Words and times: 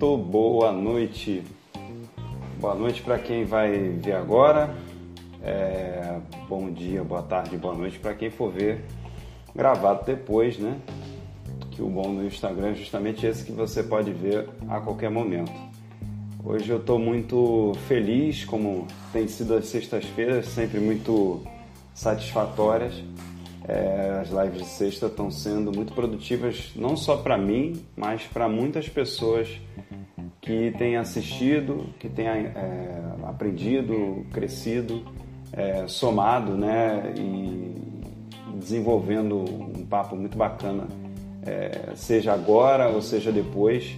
Muito 0.00 0.16
boa 0.16 0.70
noite. 0.70 1.42
Boa 2.60 2.76
noite 2.76 3.02
para 3.02 3.18
quem 3.18 3.44
vai 3.44 3.76
ver 3.76 4.12
agora. 4.12 4.72
É, 5.42 6.20
bom 6.48 6.70
dia, 6.70 7.02
boa 7.02 7.20
tarde, 7.20 7.56
boa 7.56 7.74
noite 7.74 7.98
para 7.98 8.14
quem 8.14 8.30
for 8.30 8.52
ver 8.52 8.84
gravado 9.52 10.04
depois, 10.06 10.56
né? 10.56 10.78
Que 11.72 11.82
o 11.82 11.88
bom 11.88 12.14
do 12.14 12.24
Instagram 12.24 12.68
é 12.68 12.74
justamente 12.74 13.26
esse 13.26 13.44
que 13.44 13.50
você 13.50 13.82
pode 13.82 14.12
ver 14.12 14.48
a 14.68 14.78
qualquer 14.78 15.10
momento. 15.10 15.50
Hoje 16.44 16.70
eu 16.70 16.78
estou 16.78 17.00
muito 17.00 17.72
feliz, 17.88 18.44
como 18.44 18.86
tem 19.12 19.26
sido 19.26 19.52
as 19.54 19.66
sextas-feiras, 19.66 20.46
sempre 20.46 20.78
muito 20.78 21.42
satisfatórias. 21.92 23.02
É, 23.68 24.20
as 24.22 24.30
lives 24.30 24.62
de 24.62 24.66
sexta 24.66 25.06
estão 25.06 25.30
sendo 25.30 25.70
muito 25.70 25.92
produtivas, 25.92 26.72
não 26.74 26.96
só 26.96 27.18
para 27.18 27.36
mim, 27.36 27.82
mas 27.94 28.22
para 28.22 28.48
muitas 28.48 28.88
pessoas 28.88 29.60
que 30.40 30.70
têm 30.78 30.96
assistido, 30.96 31.84
que 31.98 32.08
têm 32.08 32.26
é, 32.26 33.02
aprendido, 33.24 34.24
crescido, 34.32 35.04
é, 35.52 35.86
somado, 35.86 36.56
né, 36.56 37.12
e 37.18 37.74
desenvolvendo 38.58 39.36
um 39.36 39.84
papo 39.84 40.16
muito 40.16 40.38
bacana, 40.38 40.88
é, 41.44 41.92
seja 41.94 42.32
agora 42.32 42.88
ou 42.88 43.02
seja 43.02 43.30
depois. 43.30 43.94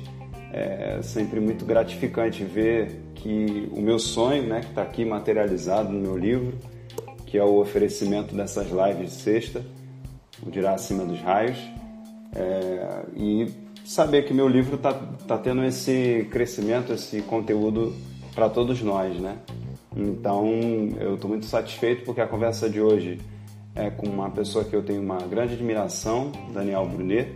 É 0.52 1.00
sempre 1.00 1.38
muito 1.38 1.64
gratificante 1.64 2.42
ver 2.42 3.00
que 3.14 3.68
o 3.70 3.80
meu 3.80 4.00
sonho, 4.00 4.42
né, 4.48 4.60
que 4.62 4.66
está 4.66 4.82
aqui 4.82 5.04
materializado 5.04 5.92
no 5.92 6.00
meu 6.00 6.18
livro, 6.18 6.58
que 7.30 7.38
é 7.38 7.44
o 7.44 7.60
oferecimento 7.60 8.34
dessas 8.34 8.66
lives 8.70 9.12
de 9.12 9.22
sexta, 9.22 9.64
o 10.44 10.50
Dirá 10.50 10.74
Acima 10.74 11.04
dos 11.04 11.20
Raios, 11.20 11.58
é, 12.34 13.04
e 13.16 13.46
saber 13.84 14.24
que 14.24 14.34
meu 14.34 14.48
livro 14.48 14.74
está 14.74 14.92
tá 14.92 15.38
tendo 15.38 15.64
esse 15.64 16.26
crescimento, 16.30 16.92
esse 16.92 17.22
conteúdo 17.22 17.94
para 18.34 18.48
todos 18.48 18.82
nós, 18.82 19.16
né? 19.18 19.38
Então 19.96 20.46
eu 21.00 21.14
estou 21.14 21.28
muito 21.28 21.46
satisfeito 21.46 22.04
porque 22.04 22.20
a 22.20 22.26
conversa 22.26 22.68
de 22.68 22.80
hoje 22.80 23.18
é 23.74 23.90
com 23.90 24.08
uma 24.08 24.30
pessoa 24.30 24.64
que 24.64 24.74
eu 24.74 24.82
tenho 24.82 25.00
uma 25.00 25.18
grande 25.18 25.54
admiração, 25.54 26.32
Daniel 26.52 26.86
Brunet, 26.86 27.32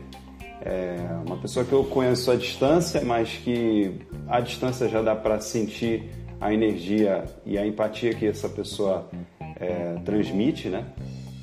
é 0.60 0.96
uma 1.26 1.36
pessoa 1.36 1.64
que 1.64 1.72
eu 1.72 1.84
conheço 1.84 2.30
à 2.30 2.36
distância, 2.36 3.00
mas 3.04 3.30
que 3.30 3.94
à 4.26 4.40
distância 4.40 4.88
já 4.88 5.02
dá 5.02 5.14
para 5.14 5.38
sentir 5.40 6.10
a 6.40 6.52
energia 6.52 7.24
e 7.46 7.56
a 7.56 7.66
empatia 7.66 8.12
que 8.14 8.26
essa 8.26 8.48
pessoa 8.48 9.08
é, 9.56 9.96
transmite, 10.04 10.68
né? 10.68 10.84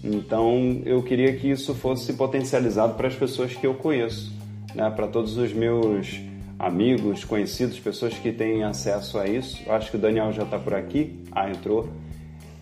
Então 0.04 0.81
eu 0.86 1.02
queria 1.04 1.36
que 1.36 1.50
isso 1.50 1.76
fosse 1.76 2.14
potencializado 2.14 2.95
para 2.95 3.08
as 3.08 3.16
pessoas 3.16 3.53
que 3.53 3.66
eu 3.66 3.73
conheço, 3.76 4.34
né? 4.73 4.90
Para 4.90 5.08
todos 5.08 5.38
os 5.38 5.53
meus 5.53 6.20
amigos, 6.58 7.23
conhecidos, 7.23 7.80
pessoas 7.80 8.14
que 8.14 8.31
têm 8.31 8.64
acesso 8.64 9.18
a 9.18 9.28
isso. 9.28 9.62
Eu 9.66 9.73
acho 9.73 9.90
que 9.90 9.98
o 9.98 10.00
Daniel 10.00 10.31
já 10.31 10.44
está 10.44 10.59
por 10.59 10.73
aqui. 10.73 11.23
Ah, 11.31 11.50
entrou. 11.50 11.90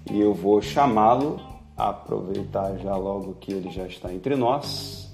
E 0.10 0.20
eu 0.20 0.34
vou 0.34 0.62
chamá-lo, 0.62 1.40
aproveitar 1.76 2.78
já 2.78 2.96
logo 2.96 3.36
que 3.40 3.52
ele 3.52 3.70
já 3.70 3.86
está 3.86 4.14
entre 4.14 4.36
nós, 4.36 5.14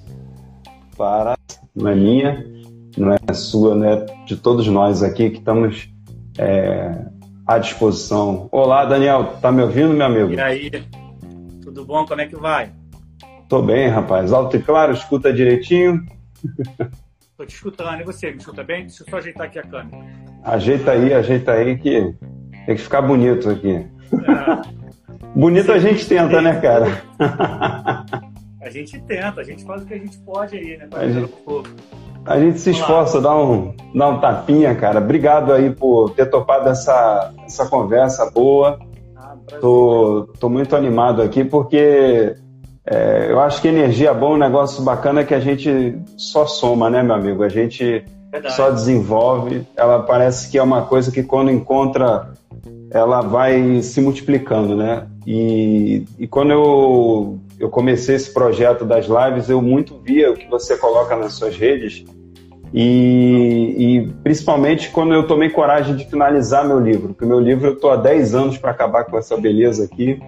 para 0.96 1.38
não 1.76 1.90
é 1.90 1.96
minha, 1.96 2.46
não 2.98 3.12
é 3.12 3.34
sua, 3.34 3.76
não 3.76 3.86
é 3.86 4.06
de 4.26 4.38
todos 4.38 4.68
nós 4.68 5.04
aqui 5.04 5.30
que 5.30 5.40
estamos 5.40 5.90
é, 6.38 7.06
à 7.46 7.60
disposição. 7.60 8.50
Olá, 8.52 8.86
Daniel, 8.86 9.38
tá 9.42 9.52
me 9.52 9.62
ouvindo, 9.62 9.94
meu 9.94 10.06
amigo? 10.06 10.34
E 10.34 10.40
aí, 10.40 10.72
tudo 11.62 11.86
bom? 11.86 12.06
Como 12.06 12.22
é 12.22 12.26
que 12.26 12.36
vai? 12.36 12.72
Tô 13.48 13.62
bem, 13.62 13.88
rapaz. 13.88 14.34
Alto 14.34 14.58
e 14.58 14.62
claro, 14.62 14.94
escuta 14.94 15.32
direitinho. 15.32 16.04
Tô 17.38 17.46
te 17.46 17.54
escutando. 17.54 18.02
E 18.02 18.04
você, 18.04 18.32
me 18.32 18.38
escuta 18.38 18.64
bem? 18.64 18.86
Deixa 18.86 19.04
eu 19.04 19.10
só 19.10 19.18
ajeitar 19.18 19.46
aqui 19.48 19.60
a 19.60 19.64
câmera. 19.64 20.06
Ajeita 20.44 20.92
aí, 20.92 21.14
ajeita 21.14 21.52
aí 21.52 21.78
que 21.78 22.16
tem 22.66 22.76
que 22.76 22.82
ficar 22.82 23.02
bonito 23.02 23.50
aqui. 23.50 23.76
É. 23.76 23.86
Bonito 25.36 25.72
a 25.72 25.78
gente 25.78 26.08
tenta, 26.08 26.42
né, 26.42 26.60
cara? 26.62 27.04
a 28.62 28.70
gente 28.70 29.00
tenta, 29.02 29.42
a 29.42 29.44
gente 29.44 29.64
faz 29.66 29.84
o 29.84 29.86
que 29.86 29.94
a 29.94 29.98
gente 29.98 30.18
pode 30.20 30.56
aí, 30.58 30.78
né? 30.78 30.88
A 30.94 31.08
gente... 31.08 31.32
A 32.26 32.40
gente 32.40 32.60
se 32.60 32.72
esforça, 32.72 33.22
dá 33.22 33.36
um, 33.38 33.76
dá 33.94 34.10
um 34.10 34.20
tapinha, 34.20 34.74
cara. 34.74 35.00
Obrigado 35.00 35.54
aí 35.54 35.70
por 35.70 36.10
ter 36.10 36.26
topado 36.26 36.68
essa, 36.70 37.32
essa 37.46 37.68
conversa 37.68 38.30
boa. 38.32 38.80
Ah, 39.16 39.36
tô, 39.62 40.28
tô 40.40 40.50
muito 40.50 40.76
animado 40.76 41.22
aqui 41.22 41.44
porque 41.44 42.36
é, 42.84 43.28
eu 43.30 43.40
acho 43.40 43.62
que 43.62 43.68
energia 43.68 44.12
boa, 44.12 44.34
um 44.34 44.40
negócio 44.40 44.84
bacana 44.84 45.22
é 45.22 45.24
que 45.24 45.36
a 45.36 45.40
gente 45.40 46.00
só 46.18 46.48
soma, 46.48 46.90
né, 46.90 47.04
meu 47.04 47.14
amigo? 47.16 47.44
A 47.44 47.50
gente 47.50 48.04
Verdade. 48.32 48.56
só 48.56 48.72
desenvolve. 48.72 49.66
Ela 49.76 50.02
parece 50.02 50.50
que 50.50 50.58
é 50.58 50.64
uma 50.64 50.82
coisa 50.82 51.12
que 51.12 51.22
quando 51.22 51.52
encontra, 51.52 52.32
ela 52.90 53.22
vai 53.22 53.84
se 53.84 54.02
multiplicando, 54.02 54.76
né? 54.76 55.06
E, 55.28 56.06
e 56.18 56.28
quando 56.28 56.52
eu, 56.52 57.40
eu 57.60 57.70
comecei 57.70 58.16
esse 58.16 58.34
projeto 58.34 58.84
das 58.84 59.06
lives, 59.06 59.48
eu 59.48 59.62
muito 59.62 60.00
via 60.00 60.32
o 60.32 60.36
que 60.36 60.48
você 60.48 60.76
coloca 60.76 61.16
nas 61.16 61.34
suas 61.34 61.56
redes 61.56 62.04
e, 62.78 63.76
e, 63.78 64.08
principalmente 64.22 64.90
quando 64.90 65.14
eu 65.14 65.26
tomei 65.26 65.50
coragem 65.50 65.96
de 65.96 66.04
finalizar 66.04 66.68
meu 66.68 66.78
livro, 66.78 67.14
porque 67.14 67.26
meu 67.26 67.40
livro 67.40 67.68
eu 67.68 67.74
estou 67.74 67.90
há 67.90 67.96
10 67.96 68.36
anos 68.36 68.58
para 68.58 68.72
acabar 68.72 69.06
com 69.06 69.18
essa 69.18 69.38
beleza 69.38 69.86
aqui. 69.86 70.20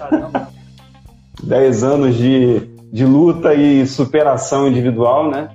Caramba. 0.00 0.48
10 1.44 1.84
anos 1.84 2.16
de, 2.16 2.58
de 2.92 3.04
luta 3.04 3.54
e 3.54 3.86
superação 3.86 4.66
individual, 4.66 5.30
né? 5.30 5.50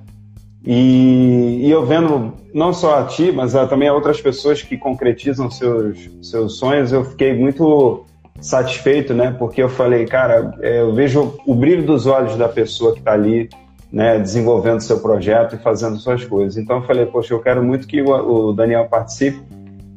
E, 0.65 1.65
e, 1.65 1.69
eu 1.69 1.85
vendo 1.85 2.33
não 2.53 2.71
só 2.71 2.99
a 2.99 3.03
ti, 3.03 3.29
mas 3.29 3.53
a, 3.53 3.67
também 3.67 3.89
a 3.89 3.93
outras 3.93 4.21
pessoas 4.21 4.61
que 4.61 4.77
concretizam 4.77 5.51
seus, 5.51 6.09
seus 6.21 6.57
sonhos, 6.57 6.93
eu 6.93 7.03
fiquei 7.03 7.37
muito 7.37 8.05
satisfeito, 8.39 9.13
né? 9.13 9.35
Porque 9.37 9.61
eu 9.61 9.67
falei, 9.67 10.05
cara, 10.05 10.55
é, 10.61 10.79
eu 10.79 10.93
vejo 10.93 11.35
o 11.45 11.53
brilho 11.53 11.85
dos 11.85 12.05
olhos 12.05 12.37
da 12.37 12.47
pessoa 12.47 12.93
que 12.93 12.99
está 12.99 13.11
ali 13.11 13.49
né, 13.91 14.19
desenvolvendo 14.19 14.81
seu 14.81 14.99
projeto 14.99 15.55
e 15.55 15.59
fazendo 15.59 15.97
suas 15.97 16.23
coisas. 16.23 16.57
Então 16.57 16.77
eu 16.77 16.83
falei, 16.83 17.05
poxa, 17.05 17.33
eu 17.33 17.39
quero 17.39 17.63
muito 17.63 17.87
que 17.87 18.01
o, 18.01 18.51
Daniel 18.51 18.85
participe, 18.85 19.41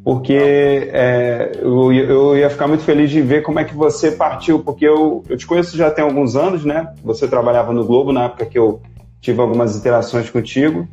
porque 0.04 0.32
é, 0.92 1.52
eu, 1.60 1.92
eu, 1.92 2.36
ia 2.36 2.48
ficar 2.48 2.66
muito 2.66 2.84
feliz 2.84 3.10
de 3.10 3.20
ver 3.20 3.42
como 3.42 3.58
é 3.58 3.64
que 3.64 3.74
você 3.74 4.12
partiu, 4.12 4.60
porque 4.60 4.86
eu, 4.86 5.22
eu 5.28 5.36
te 5.36 5.46
conheço 5.46 5.76
já 5.76 5.90
tem 5.90 6.04
alguns 6.04 6.36
anos, 6.36 6.64
né? 6.64 6.94
Você 7.04 7.28
trabalhava 7.28 7.72
no 7.72 7.84
Globo 7.84 8.12
na 8.12 8.24
época 8.24 8.46
que 8.46 8.58
eu 8.58 8.80
tive 9.20 9.40
algumas 9.40 9.76
interações 9.76 10.30
contigo. 10.30 10.88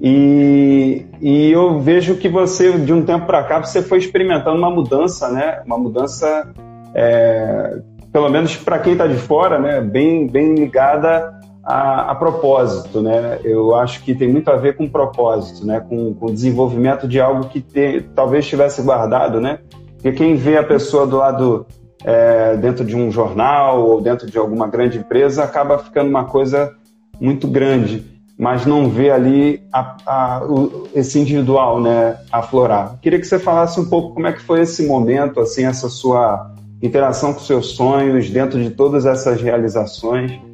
E, 0.00 1.06
e 1.20 1.50
eu 1.50 1.80
vejo 1.80 2.16
que 2.16 2.28
você, 2.28 2.72
de 2.78 2.92
um 2.92 3.02
tempo 3.02 3.26
para 3.26 3.42
cá, 3.42 3.60
você 3.64 3.82
foi 3.82 3.98
experimentando 3.98 4.58
uma 4.58 4.70
mudança, 4.70 5.28
né? 5.28 5.62
Uma 5.66 5.78
mudança, 5.78 6.48
é, 6.94 7.78
pelo 8.12 8.28
menos 8.28 8.56
para 8.56 8.78
quem 8.78 8.92
está 8.92 9.06
de 9.06 9.16
fora, 9.16 9.58
né? 9.58 9.80
Bem, 9.80 10.28
bem 10.28 10.54
ligada 10.54 11.34
a, 11.66 12.12
a, 12.12 12.14
propósito, 12.14 13.02
né? 13.02 13.40
Eu 13.42 13.74
acho 13.74 14.04
que 14.04 14.14
tem 14.14 14.28
muito 14.28 14.48
a 14.48 14.56
ver 14.56 14.76
com 14.76 14.88
propósito, 14.88 15.66
né? 15.66 15.80
Com, 15.80 16.16
o 16.20 16.30
desenvolvimento 16.30 17.08
de 17.08 17.20
algo 17.20 17.48
que 17.48 17.60
te, 17.60 18.02
talvez 18.14 18.46
tivesse 18.46 18.80
guardado, 18.82 19.40
né? 19.40 19.58
Porque 19.94 20.12
quem 20.12 20.36
vê 20.36 20.56
a 20.56 20.62
pessoa 20.62 21.04
do 21.04 21.16
lado 21.16 21.66
é, 22.04 22.56
dentro 22.56 22.84
de 22.84 22.94
um 22.94 23.10
jornal 23.10 23.84
ou 23.84 24.00
dentro 24.00 24.30
de 24.30 24.38
alguma 24.38 24.68
grande 24.68 24.98
empresa 24.98 25.42
acaba 25.42 25.78
ficando 25.78 26.08
uma 26.08 26.26
coisa 26.26 26.72
muito 27.20 27.48
grande, 27.48 28.04
mas 28.38 28.64
não 28.64 28.88
vê 28.88 29.10
ali 29.10 29.60
a, 29.72 29.96
a, 30.06 30.44
o, 30.44 30.86
esse 30.94 31.18
individual, 31.18 31.80
né? 31.80 32.16
Aflorar. 32.30 32.96
Queria 33.02 33.18
que 33.18 33.26
você 33.26 33.40
falasse 33.40 33.80
um 33.80 33.86
pouco 33.86 34.14
como 34.14 34.28
é 34.28 34.32
que 34.32 34.40
foi 34.40 34.60
esse 34.60 34.86
momento, 34.86 35.40
assim, 35.40 35.64
essa 35.64 35.88
sua 35.88 36.54
interação 36.80 37.34
com 37.34 37.40
seus 37.40 37.70
sonhos 37.70 38.30
dentro 38.30 38.62
de 38.62 38.70
todas 38.70 39.04
essas 39.04 39.42
realizações 39.42 40.45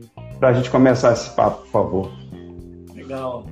para 0.42 0.48
a 0.48 0.52
gente 0.54 0.70
começar 0.70 1.12
esse 1.12 1.30
papo, 1.36 1.60
por 1.60 1.68
favor. 1.68 2.12
Legal. 2.96 3.46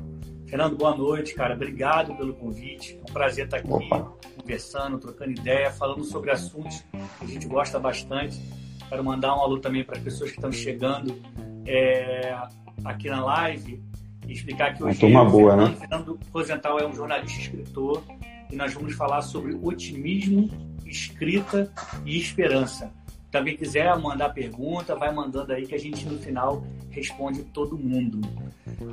Fernando, 0.48 0.76
boa 0.76 0.96
noite, 0.96 1.34
cara. 1.34 1.54
Obrigado 1.54 2.16
pelo 2.16 2.34
convite. 2.34 2.98
É 2.98 3.00
um 3.08 3.12
prazer 3.12 3.44
estar 3.44 3.58
aqui 3.58 3.72
Opa. 3.72 4.12
conversando, 4.36 4.98
trocando 4.98 5.30
ideia, 5.30 5.70
falando 5.70 6.02
sobre 6.02 6.32
assuntos 6.32 6.80
que 6.90 7.24
a 7.24 7.28
gente 7.28 7.46
gosta 7.46 7.78
bastante. 7.78 8.42
Quero 8.88 9.04
mandar 9.04 9.36
um 9.36 9.40
alô 9.40 9.60
também 9.60 9.84
para 9.84 9.98
as 9.98 10.02
pessoas 10.02 10.30
que 10.30 10.38
estão 10.38 10.50
chegando 10.50 11.14
é, 11.64 12.36
aqui 12.84 13.08
na 13.08 13.24
live 13.24 13.80
e 14.26 14.32
explicar 14.32 14.74
que 14.74 14.82
hoje 14.82 15.06
uma 15.06 15.24
boa, 15.24 15.52
Fernando, 15.52 15.70
né? 15.70 15.76
Fernando 15.76 16.20
Rosenthal 16.34 16.80
é 16.80 16.88
um 16.88 16.92
jornalista 16.92 17.38
e 17.38 17.42
escritor 17.42 18.02
e 18.50 18.56
nós 18.56 18.74
vamos 18.74 18.94
falar 18.94 19.22
sobre 19.22 19.56
otimismo, 19.62 20.50
escrita 20.84 21.72
e 22.04 22.18
esperança. 22.18 22.92
Também 23.30 23.56
quiser 23.56 23.96
mandar 23.98 24.30
pergunta, 24.30 24.96
vai 24.96 25.12
mandando 25.12 25.52
aí 25.52 25.66
que 25.66 25.74
a 25.74 25.78
gente 25.78 26.06
no 26.06 26.18
final 26.18 26.64
responde 26.90 27.44
todo 27.44 27.78
mundo. 27.78 28.20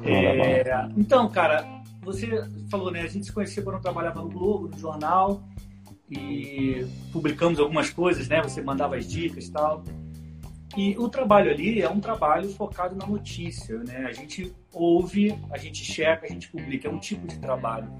É, 0.03 0.87
então, 0.95 1.27
cara, 1.29 1.65
você 2.01 2.27
falou, 2.69 2.91
né? 2.91 3.01
A 3.01 3.07
gente 3.07 3.25
se 3.25 3.31
conhecia 3.31 3.63
quando 3.63 3.77
eu 3.77 3.81
trabalhava 3.81 4.21
no 4.21 4.29
Globo, 4.29 4.67
no 4.67 4.77
jornal, 4.77 5.43
e 6.09 6.85
publicamos 7.11 7.59
algumas 7.59 7.89
coisas, 7.89 8.27
né? 8.27 8.41
Você 8.41 8.61
mandava 8.61 8.95
as 8.95 9.07
dicas 9.07 9.47
e 9.47 9.51
tal. 9.51 9.83
E 10.75 10.95
o 10.97 11.09
trabalho 11.09 11.49
ali 11.49 11.81
é 11.81 11.89
um 11.89 11.99
trabalho 11.99 12.49
focado 12.49 12.95
na 12.95 13.05
notícia, 13.07 13.79
né? 13.79 14.05
A 14.07 14.13
gente 14.13 14.53
ouve, 14.71 15.37
a 15.49 15.57
gente 15.57 15.83
checa, 15.83 16.25
a 16.25 16.29
gente 16.29 16.49
publica, 16.49 16.87
é 16.87 16.91
um 16.91 16.99
tipo 16.99 17.25
de 17.25 17.39
trabalho. 17.39 17.91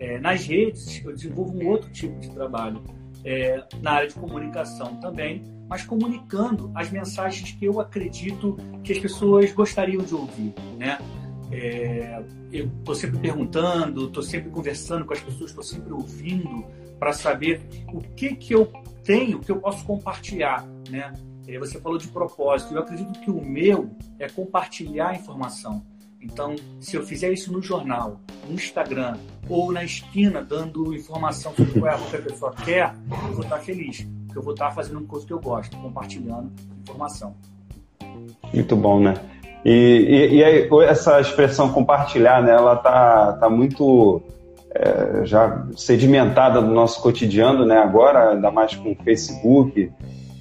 É, 0.00 0.18
nas 0.18 0.44
redes, 0.44 1.02
eu 1.04 1.12
desenvolvo 1.12 1.56
um 1.56 1.68
outro 1.68 1.90
tipo 1.90 2.18
de 2.18 2.30
trabalho, 2.30 2.82
é, 3.24 3.64
na 3.80 3.92
área 3.92 4.08
de 4.08 4.14
comunicação 4.14 4.96
também, 4.96 5.42
mas 5.68 5.84
comunicando 5.84 6.70
as 6.74 6.90
mensagens 6.90 7.52
que 7.52 7.64
eu 7.64 7.80
acredito 7.80 8.56
que 8.82 8.92
as 8.92 8.98
pessoas 8.98 9.50
gostariam 9.52 10.02
de 10.04 10.14
ouvir, 10.14 10.54
né? 10.78 10.98
É, 11.50 12.22
eu 12.52 12.66
estou 12.66 12.94
sempre 12.94 13.18
perguntando, 13.18 14.06
estou 14.06 14.22
sempre 14.22 14.50
conversando 14.50 15.04
com 15.04 15.12
as 15.12 15.20
pessoas, 15.20 15.50
estou 15.50 15.64
sempre 15.64 15.92
ouvindo 15.92 16.64
para 16.98 17.12
saber 17.12 17.62
o 17.92 18.00
que 18.00 18.34
que 18.34 18.54
eu 18.54 18.66
tenho 19.02 19.40
que 19.40 19.52
eu 19.52 19.56
posso 19.56 19.84
compartilhar, 19.84 20.66
né? 20.90 21.12
Você 21.58 21.78
falou 21.78 21.98
de 21.98 22.08
propósito. 22.08 22.74
Eu 22.74 22.80
acredito 22.80 23.20
que 23.20 23.30
o 23.30 23.44
meu 23.44 23.90
é 24.18 24.28
compartilhar 24.28 25.14
informação. 25.14 25.84
Então, 26.20 26.56
se 26.80 26.96
eu 26.96 27.04
fizer 27.04 27.30
isso 27.32 27.52
no 27.52 27.60
jornal, 27.60 28.18
no 28.46 28.54
Instagram 28.54 29.16
ou 29.48 29.72
na 29.72 29.84
esquina 29.84 30.42
dando 30.42 30.94
informação 30.94 31.52
sobre 31.54 31.80
qual 31.80 31.90
é 31.90 31.94
a 31.94 31.96
roupa 31.96 32.10
que 32.10 32.16
a 32.16 32.22
pessoa 32.22 32.54
quer, 32.64 32.94
eu 33.10 33.32
vou 33.32 33.42
estar 33.42 33.58
feliz. 33.58 34.06
Porque 34.26 34.38
eu 34.38 34.42
vou 34.42 34.52
estar 34.52 34.70
fazendo 34.70 34.98
uma 34.98 35.06
coisa 35.06 35.26
que 35.26 35.32
eu 35.32 35.40
gosto, 35.40 35.76
compartilhando 35.76 36.50
informação. 36.82 37.34
Muito 38.52 38.76
bom, 38.76 39.00
né? 39.00 39.14
E, 39.64 39.70
e, 39.70 40.34
e 40.36 40.44
aí, 40.44 40.68
essa 40.86 41.20
expressão 41.20 41.72
compartilhar, 41.72 42.42
né, 42.42 42.52
ela 42.52 42.76
tá, 42.76 43.32
tá 43.34 43.48
muito 43.48 44.22
é, 44.74 45.24
já 45.24 45.66
sedimentada 45.76 46.60
no 46.60 46.74
nosso 46.74 47.00
cotidiano, 47.00 47.64
né? 47.64 47.78
Agora, 47.78 48.30
ainda 48.30 48.50
mais 48.50 48.74
com 48.74 48.92
o 48.92 48.96
Facebook, 48.96 49.90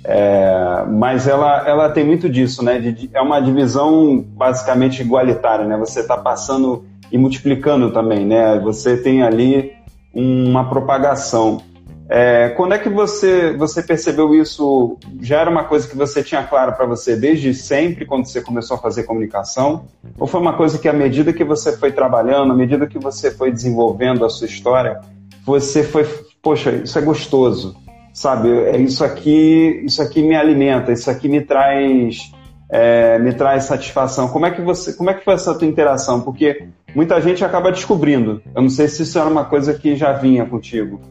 é, 0.04 0.84
mas 0.90 1.28
ela, 1.28 1.68
ela 1.68 1.90
tem 1.90 2.04
muito 2.04 2.28
disso, 2.28 2.64
né? 2.64 2.80
De, 2.80 3.10
é 3.14 3.22
uma 3.22 3.40
divisão 3.40 4.20
basicamente 4.20 5.02
igualitária, 5.02 5.66
né? 5.66 5.78
Você 5.78 6.02
está 6.02 6.18
passando 6.18 6.86
e 7.14 7.18
multiplicando 7.18 7.92
também, 7.92 8.26
né? 8.26 8.60
Você 8.62 8.98
tem 8.98 9.22
ali 9.22 9.72
uma 10.12 10.68
propagação. 10.68 11.62
É, 12.10 12.50
quando 12.50 12.74
é 12.74 12.80
que 12.80 12.90
você, 12.90 13.56
você 13.56 13.84
percebeu 13.84 14.34
isso? 14.34 14.98
Já 15.22 15.42
era 15.42 15.50
uma 15.50 15.64
coisa 15.64 15.88
que 15.88 15.96
você 15.96 16.24
tinha 16.24 16.42
claro 16.42 16.74
para 16.74 16.88
você 16.88 17.16
desde 17.16 17.54
sempre, 17.54 18.04
quando 18.04 18.26
você 18.26 18.42
começou 18.42 18.78
a 18.78 18.80
fazer 18.80 19.04
comunicação? 19.04 19.86
Ou 20.18 20.26
foi 20.26 20.42
uma 20.42 20.54
coisa 20.54 20.80
que, 20.80 20.90
à 20.90 20.94
medida 20.94 21.32
que 21.32 21.44
você 21.44 21.78
foi 21.78 21.92
trabalhando, 21.92 22.52
à 22.52 22.56
medida 22.56 22.88
que 22.88 22.98
você 22.98 23.30
foi 23.30 23.52
desenvolvendo 23.52 24.26
a 24.26 24.30
sua 24.30 24.48
história, 24.48 25.00
você 25.46 25.84
foi, 25.84 26.06
poxa, 26.42 26.72
isso 26.72 26.98
é 26.98 27.02
gostoso, 27.02 27.76
sabe? 28.12 28.50
É 28.50 28.78
isso 28.78 29.06
aqui, 29.06 29.84
isso 29.86 30.02
aqui 30.02 30.24
me 30.24 30.36
alimenta, 30.36 30.92
isso 30.92 31.12
aqui 31.12 31.30
me 31.30 31.42
traz, 31.42 32.32
é, 32.70 33.20
me 33.20 33.34
traz 33.34 33.66
satisfação. 33.66 34.30
Como 34.30 34.48
é 34.48 34.52
que 34.52 34.62
você, 34.62 34.94
como 34.94 35.12
é 35.12 35.14
que 35.14 35.24
foi 35.24 35.36
essa 35.36 35.54
tua 35.54 35.68
interação? 35.68 36.22
Porque 36.22 36.70
muita 36.96 37.20
gente 37.22 37.44
acaba 37.44 37.72
descobrindo. 37.72 38.42
Eu 38.56 38.62
não 38.62 38.70
sei 38.70 38.88
se 38.88 39.04
isso 39.04 39.18
era 39.20 39.30
uma 39.30 39.46
coisa 39.46 39.74
que 39.74 39.96
já 39.96 40.14
vinha 40.14 40.46
contigo. 40.46 41.02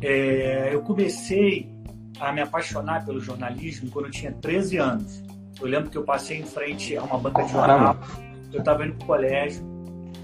É, 0.00 0.70
eu 0.72 0.82
comecei 0.82 1.68
a 2.20 2.32
me 2.32 2.40
apaixonar 2.40 3.04
pelo 3.04 3.20
jornalismo 3.20 3.90
quando 3.90 4.06
eu 4.06 4.10
tinha 4.10 4.32
13 4.32 4.76
anos. 4.76 5.22
Eu 5.60 5.66
lembro 5.66 5.90
que 5.90 5.96
eu 5.96 6.02
passei 6.02 6.38
em 6.38 6.44
frente 6.44 6.96
a 6.96 7.02
uma 7.02 7.18
banca 7.18 7.42
de 7.42 7.52
jornal. 7.52 7.96
Eu 8.52 8.60
estava 8.60 8.84
indo 8.84 8.94
para 8.94 9.04
o 9.04 9.06
colégio 9.06 9.74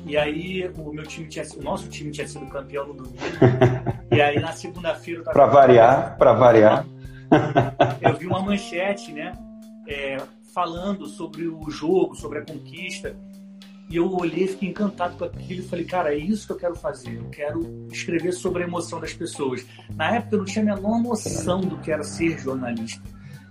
e 0.04 0.16
aí 0.16 0.68
o 0.76 0.92
meu 0.92 1.04
time 1.04 1.28
tinha, 1.28 1.44
o 1.56 1.62
nosso 1.62 1.88
time 1.88 2.10
tinha 2.10 2.26
sido 2.26 2.46
campeão 2.46 2.86
no 2.88 2.94
domingo. 2.94 3.18
e 4.10 4.20
aí 4.20 4.38
na 4.40 4.52
segunda-feira 4.52 5.22
Para 5.22 5.46
variar, 5.46 6.16
para 6.16 6.32
variar. 6.32 6.86
Eu 8.00 8.16
vi 8.16 8.26
uma 8.26 8.40
manchete, 8.40 9.12
né, 9.12 9.32
é, 9.86 10.16
falando 10.52 11.06
sobre 11.06 11.46
o 11.46 11.70
jogo, 11.70 12.14
sobre 12.14 12.38
a 12.38 12.42
conquista. 12.44 13.14
E 13.90 13.96
eu 13.96 14.08
olhei, 14.08 14.46
fiquei 14.46 14.68
encantado 14.68 15.16
com 15.16 15.24
aquilo 15.24 15.60
e 15.60 15.68
falei, 15.68 15.84
cara, 15.84 16.14
é 16.14 16.16
isso 16.16 16.46
que 16.46 16.52
eu 16.52 16.56
quero 16.56 16.76
fazer. 16.76 17.16
Eu 17.16 17.28
quero 17.28 17.88
escrever 17.90 18.32
sobre 18.32 18.62
a 18.62 18.66
emoção 18.66 19.00
das 19.00 19.12
pessoas. 19.12 19.66
Na 19.96 20.14
época 20.14 20.36
eu 20.36 20.38
não 20.38 20.44
tinha 20.44 20.72
a 20.72 20.76
menor 20.76 21.02
noção 21.02 21.60
do 21.60 21.76
que 21.78 21.90
era 21.90 22.04
ser 22.04 22.38
jornalista. 22.38 23.02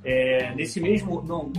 É, 0.02 0.56
nesse 0.56 0.80
mesmo, 0.80 1.22
não, 1.22 1.52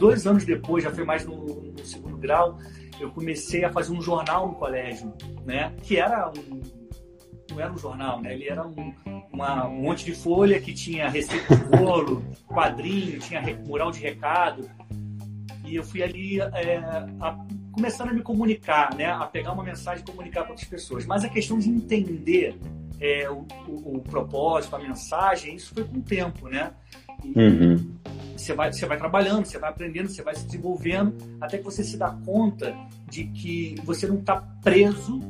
dois 0.00 0.26
anos 0.26 0.44
depois, 0.44 0.82
já 0.82 0.90
foi 0.90 1.04
mais 1.04 1.24
no, 1.24 1.36
no 1.36 1.84
segundo 1.84 2.16
grau, 2.16 2.58
eu 2.98 3.08
comecei 3.12 3.64
a 3.64 3.72
fazer 3.72 3.92
um 3.92 4.02
jornal 4.02 4.48
no 4.48 4.54
colégio, 4.54 5.12
né? 5.46 5.72
Que 5.84 5.96
era 5.98 6.28
um 6.30 6.84
não 7.50 7.60
era 7.60 7.72
um 7.72 7.78
jornal, 7.78 8.20
né? 8.20 8.34
Ele 8.34 8.48
era 8.48 8.66
um, 8.66 8.94
uma, 9.32 9.68
um 9.68 9.82
monte 9.82 10.04
de 10.04 10.12
folha 10.12 10.60
que 10.60 10.72
tinha 10.72 11.08
receita 11.08 11.54
de 11.54 11.64
bolo, 11.76 12.24
quadrinho, 12.48 13.20
tinha 13.20 13.40
mural 13.66 13.92
de 13.92 14.00
recado. 14.00 14.68
E 15.64 15.76
eu 15.76 15.84
fui 15.84 16.02
ali 16.02 16.40
é, 16.40 16.78
a, 17.20 17.36
começando 17.74 18.10
a 18.10 18.12
me 18.12 18.22
comunicar, 18.22 18.94
né? 18.94 19.06
A 19.06 19.26
pegar 19.26 19.52
uma 19.52 19.64
mensagem 19.64 20.02
e 20.02 20.06
comunicar 20.10 20.42
para 20.42 20.50
outras 20.52 20.68
pessoas. 20.68 21.04
Mas 21.06 21.24
a 21.24 21.28
questão 21.28 21.58
de 21.58 21.68
entender 21.68 22.58
é, 23.00 23.28
o, 23.28 23.46
o, 23.66 23.96
o, 23.96 24.00
propósito, 24.00 24.74
a 24.76 24.78
mensagem, 24.78 25.56
isso 25.56 25.74
foi 25.74 25.84
com 25.84 25.98
o 25.98 26.02
tempo, 26.02 26.48
né? 26.48 26.72
E, 27.24 27.38
uhum 27.38 27.94
você 28.36 28.52
vai, 28.52 28.72
você 28.72 28.86
vai 28.86 28.98
trabalhando, 28.98 29.46
você 29.46 29.58
vai 29.58 29.70
aprendendo, 29.70 30.08
você 30.08 30.22
vai 30.22 30.34
se 30.34 30.44
desenvolvendo, 30.44 31.16
até 31.40 31.58
que 31.58 31.64
você 31.64 31.82
se 31.82 31.96
dá 31.96 32.10
conta 32.24 32.76
de 33.08 33.24
que 33.28 33.76
você 33.84 34.06
não 34.06 34.18
está 34.18 34.42
preso 34.62 35.20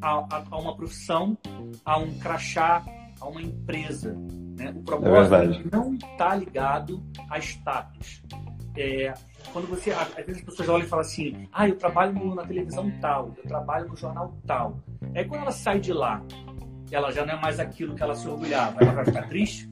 a, 0.00 0.36
a, 0.36 0.44
a, 0.50 0.58
uma 0.58 0.76
profissão, 0.76 1.36
a 1.84 1.98
um 1.98 2.18
crachá, 2.18 2.84
a 3.20 3.28
uma 3.28 3.40
empresa. 3.40 4.14
Né? 4.56 4.72
O 4.76 4.82
propósito 4.82 5.34
é 5.34 5.62
não 5.72 5.94
está 5.94 6.34
ligado 6.34 7.02
a 7.30 7.38
status. 7.38 8.22
É, 8.76 9.14
quando 9.52 9.66
você, 9.68 9.90
às 9.90 10.08
vezes 10.14 10.38
as 10.38 10.42
pessoas 10.42 10.68
olham 10.68 10.84
e 10.84 10.88
falam 10.88 11.04
assim, 11.04 11.48
ah, 11.52 11.68
eu 11.68 11.76
trabalho 11.76 12.34
na 12.34 12.44
televisão 12.44 12.90
tal, 13.00 13.34
eu 13.36 13.44
trabalho 13.44 13.88
no 13.88 13.96
jornal 13.96 14.34
tal. 14.46 14.78
Aí 15.14 15.24
quando 15.24 15.42
ela 15.42 15.52
sai 15.52 15.80
de 15.80 15.92
lá, 15.92 16.22
ela 16.90 17.10
já 17.10 17.24
não 17.24 17.34
é 17.34 17.40
mais 17.40 17.58
aquilo 17.60 17.94
que 17.94 18.02
ela 18.02 18.14
se 18.14 18.28
orgulhava, 18.28 18.82
ela 18.82 18.92
vai 18.92 19.04
ficar 19.04 19.28
triste? 19.28 19.68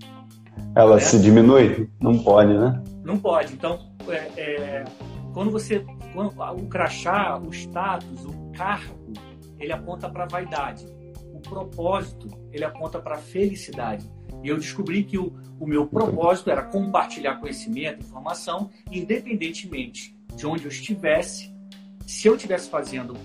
Ela 0.75 0.97
né? 0.97 1.01
se 1.01 1.21
diminui? 1.21 1.89
Não 2.01 2.19
pode, 2.19 2.53
né? 2.53 2.83
Não 3.05 3.19
pode. 3.19 3.53
Então, 3.53 3.79
é, 4.09 4.41
é, 4.41 4.85
quando 5.33 5.51
você. 5.51 5.85
Quando, 6.13 6.33
o 6.39 6.67
crachá, 6.69 7.39
o 7.39 7.53
status, 7.53 8.25
o 8.25 8.53
cargo, 8.53 8.97
ele 9.59 9.73
aponta 9.73 10.09
para 10.09 10.27
vaidade. 10.27 10.87
O 11.33 11.41
propósito, 11.41 12.29
ele 12.51 12.65
aponta 12.65 12.99
para 12.99 13.17
felicidade. 13.19 14.11
E 14.43 14.49
eu 14.49 14.57
descobri 14.57 15.03
que 15.05 15.19
o, 15.19 15.33
o 15.59 15.67
meu 15.67 15.87
propósito 15.87 16.51
era 16.51 16.63
compartilhar 16.63 17.37
conhecimento, 17.37 18.01
informação, 18.01 18.71
independentemente 18.91 20.17
de 20.35 20.47
onde 20.47 20.65
eu 20.65 20.69
estivesse. 20.69 21.55
Se 22.07 22.29
eu 22.29 22.37
estivesse 22.37 22.69
fazendo 22.69 23.17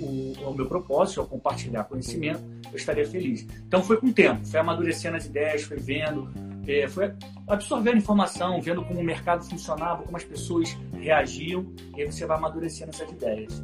o, 0.00 0.32
o, 0.48 0.54
meu 0.54 0.66
propósito, 0.66 1.20
ao 1.20 1.26
compartilhar 1.26 1.84
conhecimento, 1.84 2.42
eu 2.70 2.76
estaria 2.76 3.06
feliz. 3.06 3.46
Então 3.66 3.82
foi 3.82 3.98
com 3.98 4.06
o 4.06 4.12
tempo, 4.12 4.46
foi 4.46 4.60
amadurecendo 4.60 5.16
as 5.16 5.26
ideias, 5.26 5.62
foi 5.62 5.76
vendo, 5.76 6.30
é, 6.66 6.88
foi 6.88 7.12
absorvendo 7.46 7.98
informação, 7.98 8.60
vendo 8.62 8.82
como 8.84 9.00
o 9.00 9.04
mercado 9.04 9.44
funcionava, 9.44 10.02
como 10.02 10.16
as 10.16 10.24
pessoas 10.24 10.76
reagiam, 10.94 11.66
e 11.96 12.02
aí 12.02 12.10
você 12.10 12.24
vai 12.24 12.38
amadurecendo 12.38 12.90
essas 12.90 13.10
ideias. 13.10 13.62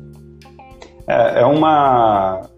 É, 1.06 1.40
é 1.40 1.46
uma 1.46 2.50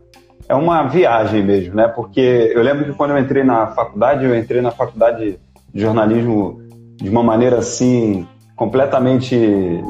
é 0.49 0.55
uma 0.55 0.85
viagem 0.85 1.43
mesmo, 1.43 1.75
né? 1.75 1.87
Porque 1.87 2.52
eu 2.55 2.62
lembro 2.62 2.87
que 2.87 2.93
quando 2.95 3.11
eu 3.11 3.19
entrei 3.19 3.45
na 3.45 3.67
faculdade, 3.69 4.25
eu 4.25 4.37
entrei 4.37 4.62
na 4.62 4.71
faculdade 4.71 5.38
de 5.73 5.81
jornalismo 5.81 6.62
de 6.97 7.11
uma 7.11 7.23
maneira 7.23 7.59
assim 7.59 8.26
completamente 8.57 9.37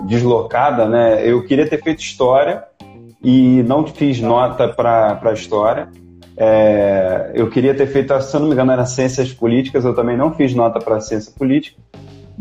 deslocada, 0.06 0.88
né? 0.88 1.26
Eu 1.26 1.46
queria 1.46 1.66
ter 1.66 1.82
feito 1.82 2.00
história 2.00 2.64
e 3.22 3.62
não 3.62 3.86
fiz 3.86 4.20
nota 4.20 4.68
para 4.68 5.32
história. 5.32 5.88
É, 6.36 7.32
eu 7.34 7.48
queria 7.48 7.74
ter 7.74 7.86
feito, 7.86 8.20
se 8.20 8.36
eu 8.36 8.40
não 8.40 8.48
me 8.48 8.52
engano, 8.52 8.70
era 8.70 8.84
ciências 8.84 9.32
políticas, 9.32 9.84
eu 9.84 9.94
também 9.94 10.16
não 10.16 10.34
fiz 10.34 10.54
nota 10.54 10.78
para 10.78 11.00
ciência 11.00 11.32
política 11.36 11.80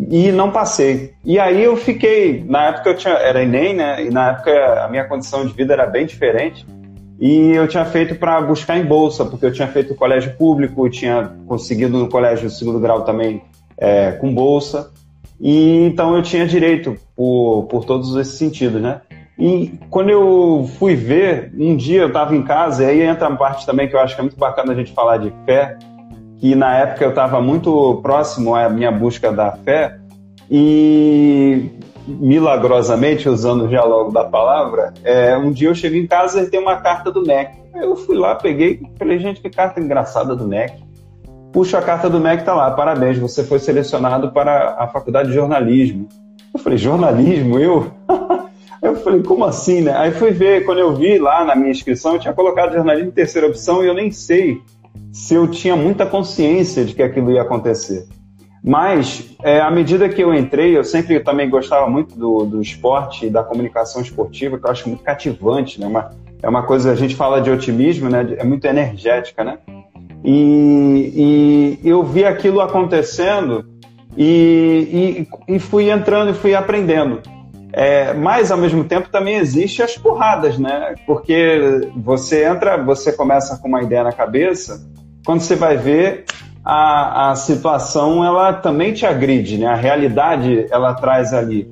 e 0.09 0.31
não 0.31 0.51
passei. 0.51 1.13
E 1.23 1.39
aí 1.39 1.63
eu 1.63 1.75
fiquei, 1.75 2.43
na 2.47 2.67
época 2.67 2.89
eu 2.89 2.97
tinha, 2.97 3.13
era 3.13 3.41
Enem, 3.41 3.75
né? 3.75 4.03
E 4.03 4.09
na 4.09 4.31
época 4.31 4.83
a 4.83 4.87
minha 4.89 5.05
condição 5.05 5.45
de 5.45 5.53
vida 5.53 5.73
era 5.73 5.85
bem 5.85 6.05
diferente. 6.05 6.65
E 7.19 7.51
eu 7.51 7.67
tinha 7.67 7.83
feito 7.83 8.15
para 8.15 8.39
buscar 8.41 8.77
em 8.77 8.85
bolsa, 8.85 9.25
porque 9.25 9.45
eu 9.45 9.51
tinha 9.51 9.67
feito 9.67 9.95
colégio 9.95 10.35
público, 10.37 10.89
tinha 10.89 11.31
conseguido 11.47 11.97
no 11.97 12.07
colégio 12.07 12.49
segundo 12.49 12.79
grau 12.79 13.03
também 13.03 13.41
é, 13.77 14.11
com 14.11 14.33
bolsa. 14.33 14.91
E 15.39 15.85
então 15.85 16.15
eu 16.15 16.21
tinha 16.21 16.45
direito 16.45 16.95
por, 17.15 17.63
por 17.69 17.85
todos 17.85 18.15
esses 18.15 18.35
sentidos, 18.35 18.81
né? 18.81 19.01
E 19.37 19.73
quando 19.89 20.09
eu 20.09 20.67
fui 20.79 20.95
ver, 20.95 21.51
um 21.55 21.75
dia 21.75 22.01
eu 22.01 22.07
estava 22.07 22.35
em 22.35 22.41
casa, 22.43 22.83
e 22.83 22.87
aí 22.87 23.01
entra 23.01 23.29
uma 23.29 23.37
parte 23.37 23.65
também 23.65 23.87
que 23.87 23.95
eu 23.95 23.99
acho 23.99 24.15
que 24.15 24.21
é 24.21 24.23
muito 24.23 24.37
bacana 24.37 24.73
a 24.73 24.75
gente 24.75 24.91
falar 24.93 25.17
de 25.17 25.31
fé, 25.45 25.77
que 26.39 26.55
na 26.55 26.75
época 26.75 27.03
eu 27.03 27.09
estava 27.09 27.39
muito 27.39 27.99
próximo 28.01 28.55
à 28.55 28.67
minha 28.67 28.91
busca 28.91 29.31
da 29.31 29.51
fé, 29.51 29.99
e 30.49 31.69
milagrosamente, 32.07 33.27
usando 33.27 33.65
o 33.65 33.67
diálogo 33.67 34.11
da 34.11 34.23
palavra, 34.23 34.93
é, 35.03 35.37
um 35.37 35.51
dia 35.51 35.69
eu 35.69 35.75
cheguei 35.75 36.01
em 36.01 36.07
casa 36.07 36.41
e 36.41 36.49
tem 36.49 36.59
uma 36.59 36.77
carta 36.77 37.11
do. 37.11 37.29
Aí 37.29 37.47
eu 37.75 37.95
fui 37.95 38.17
lá, 38.17 38.35
peguei 38.35 38.81
falei, 38.97 39.19
gente, 39.19 39.41
que 39.41 39.49
carta 39.49 39.79
engraçada 39.79 40.35
do 40.35 40.47
MEC. 40.47 40.73
puxo 41.51 41.75
a 41.75 41.81
carta 41.81 42.09
do 42.09 42.19
MEC, 42.19 42.43
tá 42.43 42.55
lá, 42.55 42.71
parabéns, 42.71 43.17
você 43.17 43.43
foi 43.43 43.59
selecionado 43.59 44.31
para 44.31 44.75
a 44.79 44.87
faculdade 44.87 45.29
de 45.29 45.35
jornalismo. 45.35 46.07
Eu 46.53 46.59
falei, 46.59 46.77
jornalismo? 46.77 47.59
Eu? 47.59 47.91
eu 48.81 48.95
falei, 48.95 49.21
como 49.21 49.43
assim, 49.43 49.81
né? 49.81 49.95
Aí 49.95 50.11
fui 50.11 50.31
ver, 50.31 50.65
quando 50.65 50.79
eu 50.79 50.95
vi 50.95 51.19
lá 51.19 51.43
na 51.43 51.55
minha 51.55 51.71
inscrição, 51.71 52.13
eu 52.13 52.19
tinha 52.19 52.33
colocado 52.33 52.73
jornalismo 52.73 53.09
em 53.09 53.13
terceira 53.13 53.47
opção 53.47 53.83
e 53.83 53.87
eu 53.87 53.93
nem 53.93 54.11
sei 54.11 54.61
se 55.11 55.33
eu 55.33 55.47
tinha 55.47 55.75
muita 55.75 56.05
consciência 56.05 56.85
de 56.85 56.93
que 56.93 57.03
aquilo 57.03 57.31
ia 57.31 57.41
acontecer. 57.41 58.07
Mas, 58.63 59.35
é, 59.43 59.61
à 59.61 59.69
medida 59.71 60.09
que 60.09 60.21
eu 60.21 60.33
entrei, 60.33 60.77
eu 60.77 60.83
sempre 60.83 61.19
também 61.19 61.49
gostava 61.49 61.89
muito 61.89 62.17
do, 62.17 62.45
do 62.45 62.61
esporte 62.61 63.27
e 63.27 63.29
da 63.29 63.43
comunicação 63.43 64.01
esportiva, 64.01 64.57
que 64.57 64.65
eu 64.65 64.71
acho 64.71 64.89
muito 64.89 65.03
cativante, 65.03 65.79
né? 65.79 65.87
Uma, 65.87 66.11
é 66.41 66.49
uma 66.49 66.63
coisa, 66.63 66.91
a 66.91 66.95
gente 66.95 67.15
fala 67.15 67.41
de 67.41 67.49
otimismo, 67.49 68.09
né? 68.09 68.35
É 68.37 68.43
muito 68.43 68.65
energética, 68.65 69.43
né? 69.43 69.59
E, 70.23 71.79
e 71.83 71.87
eu 71.87 72.03
vi 72.03 72.25
aquilo 72.25 72.59
acontecendo 72.59 73.65
e, 74.17 75.27
e, 75.47 75.55
e 75.55 75.59
fui 75.59 75.89
entrando 75.89 76.31
e 76.31 76.33
fui 76.33 76.55
aprendendo. 76.55 77.21
É, 77.71 78.13
mas 78.13 78.51
ao 78.51 78.57
mesmo 78.57 78.83
tempo 78.83 79.09
também 79.09 79.35
existe 79.35 79.83
as 79.83 79.95
porradas, 79.97 80.57
né? 80.57 80.95
Porque 81.05 81.91
você 81.95 82.43
entra, 82.43 82.75
você 82.77 83.11
começa 83.11 83.57
com 83.57 83.67
uma 83.67 83.83
ideia 83.83 84.03
na 84.03 84.11
cabeça, 84.11 84.83
quando 85.25 85.41
você 85.41 85.55
vai 85.55 85.77
ver 85.77 86.25
a, 86.69 87.31
a 87.31 87.35
situação, 87.35 88.25
ela 88.25 88.51
também 88.51 88.91
te 88.91 89.05
agride, 89.05 89.57
né? 89.57 89.67
A 89.67 89.75
realidade 89.75 90.67
ela 90.69 90.93
traz 90.93 91.33
ali. 91.33 91.65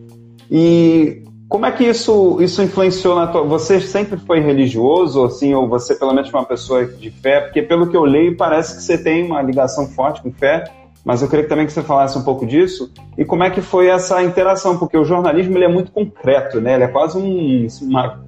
E 0.50 1.22
como 1.50 1.66
é 1.66 1.72
que 1.74 1.84
isso, 1.84 2.38
isso 2.40 2.64
influenciou 2.64 3.14
na 3.18 3.28
tua... 3.28 3.44
Você 3.44 3.82
sempre 3.82 4.18
foi 4.18 4.40
religioso, 4.40 5.26
assim, 5.26 5.54
ou 5.54 5.68
você 5.68 5.96
pelo 5.96 6.14
menos 6.14 6.32
uma 6.32 6.46
pessoa 6.46 6.86
de 6.86 7.12
fé? 7.12 7.42
Porque 7.42 7.62
pelo 7.62 7.88
que 7.88 7.98
eu 7.98 8.06
leio, 8.06 8.38
parece 8.38 8.78
que 8.78 8.84
você 8.84 8.98
tem 8.98 9.26
uma 9.26 9.42
ligação 9.42 9.86
forte 9.90 10.22
com 10.22 10.32
fé, 10.32 10.64
mas 11.04 11.22
eu 11.22 11.28
queria 11.28 11.46
também 11.46 11.66
que 11.66 11.74
você 11.74 11.84
falasse 11.84 12.18
um 12.18 12.24
pouco 12.24 12.46
disso. 12.46 12.90
E 13.18 13.26
como 13.26 13.44
é 13.44 13.50
que 13.50 13.62
foi 13.62 13.88
essa 13.88 14.24
interação? 14.24 14.78
Porque 14.78 14.98
o 14.98 15.04
jornalismo 15.04 15.58
ele 15.58 15.66
é 15.66 15.70
muito 15.70 15.92
concreto, 15.92 16.62
né? 16.62 16.76
Ele 16.76 16.86
é 16.86 16.88
quase 16.88 17.18
um, 17.18 17.68
uma, 17.82 18.24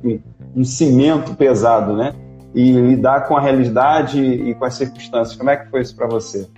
um 0.54 0.66
cimento 0.66 1.34
pesado, 1.34 1.94
né? 1.94 2.14
E 2.58 2.72
lidar 2.72 3.28
com 3.28 3.38
a 3.38 3.42
realidade 3.42 4.20
e 4.20 4.56
com 4.56 4.66
as 4.66 4.74
circunstâncias. 4.74 5.38
Como 5.38 5.52
é 5.52 5.58
que 5.58 5.70
foi 5.70 5.82
isso 5.82 5.96
para 5.96 6.08
você? 6.08 6.50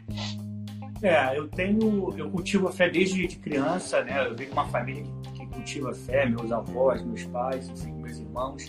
É, 1.01 1.37
eu 1.37 1.47
tenho, 1.49 2.13
eu 2.17 2.29
cultivo 2.29 2.69
a 2.69 2.71
fé 2.71 2.89
desde 2.89 3.27
de 3.27 3.35
criança, 3.35 4.01
né? 4.03 4.25
Eu 4.25 4.33
venho 4.33 4.49
de 4.49 4.53
uma 4.53 4.65
família 4.67 5.03
que 5.33 5.45
cultiva 5.47 5.91
a 5.91 5.93
fé, 5.93 6.25
meus 6.25 6.51
avós, 6.53 7.01
meus 7.03 7.25
pais, 7.25 7.69
assim, 7.69 7.91
meus 7.91 8.17
irmãos. 8.17 8.65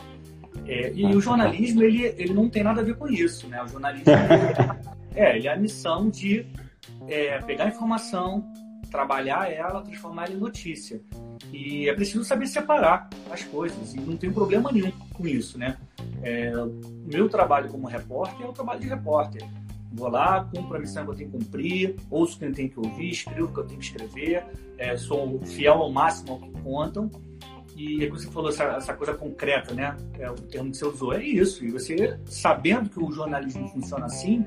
É, 0.66 0.92
e 0.92 1.04
o 1.06 1.20
jornalismo, 1.20 1.84
ele, 1.84 2.14
ele 2.18 2.34
não 2.34 2.48
tem 2.50 2.64
nada 2.64 2.80
a 2.80 2.84
ver 2.84 2.96
com 2.96 3.08
isso, 3.08 3.46
né? 3.46 3.62
O 3.62 3.68
jornalismo, 3.68 4.06
ele, 5.14 5.20
é, 5.20 5.36
ele 5.36 5.46
é 5.46 5.52
a 5.52 5.56
missão 5.56 6.10
de 6.10 6.46
é, 7.08 7.38
pegar 7.38 7.64
a 7.64 7.68
informação, 7.68 8.44
trabalhar 8.90 9.52
ela, 9.52 9.82
transformar 9.82 10.24
ela 10.26 10.34
em 10.34 10.38
notícia. 10.38 11.00
E 11.52 11.88
é 11.88 11.94
preciso 11.94 12.24
saber 12.24 12.46
separar 12.46 13.08
as 13.30 13.42
coisas, 13.44 13.94
e 13.94 14.00
não 14.00 14.16
tem 14.16 14.32
problema 14.32 14.70
nenhum 14.70 14.92
com 15.12 15.26
isso, 15.26 15.58
né? 15.58 15.76
É, 16.22 16.52
meu 17.06 17.28
trabalho 17.28 17.68
como 17.70 17.86
repórter 17.86 18.46
é 18.46 18.48
o 18.48 18.52
trabalho 18.52 18.80
de 18.80 18.88
repórter. 18.88 19.46
Vou 19.92 20.08
lá, 20.08 20.44
cumpro 20.44 20.76
a 20.76 20.80
missão 20.80 21.04
que 21.04 21.10
eu 21.10 21.14
tenho 21.16 21.30
que 21.30 21.38
cumprir, 21.38 21.96
ouço 22.08 22.36
o 22.36 22.38
que 22.38 22.44
eu 22.44 22.52
tenho 22.52 22.70
que 22.70 22.78
ouvir, 22.78 23.10
escrevo 23.10 23.46
o 23.46 23.52
que 23.52 23.58
eu 23.58 23.66
tenho 23.66 23.80
que 23.80 23.86
escrever, 23.86 24.44
é, 24.78 24.96
sou 24.96 25.40
fiel 25.40 25.74
ao 25.74 25.90
máximo 25.90 26.32
ao 26.32 26.40
que 26.40 26.50
contam. 26.62 27.10
E 27.76 28.04
é 28.04 28.06
que 28.06 28.12
você 28.12 28.30
falou 28.30 28.50
essa, 28.50 28.64
essa, 28.64 28.94
coisa 28.94 29.14
concreta, 29.14 29.72
né? 29.72 29.96
É 30.18 30.30
o 30.30 30.34
termo 30.34 30.70
que 30.70 30.76
você 30.76 30.84
usou. 30.84 31.14
É 31.14 31.24
isso. 31.24 31.64
E 31.64 31.70
você, 31.70 32.20
sabendo 32.26 32.90
que 32.90 33.02
o 33.02 33.10
jornalismo 33.10 33.66
funciona 33.68 34.04
assim, 34.04 34.44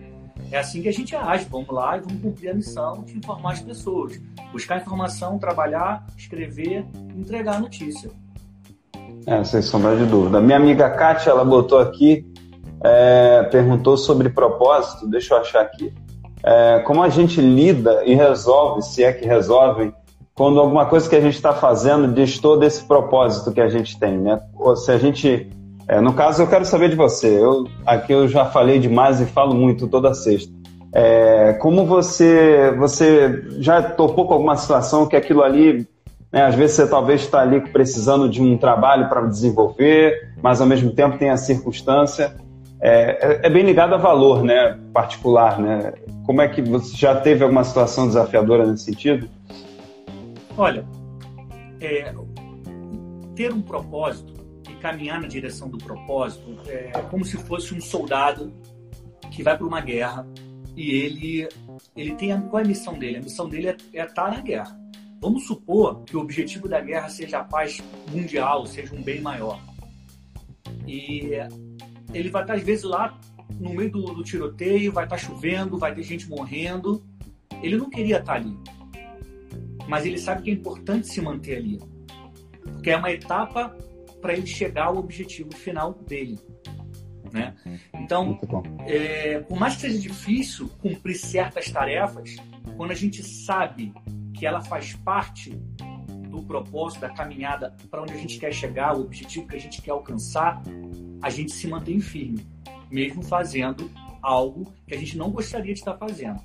é 0.51 0.59
assim 0.59 0.81
que 0.81 0.87
a 0.87 0.93
gente 0.93 1.15
age. 1.15 1.47
Vamos 1.49 1.69
lá 1.69 1.97
e 1.97 2.01
vamos 2.01 2.21
cumprir 2.21 2.49
a 2.49 2.53
missão 2.53 3.03
de 3.03 3.17
informar 3.17 3.53
as 3.53 3.61
pessoas. 3.61 4.21
Buscar 4.51 4.81
informação, 4.81 5.39
trabalhar, 5.39 6.05
escrever, 6.15 6.85
entregar 7.15 7.55
a 7.55 7.59
notícia. 7.59 8.11
É, 9.25 9.43
sem 9.43 9.61
sombra 9.61 9.95
de 9.95 10.05
dúvida. 10.05 10.41
Minha 10.41 10.57
amiga 10.57 10.89
Kátia, 10.89 11.29
ela 11.29 11.45
botou 11.45 11.79
aqui 11.79 12.25
é, 12.83 13.43
perguntou 13.43 13.95
sobre 13.95 14.29
propósito, 14.29 15.07
deixa 15.07 15.33
eu 15.33 15.39
achar 15.39 15.61
aqui. 15.61 15.93
É, 16.43 16.79
como 16.79 17.01
a 17.01 17.07
gente 17.07 17.39
lida 17.39 18.03
e 18.05 18.13
resolve, 18.13 18.81
se 18.81 19.01
é 19.01 19.13
que 19.13 19.25
resolve, 19.25 19.93
quando 20.35 20.59
alguma 20.59 20.85
coisa 20.85 21.09
que 21.09 21.15
a 21.15 21.21
gente 21.21 21.35
está 21.35 21.53
fazendo 21.53 22.13
distor 22.13 22.59
desse 22.59 22.83
propósito 22.83 23.53
que 23.53 23.61
a 23.61 23.69
gente 23.69 23.97
tem, 23.97 24.17
né? 24.17 24.41
Ou 24.55 24.75
se 24.75 24.91
a 24.91 24.97
gente. 24.97 25.49
É, 25.87 26.01
no 26.01 26.13
caso, 26.13 26.41
eu 26.41 26.47
quero 26.47 26.65
saber 26.65 26.89
de 26.89 26.95
você. 26.95 27.41
Eu, 27.41 27.67
aqui 27.85 28.11
eu 28.11 28.27
já 28.27 28.45
falei 28.45 28.79
demais 28.79 29.21
e 29.21 29.25
falo 29.25 29.55
muito 29.55 29.87
toda 29.87 30.13
sexta. 30.13 30.51
É, 30.93 31.53
como 31.53 31.85
você, 31.85 32.75
você 32.77 33.45
já 33.59 33.81
topou 33.81 34.27
com 34.27 34.33
alguma 34.33 34.55
situação 34.57 35.07
que 35.07 35.15
aquilo 35.15 35.41
ali, 35.41 35.87
né, 36.33 36.41
às 36.41 36.55
vezes 36.55 36.75
você 36.75 36.87
talvez 36.87 37.21
está 37.21 37.41
ali 37.41 37.61
precisando 37.61 38.27
de 38.27 38.41
um 38.41 38.57
trabalho 38.57 39.07
para 39.07 39.21
desenvolver, 39.27 40.33
mas 40.41 40.59
ao 40.59 40.65
mesmo 40.65 40.91
tempo 40.91 41.15
tem 41.15 41.29
a 41.29 41.37
circunstância 41.37 42.35
é, 42.81 43.45
é, 43.45 43.49
bem 43.51 43.63
ligado 43.63 43.93
a 43.93 43.97
valor 43.97 44.43
né, 44.43 44.79
particular. 44.91 45.59
Né? 45.59 45.93
Como 46.25 46.41
é 46.41 46.47
que 46.47 46.59
você 46.59 46.97
já 46.97 47.15
teve 47.21 47.43
alguma 47.43 47.63
situação 47.63 48.07
desafiadora 48.07 48.65
nesse 48.65 48.85
sentido? 48.85 49.29
Olha, 50.57 50.83
é, 51.79 52.11
ter 53.35 53.53
um 53.53 53.61
propósito 53.61 54.33
e 54.67 54.73
caminhar 54.77 55.21
na 55.21 55.27
direção 55.27 55.69
do 55.69 55.77
propósito 55.77 56.57
é 56.67 56.99
como 57.11 57.23
se 57.23 57.37
fosse 57.37 57.75
um 57.75 57.79
soldado 57.79 58.51
que 59.29 59.43
vai 59.43 59.55
para 59.55 59.67
uma 59.67 59.81
guerra 59.81 60.27
e 60.75 60.91
ele, 60.91 61.47
ele 61.95 62.15
tem 62.15 62.31
a, 62.31 62.41
qual 62.41 62.59
é 62.59 62.65
a 62.65 62.67
missão 62.67 62.97
dele? 62.97 63.17
A 63.17 63.21
missão 63.21 63.47
dele 63.47 63.67
é, 63.67 63.77
é 63.93 64.03
estar 64.03 64.31
na 64.31 64.41
guerra. 64.41 64.82
Vamos 65.23 65.45
supor 65.45 66.03
que 66.03 66.17
o 66.17 66.19
objetivo 66.19 66.67
da 66.67 66.81
guerra 66.81 67.07
seja 67.07 67.39
a 67.39 67.45
paz 67.45 67.81
mundial, 68.11 68.65
seja 68.65 68.93
um 68.93 69.01
bem 69.01 69.21
maior. 69.21 69.57
E 70.85 71.29
ele 72.13 72.29
vai 72.29 72.41
estar, 72.41 72.55
às 72.55 72.61
vezes, 72.61 72.83
lá 72.83 73.17
no 73.57 73.73
meio 73.73 73.89
do, 73.89 74.01
do 74.15 74.21
tiroteio, 74.21 74.91
vai 74.91 75.05
estar 75.05 75.17
chovendo, 75.17 75.77
vai 75.77 75.95
ter 75.95 76.03
gente 76.03 76.27
morrendo. 76.27 77.01
Ele 77.61 77.77
não 77.77 77.89
queria 77.89 78.19
estar 78.19 78.33
ali. 78.33 78.53
Mas 79.87 80.05
ele 80.05 80.17
sabe 80.17 80.41
que 80.41 80.49
é 80.49 80.53
importante 80.53 81.07
se 81.07 81.21
manter 81.21 81.55
ali. 81.55 81.79
Porque 82.61 82.89
é 82.89 82.97
uma 82.97 83.09
etapa 83.09 83.73
para 84.21 84.33
ele 84.33 84.45
chegar 84.45 84.87
ao 84.87 84.97
objetivo 84.97 85.55
final 85.55 85.93
dele. 85.93 86.37
Né? 87.31 87.55
Então, 87.93 88.37
é, 88.85 89.39
por 89.39 89.57
mais 89.57 89.75
que 89.75 89.83
seja 89.83 89.99
difícil 89.99 90.69
cumprir 90.81 91.15
certas 91.15 91.71
tarefas, 91.71 92.35
quando 92.75 92.91
a 92.91 92.95
gente 92.95 93.23
sabe 93.23 93.93
que 94.43 94.47
ela 94.47 94.59
faz 94.59 94.93
parte 94.93 95.51
do 96.29 96.43
propósito, 96.43 96.99
da 96.99 97.09
caminhada 97.09 97.73
para 97.89 98.01
onde 98.01 98.11
a 98.11 98.17
gente 98.17 98.37
quer 98.37 98.53
chegar, 98.53 98.93
o 98.93 98.99
objetivo 98.99 99.47
que 99.47 99.55
a 99.55 99.59
gente 99.59 99.81
quer 99.81 99.91
alcançar, 99.91 100.61
a 101.21 101.29
gente 101.29 101.53
se 101.53 101.65
mantém 101.65 102.01
firme, 102.01 102.45
mesmo 102.91 103.23
fazendo 103.23 103.89
algo 104.21 104.69
que 104.85 104.93
a 104.93 104.97
gente 104.97 105.17
não 105.17 105.31
gostaria 105.31 105.73
de 105.73 105.79
estar 105.79 105.95
fazendo. 105.95 106.41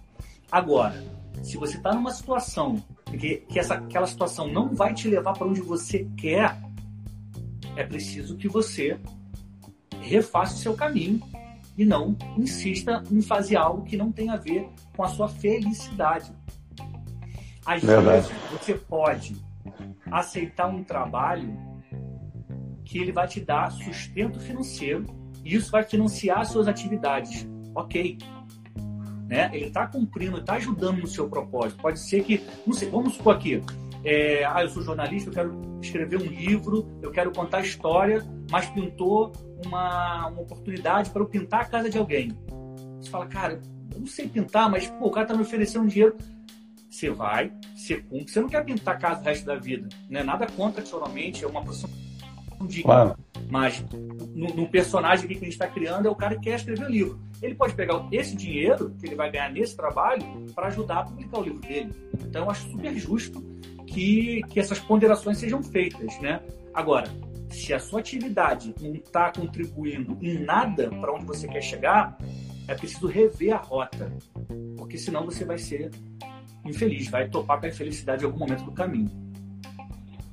Agora, 0.49 0.95
se 1.43 1.57
você 1.57 1.77
está 1.77 1.93
numa 1.93 2.13
situação 2.13 2.81
que, 3.19 3.39
que 3.39 3.59
essa, 3.59 3.75
aquela 3.75 4.07
situação 4.07 4.47
não 4.47 4.73
vai 4.77 4.95
te 4.95 5.09
levar 5.09 5.33
para 5.33 5.49
onde 5.49 5.61
você 5.61 6.07
quer, 6.17 6.57
é 7.75 7.83
preciso 7.83 8.37
que 8.37 8.47
você 8.47 8.97
refaça 10.01 10.55
o 10.55 10.59
seu 10.59 10.75
caminho 10.75 11.21
e 11.77 11.85
não 11.85 12.17
insista 12.37 13.03
em 13.11 13.21
fazer 13.21 13.57
algo 13.57 13.83
que 13.83 13.97
não 13.97 14.13
tem 14.13 14.31
a 14.31 14.37
ver 14.37 14.69
com 14.97 15.03
a 15.03 15.09
sua 15.09 15.29
felicidade. 15.29 16.33
Às 17.69 17.85
Verdade. 17.85 18.29
vezes 18.29 18.33
você 18.51 18.75
pode 18.75 19.37
aceitar 20.11 20.69
um 20.69 20.83
trabalho 20.83 21.55
que 22.83 22.97
ele 22.97 23.13
vai 23.13 23.29
te 23.29 23.43
dar 23.43 23.71
sustento 23.71 24.41
financeiro 24.41 25.05
e 25.45 25.55
isso 25.55 25.71
vai 25.71 25.83
financiar 25.83 26.47
suas 26.47 26.67
atividades. 26.67 27.47
Ok. 27.75 28.17
Né? 29.27 29.51
Ele 29.53 29.67
está 29.67 29.87
cumprindo, 29.87 30.39
está 30.39 30.55
ajudando 30.55 31.01
no 31.01 31.07
seu 31.07 31.29
propósito. 31.29 31.83
Pode 31.83 32.01
ser 32.01 32.25
que, 32.25 32.43
não 32.67 32.73
sei, 32.73 32.89
vamos 32.89 33.17
supor 33.17 33.37
aqui, 33.37 33.63
é, 34.03 34.47
ah, 34.47 34.63
eu 34.63 34.71
sou 34.71 34.83
jornalista, 34.83 35.29
eu 35.29 35.35
quero 35.35 35.79
escrever 35.83 36.17
um 36.17 36.25
livro, 36.25 36.89
eu 37.03 37.11
quero 37.11 37.31
contar 37.33 37.61
história, 37.61 38.25
mas 38.51 38.65
pintou 38.71 39.31
uma, 39.67 40.29
uma 40.29 40.41
oportunidade 40.41 41.11
para 41.11 41.21
eu 41.21 41.27
pintar 41.27 41.61
a 41.61 41.65
casa 41.67 41.91
de 41.91 41.99
alguém. 41.99 42.35
Você 42.99 43.11
fala, 43.11 43.27
cara, 43.27 43.61
eu 43.93 44.01
não 44.01 44.07
sei 44.07 44.27
pintar, 44.27 44.71
mas 44.71 44.87
pô, 44.87 45.09
o 45.09 45.11
cara 45.11 45.27
está 45.27 45.37
me 45.37 45.43
oferecendo 45.43 45.87
dinheiro. 45.87 46.17
Você 46.91 47.11
vai, 47.11 47.53
você 47.77 47.97
cumpre. 47.99 48.33
Você 48.33 48.41
não 48.41 48.49
quer 48.49 48.65
pintar 48.65 48.95
a 48.95 48.99
casa 48.99 49.21
o 49.21 49.25
resto 49.25 49.45
da 49.45 49.57
vida. 49.57 49.89
Não 50.09 50.21
é 50.21 50.25
nada 50.25 50.47
contra, 50.47 50.83
tradicionalmente, 50.83 51.45
é 51.45 51.47
uma 51.47 51.63
profissão 51.63 51.91
de 52.67 52.83
claro. 52.83 53.17
Mas 53.49 53.85
no, 54.35 54.49
no, 54.55 54.69
personagem 54.69 55.27
que 55.29 55.35
a 55.35 55.39
gente 55.39 55.49
está 55.51 55.67
criando 55.67 56.09
é 56.09 56.11
o 56.11 56.15
cara 56.15 56.35
que 56.35 56.43
quer 56.43 56.57
escrever 56.57 56.87
o 56.87 56.91
livro. 56.91 57.21
Ele 57.41 57.55
pode 57.55 57.75
pegar 57.75 58.07
esse 58.11 58.35
dinheiro 58.35 58.95
que 58.99 59.07
ele 59.07 59.15
vai 59.15 59.31
ganhar 59.31 59.51
nesse 59.51 59.77
trabalho 59.77 60.25
para 60.55 60.67
ajudar 60.67 60.99
a 61.01 61.05
publicar 61.05 61.39
o 61.39 61.43
livro 61.43 61.61
dele. 61.61 61.93
Então 62.21 62.45
eu 62.45 62.51
acho 62.51 62.69
super 62.71 62.95
justo 62.97 63.41
que, 63.87 64.43
que 64.49 64.59
essas 64.59 64.79
ponderações 64.79 65.39
sejam 65.39 65.63
feitas, 65.63 66.21
né? 66.21 66.43
Agora, 66.75 67.09
se 67.49 67.73
a 67.73 67.79
sua 67.79 68.01
atividade 68.01 68.75
não 68.81 68.95
está 68.95 69.33
contribuindo 69.33 70.19
em 70.21 70.39
nada 70.39 70.91
para 70.91 71.13
onde 71.13 71.25
você 71.25 71.49
quer 71.49 71.63
chegar, 71.63 72.19
é 72.67 72.75
preciso 72.75 73.07
rever 73.07 73.55
a 73.55 73.59
rota. 73.59 74.13
porque 74.77 74.99
senão 74.99 75.25
você 75.25 75.45
vai 75.45 75.59
ser 75.59 75.91
infeliz, 76.65 77.09
vai 77.11 77.29
topar 77.29 77.59
com 77.59 77.67
a 77.67 77.69
infelicidade 77.69 78.23
em 78.23 78.27
algum 78.27 78.39
momento 78.39 78.65
do 78.65 78.73
caminho. 78.73 79.11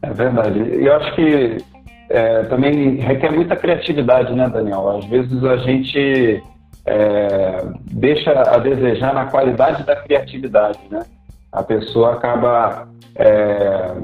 É 0.01 0.13
verdade. 0.13 0.59
Eu 0.59 0.95
acho 0.95 1.15
que 1.15 1.57
é, 2.09 2.43
também 2.43 2.97
requer 2.97 3.31
muita 3.31 3.55
criatividade, 3.55 4.33
né, 4.33 4.47
Daniel? 4.49 4.97
Às 4.97 5.05
vezes 5.05 5.43
a 5.43 5.57
gente 5.57 6.43
é, 6.85 7.65
deixa 7.91 8.31
a 8.31 8.57
desejar 8.57 9.13
na 9.13 9.25
qualidade 9.25 9.83
da 9.83 9.95
criatividade, 9.95 10.79
né? 10.91 11.03
A 11.51 11.63
pessoa 11.63 12.13
acaba 12.13 12.87
é, 13.15 13.95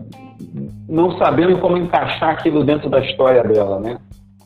não 0.88 1.18
sabendo 1.18 1.58
como 1.60 1.78
encaixar 1.78 2.30
aquilo 2.30 2.64
dentro 2.64 2.90
da 2.90 3.00
história 3.00 3.44
dela, 3.44 3.80
né? 3.80 3.98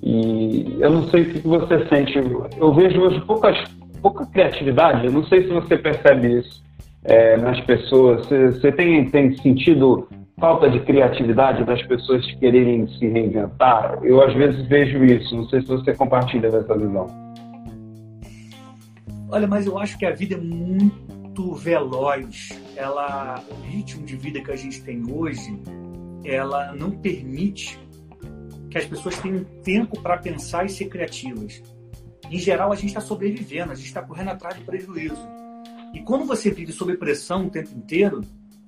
E 0.04 0.78
eu 0.80 0.90
não 0.90 1.04
sei 1.08 1.22
o 1.22 1.34
que 1.34 1.48
você 1.48 1.88
sente. 1.88 2.18
Eu 2.58 2.74
vejo 2.74 3.00
hoje 3.00 3.22
poucas, 3.22 3.58
pouca 4.02 4.26
criatividade. 4.26 5.06
Eu 5.06 5.12
não 5.12 5.24
sei 5.26 5.44
se 5.44 5.54
você 5.54 5.78
percebe 5.78 6.40
isso 6.40 6.66
é, 7.06 7.38
nas 7.38 7.60
pessoas. 7.62 8.26
Você, 8.28 8.72
tem, 8.72 9.10
tem 9.10 9.36
sentido 9.38 10.08
falta 10.40 10.70
de 10.70 10.80
criatividade 10.82 11.64
das 11.64 11.82
pessoas 11.84 12.26
quererem 12.36 12.88
se 12.88 13.08
reinventar? 13.08 14.00
Eu 14.04 14.22
às 14.22 14.34
vezes 14.34 14.68
vejo 14.68 15.04
isso. 15.04 15.36
Não 15.36 15.48
sei 15.50 15.62
se 15.62 15.68
você 15.68 15.94
compartilha 15.94 16.52
dessa 16.52 16.78
visão. 16.78 17.08
Olha, 19.30 19.48
mas 19.48 19.66
eu 19.66 19.78
acho 19.78 19.98
que 19.98 20.06
a 20.06 20.12
vida 20.12 20.36
é 20.36 20.40
muito 20.40 21.54
veloz. 21.54 22.50
Ela, 22.76 23.44
o 23.50 23.66
ritmo 23.66 24.06
de 24.06 24.16
vida 24.16 24.42
que 24.42 24.52
a 24.52 24.56
gente 24.56 24.82
tem 24.84 25.04
hoje, 25.12 25.58
ela 26.24 26.74
não 26.74 26.92
permite 26.92 27.80
que 28.70 28.78
as 28.78 28.86
pessoas 28.86 29.18
tenham 29.20 29.44
tempo 29.64 30.02
para 30.02 30.18
pensar 30.18 30.66
e 30.66 30.70
ser 30.70 30.86
criativas. 30.86 31.64
Em 32.30 32.38
geral, 32.38 32.72
a 32.72 32.76
gente 32.76 32.88
está 32.88 33.02
sobrevivendo, 33.02 33.72
a 33.72 33.76
gente 33.76 33.88
está 33.88 34.02
correndo 34.02 34.30
atrás 34.30 34.56
do 34.56 34.66
prejuízo. 34.66 35.35
E 35.96 36.02
quando 36.02 36.26
você 36.26 36.52
vive 36.52 36.74
sob 36.74 36.96
pressão 36.98 37.48
o 37.48 37.50
tempo 37.50 37.70
inteiro, 37.74 38.20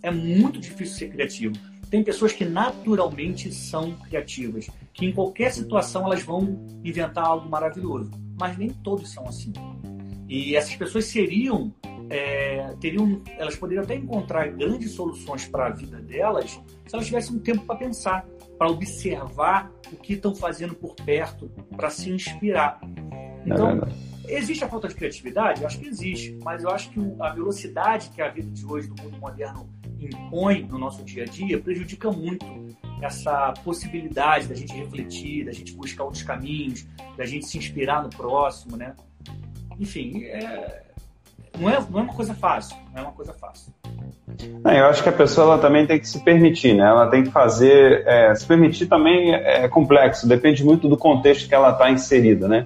é 0.02 0.10
muito 0.10 0.62
difícil 0.62 0.96
ser 0.96 1.10
criativo. 1.10 1.54
Tem 1.90 2.02
pessoas 2.02 2.32
que 2.32 2.46
naturalmente 2.46 3.52
são 3.54 3.92
criativas, 3.92 4.70
que 4.94 5.06
em 5.06 5.12
qualquer 5.12 5.52
situação 5.52 6.06
elas 6.06 6.24
vão 6.24 6.66
inventar 6.86 7.26
algo 7.26 7.50
maravilhoso, 7.50 8.10
mas 8.40 8.58
nem 8.58 8.70
todos 8.70 9.12
são 9.12 9.28
assim. 9.28 9.52
E 10.30 10.56
essas 10.56 10.74
pessoas 10.76 11.04
seriam, 11.04 11.74
é, 12.10 12.74
teriam, 12.80 13.22
elas 13.38 13.58
poderiam 13.58 13.84
até 13.84 13.96
encontrar 13.96 14.48
grandes 14.52 14.92
soluções 14.92 15.46
para 15.46 15.68
a 15.68 15.70
vida 15.70 15.98
delas 16.00 16.52
se 16.86 16.96
elas 16.96 17.08
tivessem 17.08 17.36
um 17.36 17.40
tempo 17.40 17.66
para 17.66 17.76
pensar, 17.76 18.26
para 18.58 18.70
observar 18.70 19.70
o 19.92 19.98
que 19.98 20.14
estão 20.14 20.34
fazendo 20.34 20.76
por 20.76 20.96
perto, 20.96 21.52
para 21.76 21.90
se 21.90 22.10
inspirar. 22.10 22.80
É 23.12 23.44
então, 23.46 23.72
é 23.72 24.17
existe 24.28 24.64
a 24.64 24.70
falta 24.70 24.88
de 24.88 24.96
criatividade? 24.96 25.62
Eu 25.62 25.68
acho 25.68 25.80
que 25.80 25.88
existe, 25.88 26.38
mas 26.44 26.64
eu 26.64 26.70
acho 26.70 26.90
que 26.90 27.00
a 27.20 27.30
velocidade 27.30 28.10
que 28.10 28.22
a 28.22 28.30
vida 28.30 28.50
de 28.52 28.66
hoje, 28.66 28.88
do 28.88 29.02
mundo 29.02 29.18
moderno, 29.18 29.70
impõe 30.00 30.64
no 30.64 30.78
nosso 30.78 31.04
dia 31.04 31.24
a 31.24 31.26
dia 31.26 31.60
prejudica 31.60 32.12
muito 32.12 32.46
essa 33.02 33.54
possibilidade 33.64 34.48
da 34.48 34.56
gente 34.56 34.74
refletir, 34.74 35.46
da 35.46 35.52
gente 35.52 35.74
buscar 35.74 36.04
outros 36.04 36.24
caminhos, 36.24 36.86
da 37.16 37.26
gente 37.26 37.46
se 37.46 37.58
inspirar 37.58 38.04
no 38.04 38.10
próximo, 38.10 38.76
né? 38.76 38.94
Enfim, 39.80 40.24
é... 40.26 40.84
não, 41.60 41.70
é, 41.70 41.80
não 41.90 42.00
é 42.00 42.04
uma 42.04 42.14
coisa 42.14 42.34
fácil, 42.34 42.76
não 42.92 43.00
é 43.00 43.02
uma 43.04 43.12
coisa 43.12 43.34
fácil. 43.34 43.72
eu 44.66 44.86
acho 44.86 45.04
que 45.04 45.10
a 45.10 45.14
pessoa 45.14 45.54
ela 45.54 45.58
também 45.60 45.86
tem 45.86 46.00
que 46.00 46.08
se 46.08 46.24
permitir, 46.24 46.74
né? 46.76 46.84
Ela 46.84 47.08
tem 47.10 47.24
que 47.24 47.32
fazer, 47.32 48.04
é, 48.08 48.34
se 48.36 48.46
permitir 48.46 48.88
também 48.88 49.34
é 49.34 49.68
complexo, 49.68 50.28
depende 50.28 50.64
muito 50.64 50.88
do 50.88 50.98
contexto 50.98 51.48
que 51.48 51.56
ela 51.56 51.72
está 51.72 51.92
inserida, 51.92 52.48
né? 52.48 52.66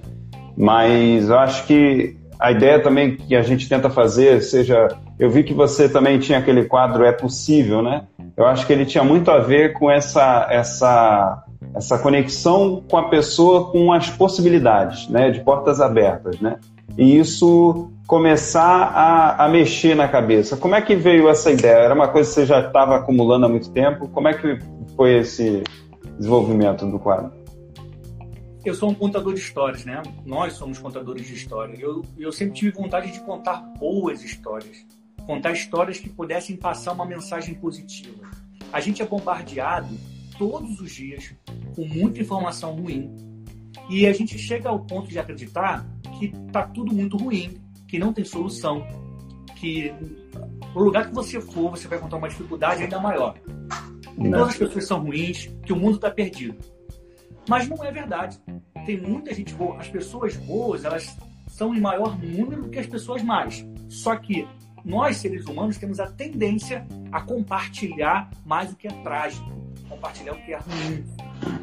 Mas 0.56 1.28
eu 1.28 1.38
acho 1.38 1.66
que 1.66 2.16
a 2.38 2.50
ideia 2.50 2.80
também 2.80 3.16
que 3.16 3.36
a 3.36 3.42
gente 3.42 3.68
tenta 3.68 3.88
fazer, 3.88 4.42
seja, 4.42 4.88
eu 5.18 5.30
vi 5.30 5.44
que 5.44 5.54
você 5.54 5.88
também 5.88 6.18
tinha 6.18 6.38
aquele 6.38 6.64
quadro 6.64 7.04
é 7.04 7.12
possível, 7.12 7.82
né? 7.82 8.02
Eu 8.36 8.46
acho 8.46 8.66
que 8.66 8.72
ele 8.72 8.84
tinha 8.84 9.04
muito 9.04 9.30
a 9.30 9.38
ver 9.38 9.74
com 9.74 9.90
essa 9.90 10.48
essa 10.50 11.44
essa 11.74 11.98
conexão 11.98 12.82
com 12.90 12.96
a 12.96 13.08
pessoa, 13.08 13.70
com 13.70 13.92
as 13.92 14.10
possibilidades, 14.10 15.08
né? 15.08 15.30
De 15.30 15.40
portas 15.40 15.80
abertas, 15.80 16.40
né? 16.40 16.56
E 16.98 17.16
isso 17.16 17.90
começar 18.06 18.92
a, 18.92 19.44
a 19.44 19.48
mexer 19.48 19.94
na 19.94 20.08
cabeça. 20.08 20.56
Como 20.56 20.74
é 20.74 20.82
que 20.82 20.94
veio 20.94 21.28
essa 21.28 21.50
ideia? 21.50 21.76
Era 21.76 21.94
uma 21.94 22.08
coisa 22.08 22.28
que 22.28 22.34
você 22.34 22.46
já 22.46 22.60
estava 22.60 22.96
acumulando 22.96 23.46
há 23.46 23.48
muito 23.48 23.70
tempo? 23.70 24.08
Como 24.08 24.28
é 24.28 24.34
que 24.34 24.58
foi 24.96 25.18
esse 25.18 25.62
desenvolvimento 26.18 26.84
do 26.86 26.98
quadro? 26.98 27.41
Eu 28.68 28.74
sou 28.74 28.90
um 28.90 28.94
contador 28.94 29.34
de 29.34 29.40
histórias, 29.40 29.84
né? 29.84 30.02
Nós 30.24 30.54
somos 30.54 30.78
contadores 30.78 31.26
de 31.26 31.34
histórias. 31.34 31.80
Eu, 31.80 32.04
eu 32.18 32.32
sempre 32.32 32.54
tive 32.54 32.70
vontade 32.70 33.10
de 33.10 33.20
contar 33.20 33.56
boas 33.78 34.22
histórias, 34.22 34.86
contar 35.26 35.52
histórias 35.52 35.98
que 35.98 36.08
pudessem 36.08 36.56
passar 36.56 36.92
uma 36.92 37.04
mensagem 37.04 37.54
positiva. 37.54 38.30
A 38.72 38.80
gente 38.80 39.02
é 39.02 39.06
bombardeado 39.06 39.96
todos 40.38 40.80
os 40.80 40.92
dias 40.92 41.34
com 41.74 41.86
muita 41.86 42.20
informação 42.20 42.74
ruim 42.74 43.14
e 43.88 44.06
a 44.06 44.12
gente 44.12 44.38
chega 44.38 44.68
ao 44.68 44.80
ponto 44.80 45.08
de 45.08 45.18
acreditar 45.18 45.86
que 46.18 46.28
tá 46.52 46.62
tudo 46.62 46.94
muito 46.94 47.16
ruim, 47.16 47.60
que 47.88 47.98
não 47.98 48.12
tem 48.12 48.24
solução, 48.24 48.86
que 49.56 49.92
no 50.74 50.82
lugar 50.82 51.08
que 51.08 51.14
você 51.14 51.40
for 51.40 51.70
você 51.70 51.88
vai 51.88 51.98
encontrar 51.98 52.18
uma 52.18 52.28
dificuldade 52.28 52.82
ainda 52.82 53.00
maior. 53.00 53.34
Que 54.14 54.30
todas 54.30 54.48
as 54.48 54.56
pessoas 54.56 54.86
são 54.86 55.00
ruins, 55.00 55.50
que 55.64 55.72
o 55.72 55.76
mundo 55.76 55.96
está 55.96 56.10
perdido. 56.10 56.56
Mas 57.48 57.68
não 57.68 57.82
é 57.84 57.90
verdade. 57.90 58.38
Tem 58.86 59.00
muita 59.00 59.34
gente 59.34 59.54
boa. 59.54 59.78
As 59.78 59.88
pessoas 59.88 60.36
boas, 60.36 60.84
elas 60.84 61.16
são 61.48 61.74
em 61.74 61.80
maior 61.80 62.18
número 62.18 62.62
do 62.62 62.68
que 62.68 62.78
as 62.78 62.86
pessoas 62.86 63.22
más. 63.22 63.64
Só 63.88 64.16
que 64.16 64.46
nós, 64.84 65.18
seres 65.18 65.46
humanos, 65.46 65.76
temos 65.76 66.00
a 66.00 66.06
tendência 66.06 66.86
a 67.10 67.20
compartilhar 67.20 68.30
mais 68.44 68.72
o 68.72 68.76
que 68.76 68.88
é 68.88 68.90
trágico, 69.02 69.50
compartilhar 69.88 70.32
o 70.32 70.42
que 70.42 70.52
é 70.52 70.58
ruim. 70.58 71.04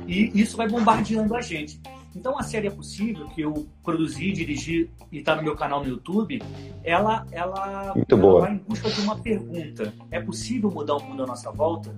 E 0.07 0.31
isso 0.39 0.55
vai 0.55 0.67
bombardeando 0.67 1.35
a 1.35 1.41
gente. 1.41 1.81
Então, 2.15 2.37
a 2.39 2.43
série 2.43 2.67
É 2.67 2.71
Possível, 2.71 3.27
que 3.29 3.41
eu 3.41 3.67
produzi, 3.83 4.31
dirigi 4.31 4.89
e 5.11 5.19
está 5.19 5.35
no 5.35 5.43
meu 5.43 5.55
canal 5.55 5.83
no 5.83 5.89
YouTube, 5.89 6.41
ela, 6.83 7.25
ela, 7.31 7.93
Muito 7.95 8.15
ela 8.15 8.21
boa. 8.21 8.41
vai 8.41 8.53
em 8.53 8.57
busca 8.57 8.89
de 8.89 9.01
uma 9.01 9.17
pergunta. 9.17 9.93
É 10.09 10.19
possível 10.19 10.71
mudar 10.71 10.95
o 10.95 11.03
mundo 11.03 11.23
à 11.23 11.27
nossa 11.27 11.51
volta? 11.51 11.95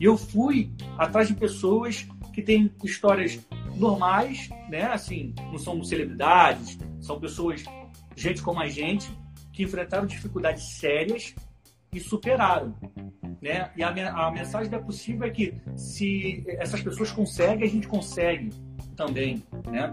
E 0.00 0.04
eu 0.04 0.16
fui 0.16 0.72
atrás 0.98 1.28
de 1.28 1.34
pessoas 1.34 2.08
que 2.32 2.42
têm 2.42 2.72
histórias 2.82 3.38
normais, 3.76 4.48
né? 4.68 4.84
Assim, 4.84 5.34
não 5.50 5.58
são 5.58 5.82
celebridades, 5.82 6.78
são 7.00 7.18
pessoas, 7.18 7.64
gente 8.16 8.42
como 8.42 8.60
a 8.60 8.68
gente, 8.68 9.10
que 9.52 9.62
enfrentaram 9.62 10.06
dificuldades 10.06 10.64
sérias 10.64 11.34
e 11.92 12.00
superaram, 12.00 12.74
né? 13.40 13.70
E 13.76 13.82
a, 13.82 13.88
a 14.26 14.30
mensagem 14.30 14.70
da 14.70 14.78
possível 14.78 15.26
é 15.26 15.30
que 15.30 15.54
se 15.76 16.44
essas 16.46 16.80
pessoas 16.80 17.10
conseguem, 17.12 17.66
a 17.66 17.70
gente 17.70 17.86
consegue 17.86 18.50
também, 18.96 19.42
né? 19.70 19.90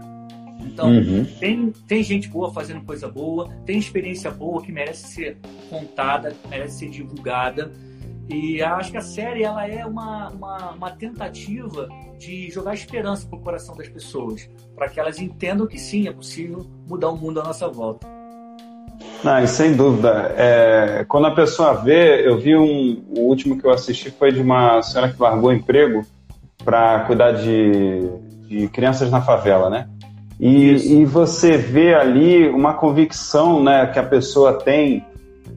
Então, 0.60 0.90
uhum. 0.90 1.24
tem, 1.38 1.70
tem 1.86 2.02
gente 2.02 2.28
boa 2.28 2.52
fazendo 2.52 2.84
coisa 2.84 3.08
boa, 3.08 3.48
tem 3.64 3.78
experiência 3.78 4.30
boa 4.30 4.62
que 4.62 4.70
merece 4.70 5.08
ser 5.08 5.38
contada, 5.68 6.34
merece 6.48 6.80
ser 6.80 6.90
divulgada. 6.90 7.72
E 8.32 8.62
acho 8.62 8.92
que 8.92 8.96
a 8.96 9.02
série 9.02 9.42
ela 9.42 9.66
é 9.66 9.84
uma, 9.84 10.28
uma, 10.28 10.70
uma 10.70 10.90
tentativa 10.90 11.88
de 12.16 12.48
jogar 12.50 12.74
esperança 12.74 13.26
para 13.26 13.38
o 13.38 13.42
coração 13.42 13.76
das 13.76 13.88
pessoas, 13.88 14.48
para 14.74 14.88
que 14.88 15.00
elas 15.00 15.18
entendam 15.18 15.66
que 15.66 15.78
sim, 15.78 16.06
é 16.06 16.12
possível 16.12 16.64
mudar 16.88 17.08
o 17.08 17.16
mundo 17.16 17.40
à 17.40 17.44
nossa 17.44 17.68
volta. 17.68 18.06
Não, 19.24 19.46
sem 19.46 19.74
dúvida. 19.74 20.32
É, 20.36 21.04
quando 21.08 21.26
a 21.26 21.34
pessoa 21.34 21.74
vê, 21.74 22.26
eu 22.26 22.38
vi 22.38 22.56
um, 22.56 23.02
o 23.16 23.20
último 23.20 23.58
que 23.58 23.66
eu 23.66 23.70
assisti 23.70 24.10
foi 24.10 24.32
de 24.32 24.40
uma 24.40 24.80
senhora 24.82 25.12
que 25.12 25.20
largou 25.20 25.52
emprego 25.52 26.04
para 26.64 27.00
cuidar 27.00 27.32
de, 27.32 28.08
de 28.46 28.68
crianças 28.68 29.10
na 29.10 29.20
favela, 29.20 29.68
né? 29.68 29.88
E, 30.38 31.00
e, 31.00 31.04
você 31.04 31.58
vê 31.58 31.94
ali 31.94 32.48
uma 32.48 32.72
convicção 32.72 33.62
né, 33.62 33.86
que 33.88 33.98
a 33.98 34.02
pessoa 34.02 34.54
tem 34.54 35.04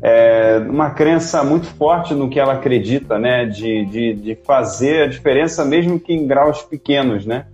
é, 0.06 0.58
uma 0.70 0.90
crença 0.90 1.42
muito 1.46 1.66
forte 1.66 2.14
no 2.14 2.30
que 2.30 2.38
ela 2.38 2.54
acredita, 2.54 3.18
né? 3.18 3.46
De, 3.46 3.86
de, 3.86 4.14
de 4.14 4.36
fazer 4.36 5.04
a 5.04 5.08
diferença, 5.08 5.64
mesmo 5.64 5.98
que 5.98 6.12
em 6.12 6.28
graus 6.28 6.62
pequenos, 6.62 7.26
né? 7.26 7.46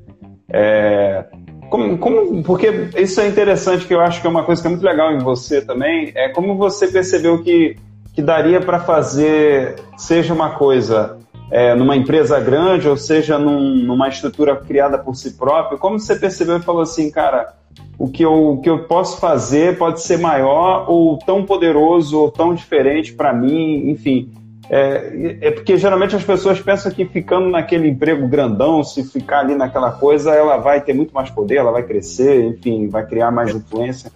É, 0.50 1.26
como, 1.70 2.00
como, 2.00 2.44
porque 2.44 2.90
isso 2.98 3.22
é 3.22 3.28
interessante, 3.28 3.86
que 3.86 3.94
eu 3.94 4.02
acho 4.02 4.20
que 4.20 4.26
é 4.26 4.30
uma 4.30 4.44
coisa 4.44 4.60
que 4.60 4.68
é 4.68 4.72
muito 4.72 4.84
legal 4.84 5.12
em 5.14 5.20
você 5.20 5.62
também, 5.62 6.12
é 6.16 6.30
como 6.30 6.58
você 6.58 6.88
percebeu 6.88 7.44
que, 7.44 7.78
que 8.16 8.22
daria 8.24 8.60
para 8.60 8.80
fazer, 8.80 9.76
seja 9.96 10.34
uma 10.34 10.50
coisa 10.56 11.20
é, 11.52 11.76
numa 11.76 11.96
empresa 11.96 12.40
grande, 12.40 12.90
ou 12.90 12.98
seja 12.98 13.38
num, 13.38 13.76
numa 13.76 14.10
estrutura 14.10 14.56
criada 14.56 14.98
por 14.98 15.16
si 15.16 15.34
próprio, 15.34 15.78
como 15.78 16.00
você 16.00 16.16
percebeu 16.16 16.58
e 16.58 16.64
falou 16.64 16.82
assim, 16.82 17.12
cara, 17.12 17.54
o 18.00 18.08
que 18.08 18.24
eu, 18.24 18.52
o 18.52 18.62
que 18.62 18.70
eu 18.70 18.86
posso 18.86 19.20
fazer 19.20 19.78
pode 19.78 20.02
ser 20.02 20.18
maior 20.18 20.90
ou 20.90 21.20
tão 21.20 21.46
poderoso 21.46 22.18
ou 22.18 22.32
tão 22.32 22.56
diferente 22.56 23.14
para 23.14 23.34
mim, 23.34 23.90
enfim. 23.90 24.32
É, 24.70 25.38
é, 25.42 25.52
porque 25.52 25.78
geralmente 25.78 26.16
as 26.16 26.24
pessoas 26.24 26.62
pensam 26.62 26.92
que 26.92 27.04
ficando 27.04 27.50
naquele 27.50 27.90
emprego 27.90 28.26
grandão, 28.28 28.84
se 28.84 29.04
ficar 29.04 29.40
ali 29.40 29.54
naquela 29.54 29.92
coisa, 29.92 30.34
ela 30.34 30.58
vai 30.58 30.80
ter 30.80 30.94
muito 30.94 31.14
mais 31.14 31.30
poder, 31.30 31.58
ela 31.58 31.72
vai 31.72 31.84
crescer, 31.84 32.46
enfim, 32.46 32.88
vai 32.88 33.06
criar 33.06 33.32
mais 33.32 33.54
influência. 33.54 34.10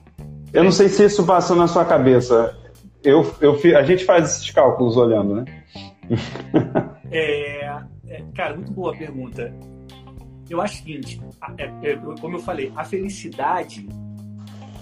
Eu 0.53 0.63
não 0.63 0.71
sei 0.71 0.87
se 0.87 1.03
isso 1.03 1.25
passou 1.25 1.57
na 1.57 1.67
sua 1.67 1.83
cabeça. 1.83 2.55
eu, 3.03 3.29
eu, 3.41 3.59
a 3.77 3.83
gente 3.83 4.05
faz 4.05 4.29
esses 4.29 4.49
cálculos 4.51 4.95
olhando, 4.95 5.35
né? 5.35 5.45
é, 7.11 7.65
é, 8.07 8.23
cara, 8.33 8.55
muito 8.55 8.71
boa 8.71 8.95
pergunta. 8.95 9.53
Eu 10.53 10.61
acho 10.61 10.75
o 10.75 10.77
seguinte, 10.77 11.19
é, 11.57 11.63
é, 11.89 11.95
como 12.21 12.35
eu 12.37 12.39
falei, 12.39 12.71
a 12.75 12.83
felicidade 12.83 13.89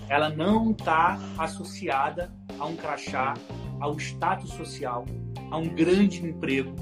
ela 0.10 0.30
não 0.30 0.72
está 0.72 1.18
associada 1.38 2.30
a 2.60 2.66
um 2.66 2.76
crachá, 2.76 3.36
ao 3.80 3.98
status 3.98 4.50
social, 4.50 5.06
a 5.50 5.58
um 5.58 5.70
grande 5.70 6.26
emprego. 6.26 6.76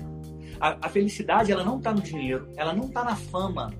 A, 0.60 0.88
a 0.88 0.90
felicidade 0.90 1.52
ela 1.52 1.64
não 1.64 1.78
está 1.78 1.94
no 1.94 2.02
dinheiro, 2.02 2.52
ela 2.58 2.74
não 2.74 2.86
está 2.86 3.04
na 3.04 3.16
fama. 3.16 3.72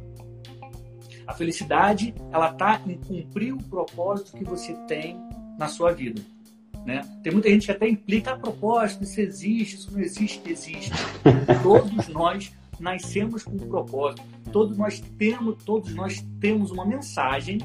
A 1.26 1.34
felicidade 1.34 2.14
ela 2.32 2.52
está 2.52 2.80
em 2.86 2.96
cumprir 3.00 3.52
o 3.52 3.64
propósito 3.64 4.38
que 4.38 4.44
você 4.44 4.76
tem 4.88 5.20
na 5.58 5.68
sua 5.68 5.92
vida. 5.92 6.22
Né? 6.86 7.02
Tem 7.24 7.34
muita 7.34 7.50
gente 7.50 7.66
que 7.66 7.72
até 7.72 7.90
implica 7.90 8.34
a 8.34 8.38
propósito, 8.38 9.04
isso 9.04 9.20
existe, 9.20 9.76
isso 9.76 9.92
não 9.92 10.02
existe, 10.02 10.40
existe. 10.48 10.92
Todos 11.64 12.08
nós 12.10 12.52
nascemos 12.80 13.44
com 13.44 13.52
um 13.52 13.68
propósito. 13.68 14.24
Todos 14.52 14.78
nós 14.78 15.00
temos, 15.18 15.64
todos 15.64 15.94
nós 15.94 16.26
temos 16.40 16.72
uma 16.72 16.86
mensagem. 16.86 17.60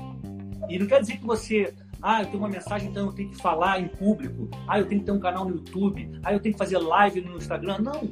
E 0.68 0.78
não 0.78 0.86
quer 0.86 1.00
dizer 1.00 1.18
que 1.18 1.26
você, 1.26 1.74
ah, 2.00 2.22
eu 2.22 2.26
tenho 2.26 2.38
uma 2.38 2.48
mensagem, 2.48 2.90
então 2.90 3.06
eu 3.06 3.12
tenho 3.12 3.30
que 3.30 3.36
falar 3.36 3.80
em 3.80 3.88
público. 3.88 4.48
Ah, 4.66 4.78
eu 4.78 4.86
tenho 4.86 5.00
que 5.00 5.06
ter 5.06 5.12
um 5.12 5.20
canal 5.20 5.44
no 5.44 5.56
YouTube. 5.56 6.10
Ah, 6.22 6.32
eu 6.32 6.40
tenho 6.40 6.54
que 6.54 6.58
fazer 6.58 6.78
live 6.78 7.20
no 7.20 7.36
Instagram. 7.36 7.78
Não. 7.78 8.08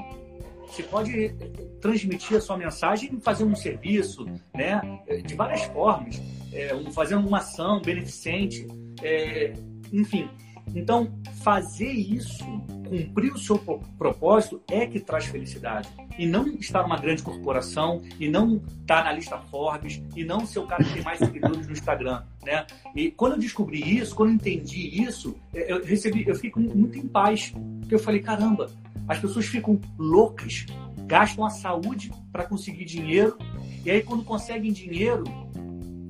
Você 0.67 0.83
pode 0.85 1.27
eh, 1.27 1.35
transmitir 1.81 2.37
a 2.37 2.41
sua 2.41 2.57
mensagem 2.57 3.21
fazendo 3.21 3.51
um 3.51 3.57
serviço, 3.57 4.25
né? 4.55 4.81
De 5.27 5.35
várias 5.35 5.65
formas. 5.65 6.21
É, 6.53 6.69
fazendo 6.93 7.27
uma 7.27 7.39
ação 7.39 7.83
beneficente. 7.83 8.67
É, 9.03 9.53
enfim, 9.93 10.31
então, 10.75 11.11
fazer 11.43 11.91
isso, 11.91 12.45
cumprir 12.89 13.33
o 13.33 13.39
seu 13.39 13.59
propósito, 13.99 14.63
é 14.71 14.87
que 14.87 15.01
traz 15.01 15.27
felicidade. 15.27 15.89
E 16.19 16.27
não 16.27 16.47
estar 16.47 16.83
numa 16.83 16.99
grande 16.99 17.23
corporação, 17.23 18.03
e 18.19 18.29
não 18.29 18.57
estar 18.81 19.05
na 19.05 19.13
lista 19.13 19.39
Forbes, 19.39 20.03
e 20.15 20.25
não 20.25 20.47
ser 20.47 20.61
o 20.61 20.67
cara 20.67 20.85
que 20.85 20.95
tem 20.95 21.03
mais 21.03 21.19
seguidores 21.19 21.67
no 21.67 21.73
Instagram. 21.73 22.23
Né? 22.45 22.67
E 22.95 23.11
quando 23.11 23.33
eu 23.33 23.39
descobri 23.39 23.99
isso, 23.99 24.15
quando 24.15 24.31
eu 24.31 24.35
entendi 24.35 25.03
isso, 25.03 25.37
eu 25.53 25.85
recebi, 25.85 26.25
eu 26.27 26.35
fico 26.35 26.61
muito 26.61 26.99
em 26.99 27.07
paz. 27.07 27.53
Porque 27.81 27.95
eu 27.95 27.99
falei, 27.99 28.21
caramba, 28.21 28.71
as 29.09 29.19
pessoas 29.19 29.47
ficam 29.47 29.81
loucas, 29.99 30.67
gastam 31.07 31.45
a 31.45 31.51
saúde 31.51 32.13
para 32.31 32.45
conseguir 32.45 32.85
dinheiro, 32.85 33.37
e 33.85 33.91
aí 33.91 34.03
quando 34.03 34.25
conseguem 34.25 34.73
dinheiro, 34.73 35.25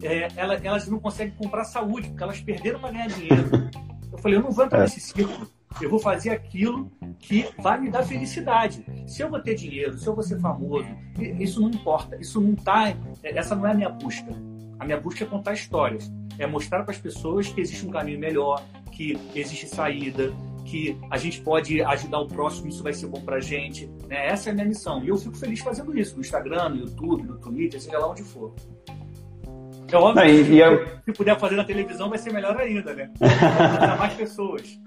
é, 0.03 0.29
elas 0.37 0.88
não 0.88 0.99
conseguem 0.99 1.35
comprar 1.35 1.65
saúde, 1.65 2.09
porque 2.09 2.23
elas 2.23 2.41
perderam 2.41 2.81
para 2.81 2.91
ganhar 2.91 3.09
dinheiro. 3.09 3.71
Eu 4.12 4.18
falei, 4.18 4.38
eu 4.38 4.42
não 4.42 4.51
vou 4.51 4.64
entrar 4.64 4.81
é. 4.81 4.83
nesse 4.83 5.01
ciclo. 5.01 5.48
Eu 5.81 5.88
vou 5.88 5.98
fazer 5.98 6.31
aquilo 6.31 6.92
que 7.18 7.48
vai 7.59 7.81
me 7.81 7.90
dar 7.90 8.03
felicidade. 8.03 8.85
Se 9.07 9.22
eu 9.22 9.31
vou 9.31 9.40
ter 9.40 9.55
dinheiro, 9.55 9.96
se 9.96 10.07
eu 10.07 10.14
vou 10.14 10.22
ser 10.22 10.38
famoso, 10.38 10.87
isso 11.18 11.61
não 11.61 11.70
importa. 11.70 12.16
Isso 12.16 12.40
não 12.40 12.55
tá. 12.55 12.90
É, 13.22 13.38
essa 13.38 13.57
não 13.57 13.66
é 13.66 13.70
a 13.70 13.75
minha 13.75 13.88
busca. 13.88 14.31
A 14.79 14.85
minha 14.85 15.01
busca 15.01 15.25
é 15.25 15.27
contar 15.27 15.55
histórias. 15.55 16.12
É 16.38 16.46
mostrar 16.46 16.83
para 16.83 16.92
as 16.92 16.98
pessoas 16.98 17.48
que 17.48 17.61
existe 17.61 17.87
um 17.87 17.90
caminho 17.90 18.18
melhor, 18.18 18.62
que 18.90 19.18
existe 19.35 19.66
saída, 19.66 20.33
que 20.64 20.98
a 21.11 21.16
gente 21.16 21.40
pode 21.40 21.83
ajudar 21.83 22.20
o 22.20 22.29
próximo, 22.29 22.68
isso 22.68 22.83
vai 22.83 22.92
ser 22.92 23.07
bom 23.07 23.20
para 23.20 23.37
a 23.37 23.40
gente. 23.40 23.87
Né? 24.07 24.29
Essa 24.29 24.51
é 24.51 24.53
a 24.53 24.55
minha 24.55 24.66
missão. 24.66 25.03
E 25.03 25.09
eu 25.09 25.16
fico 25.16 25.37
feliz 25.37 25.61
fazendo 25.61 25.96
isso 25.98 26.14
no 26.14 26.20
Instagram, 26.20 26.70
no 26.70 26.77
YouTube, 26.77 27.22
no 27.25 27.38
Twitter, 27.38 27.81
seja 27.81 27.98
lá 27.98 28.11
onde 28.11 28.22
for. 28.22 28.55
É 29.93 29.97
óbvio 29.97 30.15
Não, 30.15 30.45
que 30.45 30.59
eu... 30.59 30.87
se 31.05 31.13
puder 31.13 31.39
fazer 31.39 31.57
na 31.57 31.65
televisão 31.65 32.09
vai 32.09 32.19
ser 32.19 32.33
melhor 32.33 32.57
ainda, 32.57 32.95
né? 32.95 33.11
Para 33.21 33.97
mais 33.97 34.15
pessoas. 34.15 34.79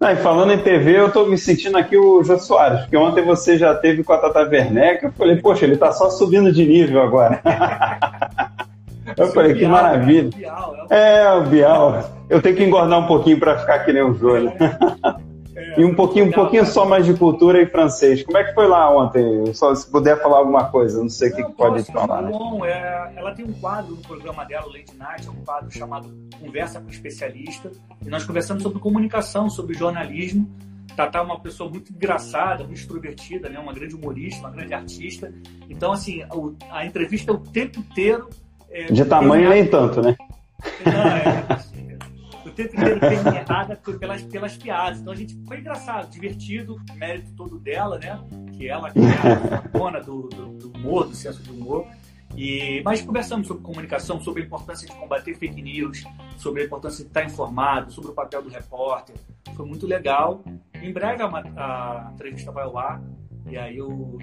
Não, 0.00 0.10
e 0.10 0.16
falando 0.16 0.52
em 0.52 0.58
TV, 0.58 0.98
eu 0.98 1.10
tô 1.10 1.26
me 1.26 1.38
sentindo 1.38 1.76
aqui 1.76 1.96
o 1.96 2.22
Jô 2.22 2.38
Soares, 2.38 2.80
porque 2.82 2.96
ontem 2.96 3.22
você 3.24 3.56
já 3.56 3.74
teve 3.74 4.02
com 4.02 4.12
a 4.12 4.18
Tata 4.18 4.48
Werneck, 4.48 5.04
eu 5.04 5.12
falei, 5.12 5.36
poxa, 5.36 5.64
ele 5.64 5.76
tá 5.76 5.92
só 5.92 6.10
subindo 6.10 6.52
de 6.52 6.66
nível 6.66 7.02
agora. 7.02 7.40
eu 9.16 9.28
falei, 9.28 9.54
que 9.54 9.66
maravilha. 9.66 10.30
É 10.32 10.32
o 10.32 10.38
Bial. 10.38 10.86
É 10.90 11.32
o 11.32 11.42
Bial. 11.42 12.04
Eu 12.28 12.42
tenho 12.42 12.56
que 12.56 12.64
engordar 12.64 12.98
um 12.98 13.06
pouquinho 13.06 13.38
para 13.38 13.58
ficar 13.58 13.80
que 13.80 13.92
nem 13.92 14.02
o 14.02 14.14
Jô, 14.14 14.38
né? 14.38 14.52
E 15.76 15.84
um 15.84 15.94
pouquinho, 15.94 16.26
um 16.26 16.32
pouquinho 16.32 16.66
só 16.66 16.84
mais 16.84 17.06
de 17.06 17.14
cultura 17.14 17.60
e 17.60 17.66
francês. 17.66 18.22
Como 18.22 18.36
é 18.36 18.44
que 18.44 18.54
foi 18.54 18.66
lá 18.66 18.90
ontem? 18.94 19.52
Só 19.54 19.74
se 19.74 19.90
puder 19.90 20.20
falar 20.20 20.38
alguma 20.38 20.68
coisa, 20.70 21.00
não 21.00 21.08
sei 21.08 21.30
o 21.30 21.36
que, 21.36 21.44
que 21.44 21.52
pode 21.52 21.84
falar. 21.84 22.22
Né? 22.22 22.30
Bom, 22.30 22.64
é, 22.64 23.12
ela 23.16 23.32
tem 23.32 23.44
um 23.44 23.52
quadro 23.52 23.92
no 23.92 24.02
programa 24.02 24.44
dela, 24.44 24.66
Lady 24.66 24.94
Night, 24.98 25.26
é 25.26 25.30
um 25.30 25.44
quadro 25.44 25.70
chamado 25.70 26.12
Conversa 26.40 26.80
com 26.80 26.90
Especialista. 26.90 27.70
E 28.04 28.08
nós 28.08 28.24
conversamos 28.24 28.62
sobre 28.62 28.78
comunicação, 28.80 29.48
sobre 29.48 29.74
jornalismo. 29.74 30.50
Tatá 30.96 31.20
é 31.20 31.22
uma 31.22 31.40
pessoa 31.40 31.70
muito 31.70 31.92
engraçada, 31.92 32.64
muito 32.64 32.78
extrovertida, 32.78 33.48
né? 33.48 33.58
uma 33.58 33.72
grande 33.72 33.94
humorista, 33.94 34.40
uma 34.40 34.50
grande 34.50 34.74
artista. 34.74 35.32
Então, 35.70 35.92
assim, 35.92 36.22
a, 36.22 36.78
a 36.78 36.86
entrevista 36.86 37.30
é 37.30 37.34
o 37.34 37.38
tempo 37.38 37.78
inteiro. 37.78 38.28
É, 38.70 38.84
de 38.86 39.04
tamanho 39.04 39.48
nem 39.48 39.66
tanto, 39.66 40.02
né? 40.02 40.16
Não, 40.84 40.92
é, 40.92 41.71
o 42.52 42.54
tempo 42.54 42.76
inteiro 42.76 43.00
bem 43.00 43.36
errada 43.36 43.76
pelas, 43.76 44.22
pelas 44.22 44.56
piadas. 44.56 45.00
Então 45.00 45.12
a 45.12 45.16
gente 45.16 45.36
foi 45.46 45.58
engraçado, 45.58 46.10
divertido, 46.10 46.80
mérito 46.94 47.32
todo 47.34 47.58
dela, 47.58 47.98
né? 47.98 48.18
Que 48.52 48.68
ela 48.68 48.90
que 48.90 49.00
é 49.00 49.56
a 49.56 49.60
dona 49.68 50.00
do, 50.00 50.28
do, 50.28 50.46
do 50.58 50.78
humor, 50.78 51.08
do 51.08 51.14
senso 51.14 51.42
de 51.42 51.50
humor. 51.50 51.86
E, 52.36 52.80
mas 52.82 53.02
conversamos 53.02 53.46
sobre 53.46 53.62
comunicação, 53.62 54.20
sobre 54.20 54.42
a 54.42 54.46
importância 54.46 54.88
de 54.88 54.94
combater 54.94 55.34
fake 55.34 55.60
news, 55.60 56.04
sobre 56.38 56.62
a 56.62 56.64
importância 56.64 57.04
de 57.04 57.10
estar 57.10 57.24
informado, 57.24 57.92
sobre 57.92 58.10
o 58.10 58.14
papel 58.14 58.42
do 58.42 58.48
repórter. 58.48 59.16
Foi 59.54 59.66
muito 59.66 59.86
legal. 59.86 60.42
Em 60.74 60.92
breve 60.92 61.22
a, 61.22 61.26
a 61.26 62.10
entrevista 62.14 62.50
vai 62.50 62.64
ao 62.64 62.78
ar 62.78 63.02
e 63.46 63.56
aí 63.56 63.76
eu, 63.76 64.18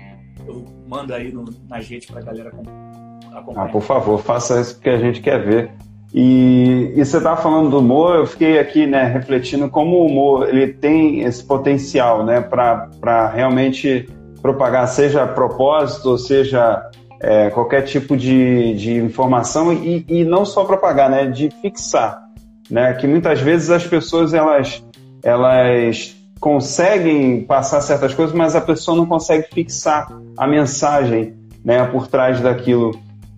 eu 0.47 0.65
mando 0.87 1.13
aí 1.13 1.31
no, 1.31 1.45
na 1.67 1.77
redes 1.77 2.07
para 2.07 2.19
a 2.19 2.23
galera 2.23 2.49
acompanhar. 2.49 3.67
Ah, 3.67 3.71
por 3.71 3.81
favor, 3.81 4.19
faça 4.21 4.59
isso 4.59 4.79
que 4.79 4.89
a 4.89 4.97
gente 4.97 5.21
quer 5.21 5.43
ver. 5.43 5.71
E, 6.13 6.93
e 6.95 7.05
você 7.05 7.17
estava 7.17 7.39
falando 7.39 7.69
do 7.69 7.79
humor, 7.79 8.15
eu 8.15 8.25
fiquei 8.25 8.57
aqui 8.57 8.87
né, 8.87 9.03
refletindo 9.03 9.69
como 9.69 9.97
o 9.97 10.07
humor 10.07 10.49
ele 10.49 10.67
tem 10.67 11.21
esse 11.21 11.43
potencial 11.43 12.25
né, 12.25 12.41
para 12.41 13.27
realmente 13.29 14.09
propagar, 14.41 14.87
seja 14.87 15.27
propósito, 15.27 16.17
seja 16.17 16.89
é, 17.19 17.49
qualquer 17.49 17.83
tipo 17.83 18.17
de, 18.17 18.73
de 18.75 18.95
informação, 18.95 19.73
e, 19.73 20.05
e 20.07 20.23
não 20.23 20.45
só 20.45 20.63
propagar, 20.63 21.09
né, 21.09 21.25
de 21.25 21.49
fixar. 21.61 22.27
Né, 22.69 22.93
que 22.93 23.07
muitas 23.07 23.41
vezes 23.41 23.71
as 23.71 23.85
pessoas 23.85 24.31
elas, 24.31 24.83
elas 25.23 26.15
conseguem 26.39 27.41
passar 27.41 27.81
certas 27.81 28.13
coisas, 28.13 28.33
mas 28.33 28.55
a 28.55 28.61
pessoa 28.61 28.95
não 28.95 29.07
consegue 29.07 29.47
fixar 29.51 30.07
a 30.37 30.47
mensagem 30.47 31.33
né, 31.65 31.83
por 31.85 32.07
trás 32.07 32.39
daquilo. 32.39 32.91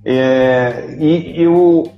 É, 0.04 0.96
e, 1.00 1.42
e, 1.42 1.48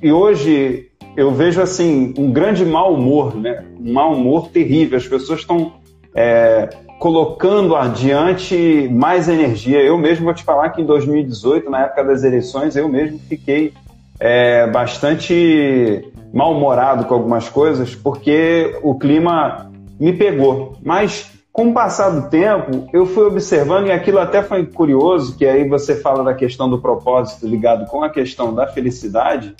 e, 0.01 0.11
hoje 0.11 0.89
eu 1.15 1.31
vejo 1.31 1.61
assim 1.61 2.13
um 2.17 2.31
grande 2.31 2.65
mau 2.65 2.93
humor, 2.93 3.35
né? 3.35 3.63
um 3.79 3.93
mau 3.93 4.13
humor 4.13 4.49
terrível. 4.49 4.97
As 4.97 5.07
pessoas 5.07 5.39
estão 5.39 5.73
é, 6.13 6.69
colocando 6.99 7.75
adiante 7.75 8.89
mais 8.91 9.27
energia. 9.27 9.81
Eu 9.81 9.97
mesmo 9.97 10.25
vou 10.25 10.33
te 10.33 10.43
falar 10.43 10.69
que 10.69 10.81
em 10.81 10.85
2018, 10.85 11.69
na 11.69 11.83
época 11.83 12.03
das 12.03 12.23
eleições, 12.23 12.75
eu 12.75 12.89
mesmo 12.89 13.19
fiquei 13.19 13.73
é, 14.19 14.67
bastante 14.67 16.03
mal-humorado 16.33 17.05
com 17.05 17.13
algumas 17.13 17.47
coisas, 17.47 17.93
porque 17.93 18.77
o 18.81 18.95
clima 18.95 19.71
me 19.99 20.13
pegou. 20.13 20.77
Mas 20.83 21.32
com 21.53 21.69
o 21.69 21.73
passar 21.73 22.09
do 22.09 22.29
tempo, 22.29 22.89
eu 22.91 23.05
fui 23.05 23.25
observando, 23.25 23.85
e 23.85 23.91
aquilo 23.91 24.17
até 24.17 24.41
foi 24.41 24.65
curioso, 24.65 25.37
que 25.37 25.45
aí 25.45 25.69
você 25.69 25.95
fala 25.95 26.23
da 26.23 26.33
questão 26.33 26.67
do 26.67 26.81
propósito 26.81 27.47
ligado 27.47 27.85
com 27.85 28.03
a 28.03 28.09
questão 28.09 28.55
da 28.55 28.65
felicidade, 28.65 29.55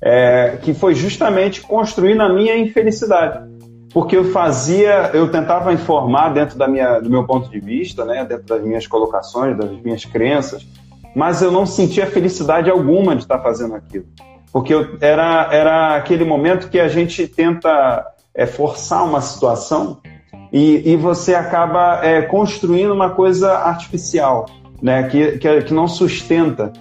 é, 0.00 0.58
que 0.62 0.72
foi 0.72 0.94
justamente 0.94 1.60
construir 1.60 2.14
na 2.14 2.32
minha 2.32 2.56
infelicidade. 2.56 3.46
Porque 3.92 4.16
eu 4.16 4.32
fazia, 4.32 5.10
eu 5.12 5.30
tentava 5.30 5.70
informar 5.70 6.30
dentro 6.30 6.56
da 6.56 6.66
minha, 6.66 6.98
do 6.98 7.10
meu 7.10 7.26
ponto 7.26 7.50
de 7.50 7.60
vista, 7.60 8.06
né, 8.06 8.24
dentro 8.24 8.46
das 8.46 8.62
minhas 8.62 8.86
colocações, 8.86 9.54
das 9.54 9.70
minhas 9.82 10.06
crenças, 10.06 10.66
mas 11.14 11.42
eu 11.42 11.52
não 11.52 11.66
sentia 11.66 12.06
felicidade 12.06 12.70
alguma 12.70 13.14
de 13.14 13.22
estar 13.22 13.40
fazendo 13.40 13.74
aquilo. 13.74 14.06
Porque 14.50 14.72
eu, 14.72 14.96
era, 14.98 15.48
era 15.52 15.96
aquele 15.96 16.24
momento 16.24 16.70
que 16.70 16.80
a 16.80 16.88
gente 16.88 17.28
tenta 17.28 18.06
é, 18.34 18.46
forçar 18.46 19.04
uma 19.04 19.20
situação 19.20 20.00
e, 20.52 20.92
e 20.92 20.96
você 20.96 21.34
acaba 21.34 22.00
é, 22.04 22.22
construindo 22.22 22.92
uma 22.92 23.10
coisa 23.10 23.52
artificial, 23.52 24.46
né? 24.82 25.04
que, 25.04 25.38
que, 25.38 25.62
que 25.62 25.74
não 25.74 25.86
sustenta 25.86 26.72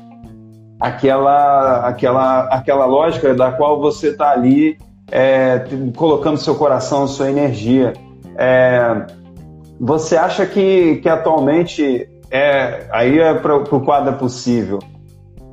aquela, 0.80 1.88
aquela, 1.88 2.44
aquela 2.46 2.86
lógica 2.86 3.34
da 3.34 3.52
qual 3.52 3.80
você 3.80 4.10
está 4.10 4.32
ali 4.32 4.78
é, 5.12 5.66
colocando 5.96 6.38
seu 6.38 6.56
coração, 6.56 7.08
sua 7.08 7.30
energia. 7.30 7.94
É, 8.38 9.06
você 9.80 10.16
acha 10.16 10.46
que, 10.46 10.98
que 10.98 11.10
atualmente 11.10 12.10
é 12.30 12.88
aí 12.92 13.20
é 13.20 13.34
para 13.34 13.56
o 13.56 13.82
quadro 13.82 14.14
é 14.14 14.18
possível? 14.18 14.80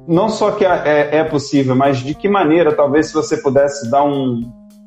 Não 0.07 0.29
só 0.29 0.51
que 0.51 0.65
é, 0.65 0.83
é, 0.85 1.17
é, 1.19 1.25
possível, 1.25 1.75
mas 1.75 1.99
de 1.99 2.15
que 2.15 2.29
maneira, 2.29 2.75
talvez 2.75 3.07
se 3.07 3.15
você 3.15 3.39
pudesse 3.39 3.91
dar 3.91 4.05
um, 4.05 4.43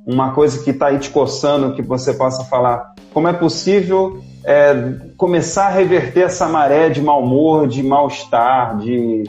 uma 0.08 0.32
coisa 0.32 0.64
que 0.64 0.70
está 0.70 0.88
aí 0.88 1.00
te 1.00 1.10
coçando, 1.10 1.76
que 1.76 1.82
você 1.82 2.14
possa 2.14 2.46
falar? 2.46 2.96
Como 3.14 3.28
é 3.28 3.34
possível 3.34 4.24
é, 4.46 4.74
começar 5.18 5.68
a 5.68 5.70
reverter 5.70 6.22
essa 6.22 6.48
maré 6.48 6.90
de 6.90 7.02
mau 7.02 7.22
humor, 7.22 7.68
de 7.68 7.84
mal-estar, 7.84 8.78
de 8.78 9.26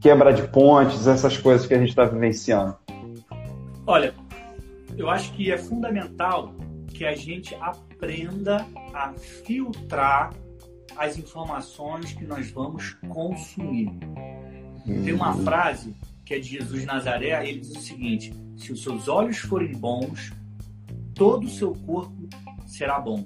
quebra 0.00 0.32
de 0.32 0.42
pontes, 0.48 1.06
essas 1.06 1.36
coisas 1.36 1.64
que 1.64 1.72
a 1.72 1.78
gente 1.78 1.90
está 1.90 2.04
vivenciando? 2.04 2.76
Olha, 3.86 4.12
eu 4.98 5.08
acho 5.08 5.32
que 5.32 5.52
é 5.52 5.56
fundamental 5.56 6.52
que 6.88 7.04
a 7.04 7.14
gente 7.14 7.54
aprenda 7.60 8.66
a 8.92 9.12
filtrar 9.44 10.32
as 10.96 11.16
informações 11.16 12.12
que 12.14 12.24
nós 12.24 12.50
vamos 12.50 12.96
consumir. 13.08 13.92
Tem 14.84 15.12
uma 15.12 15.36
uhum. 15.36 15.44
frase 15.44 15.94
que 16.24 16.34
é 16.34 16.38
de 16.40 16.48
Jesus 16.48 16.84
Nazaré, 16.84 17.48
ele 17.48 17.60
diz 17.60 17.76
o 17.76 17.80
seguinte: 17.80 18.32
se 18.56 18.72
os 18.72 18.82
seus 18.82 19.08
olhos 19.08 19.38
forem 19.38 19.72
bons, 19.72 20.32
todo 21.14 21.46
o 21.46 21.50
seu 21.50 21.74
corpo 21.74 22.28
será 22.66 22.98
bom. 22.98 23.24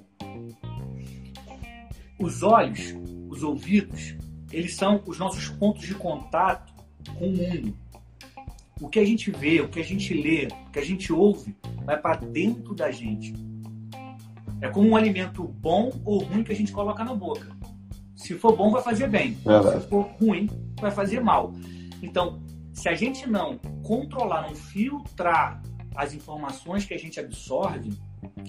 Os 2.19 2.43
olhos, 2.43 2.95
os 3.29 3.41
ouvidos, 3.43 4.15
eles 4.51 4.75
são 4.75 5.01
os 5.05 5.17
nossos 5.17 5.47
pontos 5.49 5.85
de 5.85 5.95
contato 5.95 6.73
com 7.17 7.27
o 7.27 7.37
mundo. 7.37 7.75
O 8.79 8.89
que 8.89 8.99
a 8.99 9.05
gente 9.05 9.31
vê, 9.31 9.61
o 9.61 9.69
que 9.69 9.79
a 9.79 9.83
gente 9.83 10.13
lê, 10.13 10.47
o 10.67 10.71
que 10.71 10.79
a 10.79 10.85
gente 10.85 11.13
ouve, 11.13 11.55
vai 11.85 11.99
para 11.99 12.17
dentro 12.17 12.73
da 12.73 12.91
gente. 12.91 13.33
É 14.59 14.69
como 14.69 14.89
um 14.89 14.95
alimento 14.95 15.43
bom 15.43 15.91
ou 16.05 16.23
ruim 16.23 16.43
que 16.43 16.51
a 16.51 16.55
gente 16.55 16.71
coloca 16.71 17.03
na 17.03 17.15
boca. 17.15 17.47
Se 18.15 18.35
for 18.35 18.55
bom, 18.55 18.69
vai 18.69 18.83
fazer 18.83 19.07
bem. 19.07 19.35
Se 19.35 19.87
for 19.87 20.03
ruim, 20.19 20.49
vai 20.79 20.91
fazer 20.91 21.19
mal. 21.19 21.53
Então, 22.01 22.41
se 22.73 22.89
a 22.89 22.95
gente 22.95 23.29
não 23.29 23.57
controlar, 23.83 24.47
não 24.47 24.55
filtrar 24.55 25.61
as 25.95 26.13
informações 26.13 26.85
que 26.85 26.93
a 26.93 26.97
gente 26.97 27.19
absorve, 27.19 27.91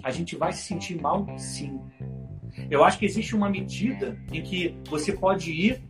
a 0.03 0.11
gente 0.11 0.37
vai 0.37 0.53
se 0.53 0.63
sentir 0.63 1.01
mal 1.01 1.27
sim. 1.39 1.81
Eu 2.71 2.85
acho 2.85 2.99
que 2.99 3.07
existe 3.07 3.35
uma 3.35 3.49
medida 3.49 4.17
em 4.31 4.43
que 4.43 4.77
você 4.89 5.13
pode 5.13 5.51
ir 5.51 5.83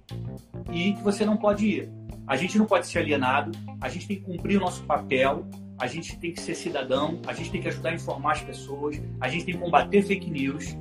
e 0.72 0.92
que 0.94 1.02
você 1.02 1.24
não 1.24 1.36
pode 1.36 1.66
ir. 1.66 1.90
A 2.26 2.36
gente 2.36 2.56
não 2.56 2.66
pode 2.66 2.86
ser 2.86 3.00
alienado, 3.00 3.50
a 3.80 3.88
gente 3.88 4.06
tem 4.06 4.16
que 4.16 4.22
cumprir 4.22 4.56
o 4.56 4.60
nosso 4.60 4.82
papel, 4.84 5.44
a 5.78 5.86
gente 5.86 6.16
tem 6.18 6.32
que 6.32 6.40
ser 6.40 6.54
cidadão, 6.54 7.20
a 7.26 7.32
gente 7.32 7.50
tem 7.50 7.60
que 7.60 7.68
ajudar 7.68 7.90
a 7.90 7.94
informar 7.94 8.32
as 8.32 8.42
pessoas, 8.42 9.02
a 9.20 9.28
gente 9.28 9.44
tem 9.44 9.54
que 9.54 9.60
combater 9.60 10.02
fake 10.02 10.30
news. 10.30 10.76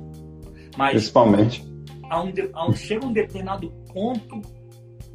Mas 0.76 0.92
Principalmente. 0.92 1.64
A 2.08 2.22
um, 2.22 2.32
a 2.54 2.68
um, 2.68 2.74
chega 2.74 3.04
um 3.04 3.12
determinado 3.12 3.70
ponto 3.92 4.40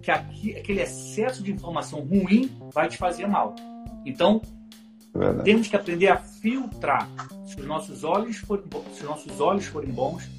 que 0.08 0.12
aqui, 0.12 0.56
aquele 0.56 0.82
excesso 0.82 1.43
de 1.43 1.52
informação 1.52 2.00
ruim 2.00 2.50
vai 2.74 2.88
te 2.88 2.98
fazer 2.98 3.28
mal. 3.28 3.54
Então, 4.06 4.41
Verdade. 5.13 5.43
temos 5.43 5.67
que 5.67 5.76
aprender 5.76 6.08
a 6.08 6.15
filtrar. 6.15 7.10
Se 7.46 7.60
os 7.60 7.67
nossos 7.67 8.06
olhos 8.06 8.38
forem, 8.38 8.63
se 8.93 9.02
os 9.02 9.10
nossos 9.10 9.41
olhos 9.41 9.65
forem 9.65 9.89
bons, 9.91 10.30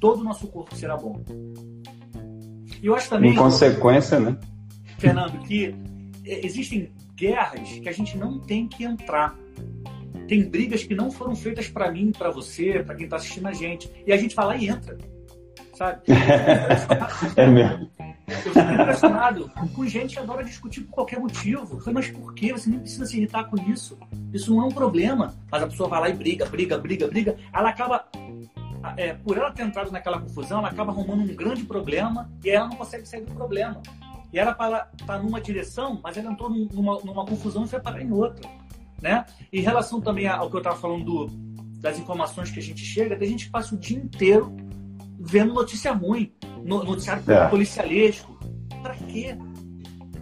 todo 0.00 0.20
o 0.20 0.24
nosso 0.24 0.46
corpo 0.46 0.74
será 0.74 0.96
bom. 0.96 1.20
E 2.82 2.86
eu 2.86 2.94
acho 2.94 3.10
também. 3.10 3.32
Em 3.32 3.34
consequência, 3.34 4.18
né? 4.18 4.38
Fernando, 4.96 5.38
que 5.40 5.74
existem 6.24 6.90
guerras 7.14 7.68
que 7.68 7.90
a 7.90 7.92
gente 7.92 8.16
não 8.16 8.38
tem 8.38 8.66
que 8.66 8.84
entrar. 8.84 9.38
Tem 10.26 10.48
brigas 10.48 10.82
que 10.82 10.94
não 10.94 11.10
foram 11.10 11.36
feitas 11.36 11.68
para 11.68 11.92
mim, 11.92 12.10
para 12.10 12.30
você, 12.30 12.82
para 12.82 12.94
quem 12.94 13.04
está 13.04 13.16
assistindo 13.16 13.48
a 13.48 13.52
gente. 13.52 13.90
E 14.06 14.14
a 14.14 14.16
gente 14.16 14.34
fala 14.34 14.56
e 14.56 14.66
entra. 14.66 14.96
Sabe? 15.80 16.02
é 17.36 17.46
mesmo. 17.46 17.90
Eu 18.28 18.36
fico 18.36 18.58
impressionado 18.58 19.50
com 19.74 19.86
gente 19.86 20.12
que 20.14 20.20
adora 20.20 20.44
discutir 20.44 20.82
por 20.82 20.90
qualquer 20.90 21.18
motivo. 21.18 21.76
Eu 21.76 21.80
falei, 21.80 21.94
mas 21.94 22.10
por 22.10 22.34
quê? 22.34 22.52
Você 22.52 22.68
nem 22.68 22.80
precisa 22.80 23.06
se 23.06 23.16
irritar 23.16 23.44
com 23.44 23.56
isso. 23.62 23.98
Isso 24.30 24.54
não 24.54 24.64
é 24.64 24.66
um 24.66 24.70
problema. 24.70 25.34
Mas 25.50 25.62
a 25.62 25.66
pessoa 25.66 25.88
vai 25.88 26.00
lá 26.00 26.10
e 26.10 26.12
briga, 26.12 26.44
briga, 26.44 26.76
briga, 26.76 27.08
briga. 27.08 27.36
Ela 27.50 27.70
acaba 27.70 28.04
é, 28.98 29.14
por 29.14 29.38
ela 29.38 29.50
ter 29.52 29.62
entrado 29.62 29.90
naquela 29.90 30.20
confusão, 30.20 30.58
ela 30.58 30.68
acaba 30.68 30.92
arrumando 30.92 31.22
um 31.22 31.34
grande 31.34 31.64
problema 31.64 32.30
e 32.44 32.50
ela 32.50 32.68
não 32.68 32.76
consegue 32.76 33.08
sair 33.08 33.24
do 33.24 33.32
problema. 33.32 33.80
E 34.34 34.38
era 34.38 34.52
para 34.52 34.86
estar 34.92 35.06
tá 35.06 35.18
numa 35.18 35.40
direção, 35.40 35.98
mas 36.04 36.14
ela 36.14 36.30
entrou 36.30 36.50
numa, 36.50 37.00
numa 37.00 37.24
confusão 37.24 37.64
e 37.64 37.68
foi 37.68 37.80
parar 37.80 38.02
em 38.02 38.12
outra. 38.12 38.46
Né? 39.00 39.24
Em 39.50 39.62
relação 39.62 39.98
também 39.98 40.28
ao 40.28 40.50
que 40.50 40.56
eu 40.56 40.60
estava 40.60 40.76
falando 40.76 41.04
do, 41.06 41.26
das 41.80 41.98
informações 41.98 42.50
que 42.50 42.58
a 42.58 42.62
gente 42.62 42.84
chega, 42.84 43.16
a 43.16 43.24
gente 43.24 43.48
passa 43.48 43.74
o 43.74 43.78
dia 43.78 43.96
inteiro 43.96 44.54
vendo 45.20 45.52
notícia 45.52 45.92
ruim, 45.92 46.32
noticiário 46.64 47.22
é. 47.30 47.48
policialesco. 47.48 48.38
Para 48.82 48.94
quê? 48.94 49.36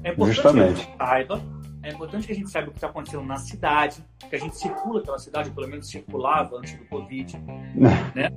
É 0.03 0.13
importante 0.13 0.35
Justamente. 0.35 0.75
que 0.75 0.81
a 0.81 0.85
gente 0.85 0.97
saiba, 0.99 1.43
é 1.83 1.93
importante 1.93 2.27
que 2.27 2.33
a 2.33 2.37
gente 2.37 2.51
saiba 2.51 2.69
o 2.69 2.71
que 2.73 2.77
está 2.79 2.89
acontecendo 2.89 3.23
na 3.23 3.37
cidade, 3.37 4.05
que 4.29 4.35
a 4.35 4.39
gente 4.39 4.57
circula 4.57 5.01
pela 5.03 5.19
cidade, 5.19 5.51
pelo 5.51 5.69
menos 5.69 5.89
circulava 5.89 6.57
antes 6.57 6.75
do 6.75 6.85
Covid. 6.87 7.39
né? 8.15 8.31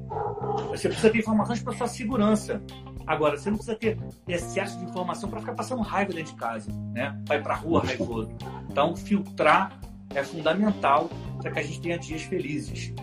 Você 0.70 0.88
precisa 0.88 1.10
ter 1.10 1.20
informações 1.20 1.62
para 1.62 1.74
sua 1.74 1.88
segurança. 1.88 2.62
Agora, 3.08 3.38
você 3.38 3.50
não 3.50 3.58
precisa 3.58 3.78
ter 3.78 3.98
excesso 4.28 4.78
de 4.78 4.86
informação 4.86 5.30
para 5.30 5.40
ficar 5.40 5.54
passando 5.54 5.82
raiva 5.82 6.14
dentro 6.14 6.34
de 6.34 6.40
casa, 6.40 6.72
né? 6.94 7.20
Vai 7.28 7.42
para 7.42 7.54
a 7.54 7.58
rua 7.58 7.84
raivoso. 7.84 8.30
Então, 8.70 8.96
filtrar 8.96 9.80
é 10.14 10.24
fundamental 10.24 11.10
para 11.42 11.52
que 11.52 11.60
a 11.60 11.64
gente 11.64 11.82
tenha 11.82 11.98
dias 11.98 12.22
felizes. 12.24 12.94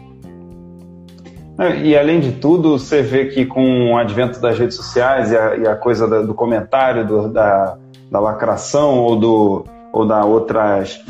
E 1.83 1.97
além 1.97 2.21
de 2.21 2.33
tudo, 2.33 2.79
você 2.79 3.03
vê 3.03 3.27
que 3.27 3.44
com 3.44 3.92
o 3.92 3.97
advento 3.97 4.40
das 4.40 4.57
redes 4.57 4.77
sociais 4.77 5.33
e 5.33 5.37
a, 5.37 5.57
e 5.57 5.66
a 5.66 5.75
coisa 5.75 6.07
do 6.23 6.33
comentário, 6.33 7.05
do, 7.05 7.29
da, 7.29 7.77
da 8.09 8.21
lacração 8.21 9.01
ou 9.01 9.16
do, 9.16 9.64
ou 9.92 10.07
da 10.07 10.25
outras 10.25 11.01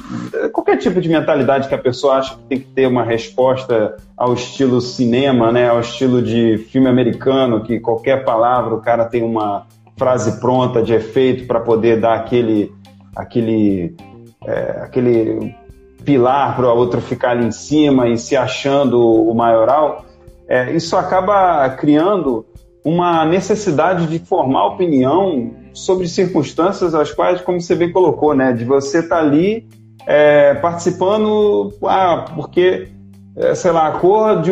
qualquer 0.52 0.78
tipo 0.78 1.00
de 1.00 1.08
mentalidade 1.08 1.68
que 1.68 1.74
a 1.74 1.78
pessoa 1.78 2.14
acha 2.14 2.34
que 2.34 2.42
tem 2.44 2.60
que 2.60 2.66
ter 2.66 2.86
uma 2.86 3.02
resposta 3.02 3.96
ao 4.16 4.32
estilo 4.32 4.80
cinema, 4.80 5.52
né, 5.52 5.68
ao 5.68 5.80
estilo 5.80 6.22
de 6.22 6.56
filme 6.70 6.88
americano, 6.88 7.62
que 7.62 7.78
qualquer 7.78 8.24
palavra 8.24 8.74
o 8.74 8.80
cara 8.80 9.04
tem 9.04 9.22
uma 9.22 9.66
frase 9.98 10.40
pronta 10.40 10.82
de 10.82 10.94
efeito 10.94 11.46
para 11.46 11.60
poder 11.60 12.00
dar 12.00 12.14
aquele 12.14 12.72
aquele 13.14 13.94
é, 14.46 14.80
aquele 14.82 15.54
pilar 16.04 16.56
para 16.56 16.72
o 16.72 16.76
outro 16.76 17.00
ficar 17.02 17.32
ali 17.32 17.44
em 17.44 17.50
cima 17.50 18.08
e 18.08 18.16
se 18.16 18.36
achando 18.36 18.98
o 18.98 19.34
maioral, 19.34 20.06
é, 20.48 20.72
isso 20.72 20.96
acaba 20.96 21.68
criando 21.70 22.46
uma 22.84 23.24
necessidade 23.24 24.06
de 24.06 24.18
formar 24.18 24.66
opinião 24.66 25.52
sobre 25.74 26.08
circunstâncias 26.08 26.94
as 26.94 27.12
quais, 27.12 27.40
como 27.42 27.60
você 27.60 27.74
bem 27.74 27.92
colocou, 27.92 28.34
né, 28.34 28.52
de 28.52 28.64
você 28.64 29.00
estar 29.00 29.16
tá 29.16 29.22
ali 29.22 29.68
é, 30.06 30.54
participando, 30.54 31.70
ah, 31.84 32.24
porque, 32.34 32.88
é, 33.36 33.54
sei 33.54 33.70
lá, 33.72 33.88
a 33.88 33.92
cor 33.92 34.40
de. 34.40 34.50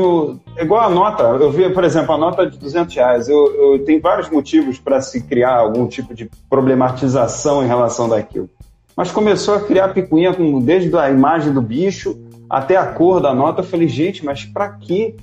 É 0.54 0.64
igual 0.64 0.82
a 0.82 0.90
nota. 0.90 1.22
Eu 1.22 1.50
vi, 1.50 1.68
por 1.70 1.82
exemplo, 1.82 2.14
a 2.14 2.18
nota 2.18 2.48
de 2.48 2.58
200 2.58 2.94
reais. 2.94 3.28
Eu, 3.28 3.46
eu 3.54 3.84
tenho 3.84 4.00
vários 4.00 4.28
motivos 4.28 4.78
para 4.78 5.00
se 5.00 5.22
criar 5.22 5.56
algum 5.56 5.86
tipo 5.86 6.14
de 6.14 6.28
problematização 6.50 7.64
em 7.64 7.66
relação 7.66 8.06
daquilo. 8.06 8.50
Mas 8.94 9.10
começou 9.10 9.54
a 9.54 9.60
criar 9.60 9.88
picuinha 9.88 10.34
desde 10.62 10.94
a 10.96 11.10
imagem 11.10 11.52
do 11.52 11.62
bicho 11.62 12.18
até 12.48 12.76
a 12.76 12.86
cor 12.86 13.20
da 13.20 13.34
nota. 13.34 13.60
Eu 13.60 13.64
falei, 13.64 13.88
gente, 13.88 14.24
mas 14.24 14.44
para 14.44 14.70
quê? 14.70 15.16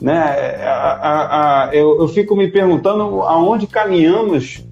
Né? 0.00 0.14
A, 0.64 0.72
a, 0.72 1.64
a, 1.68 1.74
eu, 1.74 2.00
eu 2.00 2.08
fico 2.08 2.34
me 2.34 2.50
perguntando 2.50 3.22
aonde 3.22 3.66
caminhamos 3.66 4.64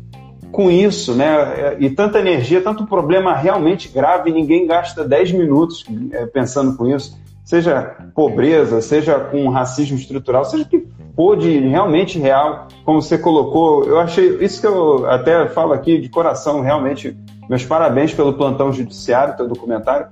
com 0.50 0.70
isso, 0.70 1.14
né? 1.14 1.76
E 1.78 1.90
tanta 1.90 2.18
energia, 2.18 2.60
tanto 2.60 2.86
problema 2.86 3.34
realmente 3.34 3.88
grave, 3.88 4.32
ninguém 4.32 4.66
gasta 4.66 5.06
10 5.06 5.32
minutos 5.32 5.84
é, 6.12 6.26
pensando 6.26 6.76
com 6.76 6.86
isso, 6.88 7.18
seja 7.44 7.96
pobreza, 8.14 8.80
seja 8.80 9.18
com 9.18 9.48
racismo 9.48 9.96
estrutural, 9.96 10.44
seja 10.44 10.64
que 10.64 10.86
for 11.14 11.36
de 11.36 11.58
realmente 11.58 12.18
real, 12.18 12.68
como 12.84 13.02
você 13.02 13.18
colocou. 13.18 13.84
Eu 13.84 13.98
achei 13.98 14.36
isso 14.40 14.60
que 14.60 14.66
eu 14.66 15.08
até 15.10 15.48
falo 15.48 15.72
aqui 15.72 15.98
de 15.98 16.08
coração, 16.08 16.60
realmente. 16.60 17.16
Meus 17.48 17.64
parabéns 17.64 18.12
pelo 18.12 18.34
plantão 18.34 18.72
judiciário, 18.72 19.36
teu 19.36 19.48
documentário. 19.48 20.08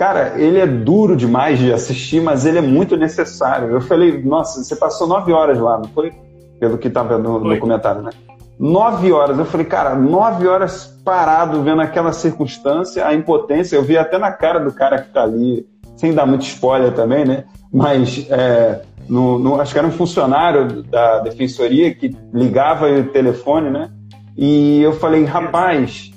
Cara, 0.00 0.32
ele 0.38 0.58
é 0.58 0.66
duro 0.66 1.14
demais 1.14 1.58
de 1.58 1.70
assistir, 1.70 2.22
mas 2.22 2.46
ele 2.46 2.56
é 2.56 2.62
muito 2.62 2.96
necessário. 2.96 3.68
Eu 3.68 3.82
falei, 3.82 4.22
nossa, 4.22 4.64
você 4.64 4.74
passou 4.74 5.06
nove 5.06 5.30
horas 5.30 5.58
lá, 5.58 5.76
não 5.76 5.90
foi? 5.90 6.10
Pelo 6.58 6.78
que 6.78 6.88
estava 6.88 7.18
no 7.18 7.38
foi. 7.38 7.56
documentário, 7.56 8.00
né? 8.00 8.10
Nove 8.58 9.12
horas. 9.12 9.38
Eu 9.38 9.44
falei, 9.44 9.66
cara, 9.66 9.94
nove 9.94 10.48
horas 10.48 10.86
parado 11.04 11.62
vendo 11.62 11.82
aquela 11.82 12.14
circunstância, 12.14 13.06
a 13.06 13.12
impotência. 13.12 13.76
Eu 13.76 13.82
vi 13.82 13.98
até 13.98 14.16
na 14.16 14.32
cara 14.32 14.58
do 14.58 14.72
cara 14.72 15.02
que 15.02 15.12
tá 15.12 15.22
ali, 15.22 15.66
sem 15.98 16.14
dar 16.14 16.24
muito 16.24 16.46
spoiler 16.46 16.94
também, 16.94 17.26
né? 17.26 17.44
Mas 17.70 18.26
é, 18.30 18.80
no, 19.06 19.38
no, 19.38 19.60
acho 19.60 19.74
que 19.74 19.78
era 19.78 19.86
um 19.86 19.92
funcionário 19.92 20.82
da 20.82 21.18
defensoria 21.18 21.94
que 21.94 22.16
ligava 22.32 22.90
o 22.90 23.04
telefone, 23.04 23.68
né? 23.68 23.90
E 24.34 24.80
eu 24.80 24.94
falei, 24.94 25.24
rapaz, 25.24 26.09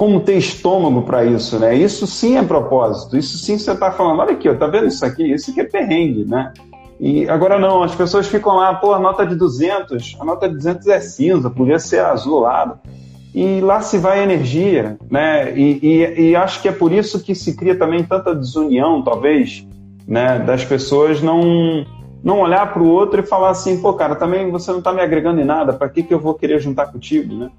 como 0.00 0.18
ter 0.18 0.38
estômago 0.38 1.02
para 1.02 1.26
isso, 1.26 1.58
né? 1.58 1.76
Isso 1.76 2.06
sim 2.06 2.38
é 2.38 2.42
propósito. 2.42 3.18
Isso 3.18 3.36
sim 3.36 3.58
você 3.58 3.72
está 3.72 3.92
falando, 3.92 4.20
olha 4.20 4.32
aqui, 4.32 4.48
ó, 4.48 4.54
tá 4.54 4.66
vendo 4.66 4.86
isso 4.86 5.04
aqui? 5.04 5.30
Isso 5.30 5.50
aqui 5.50 5.60
é 5.60 5.64
perrengue, 5.64 6.24
né? 6.24 6.54
E 6.98 7.28
agora 7.28 7.58
não, 7.58 7.82
as 7.82 7.94
pessoas 7.94 8.26
ficam 8.26 8.56
lá, 8.56 8.72
pô, 8.72 8.94
a 8.94 8.98
nota 8.98 9.26
de 9.26 9.34
200, 9.34 10.16
a 10.18 10.24
nota 10.24 10.48
de 10.48 10.54
200 10.54 10.86
é 10.86 11.00
cinza, 11.00 11.50
podia 11.50 11.78
ser 11.78 12.00
azulado. 12.00 12.78
E 13.34 13.60
lá 13.60 13.82
se 13.82 13.98
vai 13.98 14.20
a 14.20 14.22
energia, 14.22 14.96
né? 15.10 15.52
E, 15.54 15.78
e, 15.82 16.30
e, 16.30 16.34
acho 16.36 16.62
que 16.62 16.68
é 16.68 16.72
por 16.72 16.92
isso 16.92 17.22
que 17.22 17.34
se 17.34 17.54
cria 17.54 17.76
também 17.76 18.02
tanta 18.02 18.34
desunião, 18.34 19.02
talvez, 19.02 19.68
né? 20.08 20.38
Das 20.38 20.64
pessoas 20.64 21.20
não 21.20 21.84
não 22.24 22.40
olhar 22.40 22.72
para 22.72 22.82
o 22.82 22.88
outro 22.88 23.20
e 23.20 23.26
falar 23.26 23.50
assim, 23.50 23.82
pô, 23.82 23.92
cara, 23.92 24.16
também 24.16 24.50
você 24.50 24.70
não 24.70 24.78
está 24.78 24.94
me 24.94 25.02
agregando 25.02 25.42
em 25.42 25.44
nada, 25.44 25.74
para 25.74 25.90
que, 25.90 26.02
que 26.02 26.12
eu 26.12 26.18
vou 26.18 26.32
querer 26.32 26.58
juntar 26.58 26.86
contigo, 26.86 27.34
né? 27.34 27.50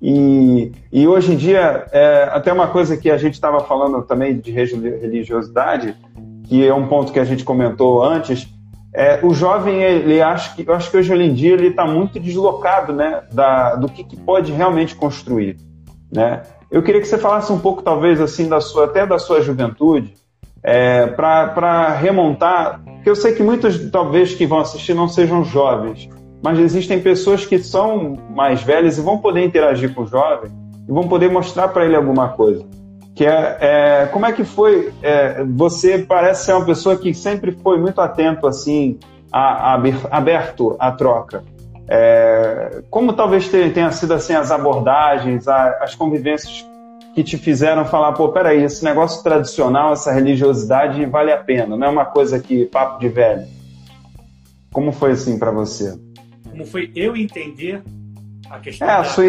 E, 0.00 0.72
e 0.92 1.08
hoje 1.08 1.32
em 1.32 1.36
dia, 1.36 1.86
é, 1.90 2.28
até 2.32 2.52
uma 2.52 2.68
coisa 2.68 2.96
que 2.96 3.10
a 3.10 3.16
gente 3.16 3.34
estava 3.34 3.60
falando 3.60 4.02
também 4.02 4.38
de 4.38 4.52
religiosidade, 4.52 5.96
que 6.44 6.66
é 6.66 6.72
um 6.72 6.86
ponto 6.86 7.12
que 7.12 7.18
a 7.18 7.24
gente 7.24 7.44
comentou 7.44 8.02
antes, 8.02 8.48
é, 8.94 9.20
o 9.22 9.34
jovem, 9.34 9.82
ele 9.82 10.20
acha 10.22 10.54
que, 10.54 10.66
eu 10.66 10.72
acho 10.72 10.90
que 10.90 10.96
hoje 10.96 11.12
em 11.12 11.34
dia 11.34 11.52
ele 11.52 11.68
está 11.68 11.86
muito 11.86 12.18
deslocado, 12.18 12.92
né, 12.92 13.22
da, 13.32 13.74
do 13.74 13.88
que, 13.88 14.02
que 14.02 14.16
pode 14.16 14.50
realmente 14.52 14.94
construir, 14.94 15.56
né? 16.10 16.42
Eu 16.70 16.82
queria 16.82 17.00
que 17.00 17.06
você 17.06 17.18
falasse 17.18 17.50
um 17.52 17.58
pouco, 17.58 17.82
talvez, 17.82 18.20
assim, 18.20 18.48
da 18.48 18.60
sua, 18.60 18.84
até 18.84 19.06
da 19.06 19.18
sua 19.18 19.40
juventude, 19.40 20.14
é, 20.62 21.06
para 21.06 21.94
remontar, 21.94 22.82
porque 22.84 23.08
eu 23.08 23.16
sei 23.16 23.34
que 23.34 23.42
muitos, 23.42 23.90
talvez, 23.90 24.34
que 24.34 24.46
vão 24.46 24.58
assistir 24.58 24.94
não 24.94 25.08
sejam 25.08 25.44
jovens, 25.44 26.08
mas 26.42 26.58
existem 26.58 27.00
pessoas 27.00 27.44
que 27.44 27.58
são 27.58 28.16
mais 28.30 28.62
velhas 28.62 28.98
e 28.98 29.00
vão 29.00 29.18
poder 29.18 29.44
interagir 29.44 29.94
com 29.94 30.02
o 30.02 30.06
jovem 30.06 30.50
e 30.88 30.92
vão 30.92 31.08
poder 31.08 31.30
mostrar 31.30 31.68
para 31.68 31.84
ele 31.84 31.96
alguma 31.96 32.28
coisa. 32.28 32.64
Que 33.14 33.26
é, 33.26 33.58
é, 33.60 34.06
como 34.12 34.26
é 34.26 34.32
que 34.32 34.44
foi? 34.44 34.92
É, 35.02 35.44
você 35.44 35.98
parece 35.98 36.46
ser 36.46 36.52
uma 36.52 36.64
pessoa 36.64 36.96
que 36.96 37.12
sempre 37.12 37.52
foi 37.52 37.78
muito 37.78 38.00
atento 38.00 38.46
assim, 38.46 38.98
a, 39.32 39.74
a 39.74 39.82
aberto 40.10 40.76
à 40.78 40.92
troca. 40.92 41.42
É, 41.88 42.82
como 42.90 43.12
talvez 43.12 43.48
tenha 43.48 43.90
sido 43.90 44.14
assim 44.14 44.34
as 44.34 44.50
abordagens, 44.50 45.48
a, 45.48 45.78
as 45.82 45.94
convivências 45.94 46.64
que 47.14 47.24
te 47.24 47.36
fizeram 47.36 47.84
falar, 47.84 48.12
pô, 48.12 48.28
peraí, 48.28 48.62
esse 48.62 48.84
negócio 48.84 49.22
tradicional, 49.24 49.92
essa 49.92 50.12
religiosidade 50.12 51.04
vale 51.06 51.32
a 51.32 51.38
pena, 51.38 51.76
não 51.76 51.86
é 51.86 51.90
uma 51.90 52.04
coisa 52.04 52.38
que 52.38 52.66
papo 52.66 53.00
de 53.00 53.08
velho. 53.08 53.44
Como 54.72 54.92
foi 54.92 55.12
assim 55.12 55.38
para 55.38 55.50
você? 55.50 55.98
Como 56.58 56.68
foi 56.68 56.90
eu 56.96 57.16
entender 57.16 57.80
a 58.50 58.58
questão? 58.58 58.88
É, 58.88 58.90
a 58.90 59.04
sua, 59.04 59.24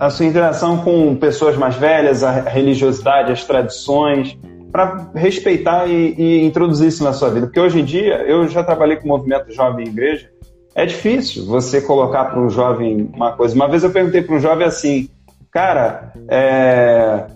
a 0.00 0.08
sua 0.08 0.24
interação 0.24 0.78
com 0.78 1.14
pessoas 1.14 1.54
mais 1.54 1.76
velhas, 1.76 2.24
a 2.24 2.30
religiosidade, 2.48 3.30
as 3.30 3.44
tradições, 3.44 4.38
para 4.72 5.10
respeitar 5.14 5.86
e, 5.86 6.14
e, 6.16 6.46
introduzir 6.46 6.88
isso 6.88 7.04
na 7.04 7.12
sua 7.12 7.28
vida. 7.28 7.46
Porque 7.46 7.60
hoje 7.60 7.78
em 7.78 7.84
dia, 7.84 8.22
eu 8.22 8.48
já 8.48 8.64
trabalhei 8.64 8.96
com 8.96 9.04
o 9.04 9.08
movimento 9.08 9.52
jovem 9.52 9.84
em 9.84 9.90
igreja, 9.90 10.30
é 10.74 10.86
difícil 10.86 11.44
você 11.44 11.82
colocar 11.82 12.24
para 12.24 12.40
um 12.40 12.48
jovem 12.48 13.10
uma 13.12 13.32
coisa. 13.32 13.54
Uma 13.54 13.68
vez 13.68 13.84
eu 13.84 13.90
perguntei 13.90 14.22
para 14.22 14.34
um 14.34 14.40
jovem 14.40 14.66
assim, 14.66 15.10
cara, 15.50 16.10
é, 16.26 17.26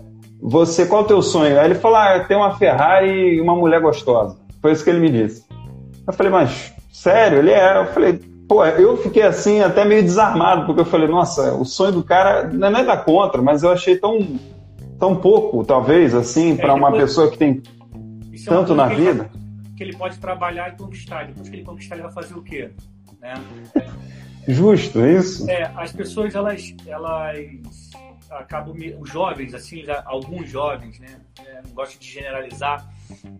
você, 0.41 0.87
qual 0.87 1.03
é 1.03 1.05
o 1.05 1.07
teu 1.07 1.21
sonho? 1.21 1.59
Aí 1.59 1.65
ele 1.65 1.75
falou, 1.75 1.97
ah, 1.97 2.25
uma 2.31 2.57
Ferrari 2.57 3.35
e 3.35 3.41
uma 3.41 3.55
mulher 3.55 3.81
gostosa. 3.81 4.35
Foi 4.59 4.71
isso 4.71 4.83
que 4.83 4.89
ele 4.89 4.99
me 4.99 5.11
disse. 5.11 5.45
Eu 6.07 6.11
falei, 6.11 6.31
mas 6.31 6.73
sério? 6.91 7.37
Ele 7.37 7.51
é. 7.51 7.77
Eu 7.77 7.85
falei, 7.85 8.19
pô, 8.51 8.65
eu 8.65 8.97
fiquei 8.97 9.23
assim 9.23 9.61
até 9.61 9.85
meio 9.85 10.03
desarmado, 10.03 10.65
porque 10.65 10.81
eu 10.81 10.85
falei, 10.85 11.07
nossa, 11.07 11.53
o 11.55 11.63
sonho 11.63 11.93
do 11.93 12.03
cara 12.03 12.49
não 12.49 12.67
é 12.67 12.69
nada 12.69 12.97
contra, 12.97 13.41
mas 13.41 13.63
eu 13.63 13.71
achei 13.71 13.95
tão, 13.95 14.37
tão 14.99 15.15
pouco, 15.15 15.63
talvez, 15.63 16.13
assim, 16.13 16.51
é, 16.51 16.55
para 16.57 16.73
uma 16.73 16.91
pessoa 16.91 17.31
que 17.31 17.37
tem 17.37 17.63
é 18.33 18.43
tanto 18.43 18.75
na 18.75 18.89
que 18.89 18.95
vida. 18.95 19.29
Ele, 19.33 19.75
que 19.77 19.83
ele 19.83 19.95
pode 19.95 20.19
trabalhar 20.19 20.67
e 20.67 20.75
conquistar. 20.75 21.27
Depois 21.27 21.47
que 21.47 21.55
ele 21.55 21.63
conquistar, 21.63 21.95
ele 21.95 22.03
vai 22.03 22.11
fazer 22.11 22.33
o 22.33 22.43
quê? 22.43 22.71
Né? 23.21 23.35
Justo, 24.45 24.99
é 24.99 25.13
isso? 25.13 25.49
É, 25.49 25.71
as 25.73 25.93
pessoas, 25.93 26.35
elas, 26.35 26.75
elas 26.85 27.89
acabam, 28.31 28.75
os 28.99 29.09
jovens, 29.09 29.53
assim, 29.53 29.85
alguns 30.03 30.49
jovens, 30.49 30.99
né? 30.99 31.21
É, 31.39 31.61
não 31.65 31.73
gosto 31.73 31.97
de 31.97 32.05
generalizar, 32.05 32.85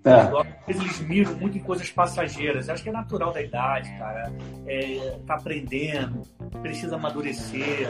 é. 0.05 0.71
eles 0.71 0.99
miram 1.01 1.35
muito 1.35 1.57
em 1.57 1.61
coisas 1.61 1.89
passageiras. 1.89 2.69
Acho 2.69 2.83
que 2.83 2.89
é 2.89 2.91
natural 2.91 3.31
da 3.31 3.41
idade, 3.41 3.89
cara. 3.97 4.31
É, 4.65 5.19
tá 5.25 5.35
aprendendo, 5.35 6.21
precisa 6.61 6.95
amadurecer, 6.95 7.89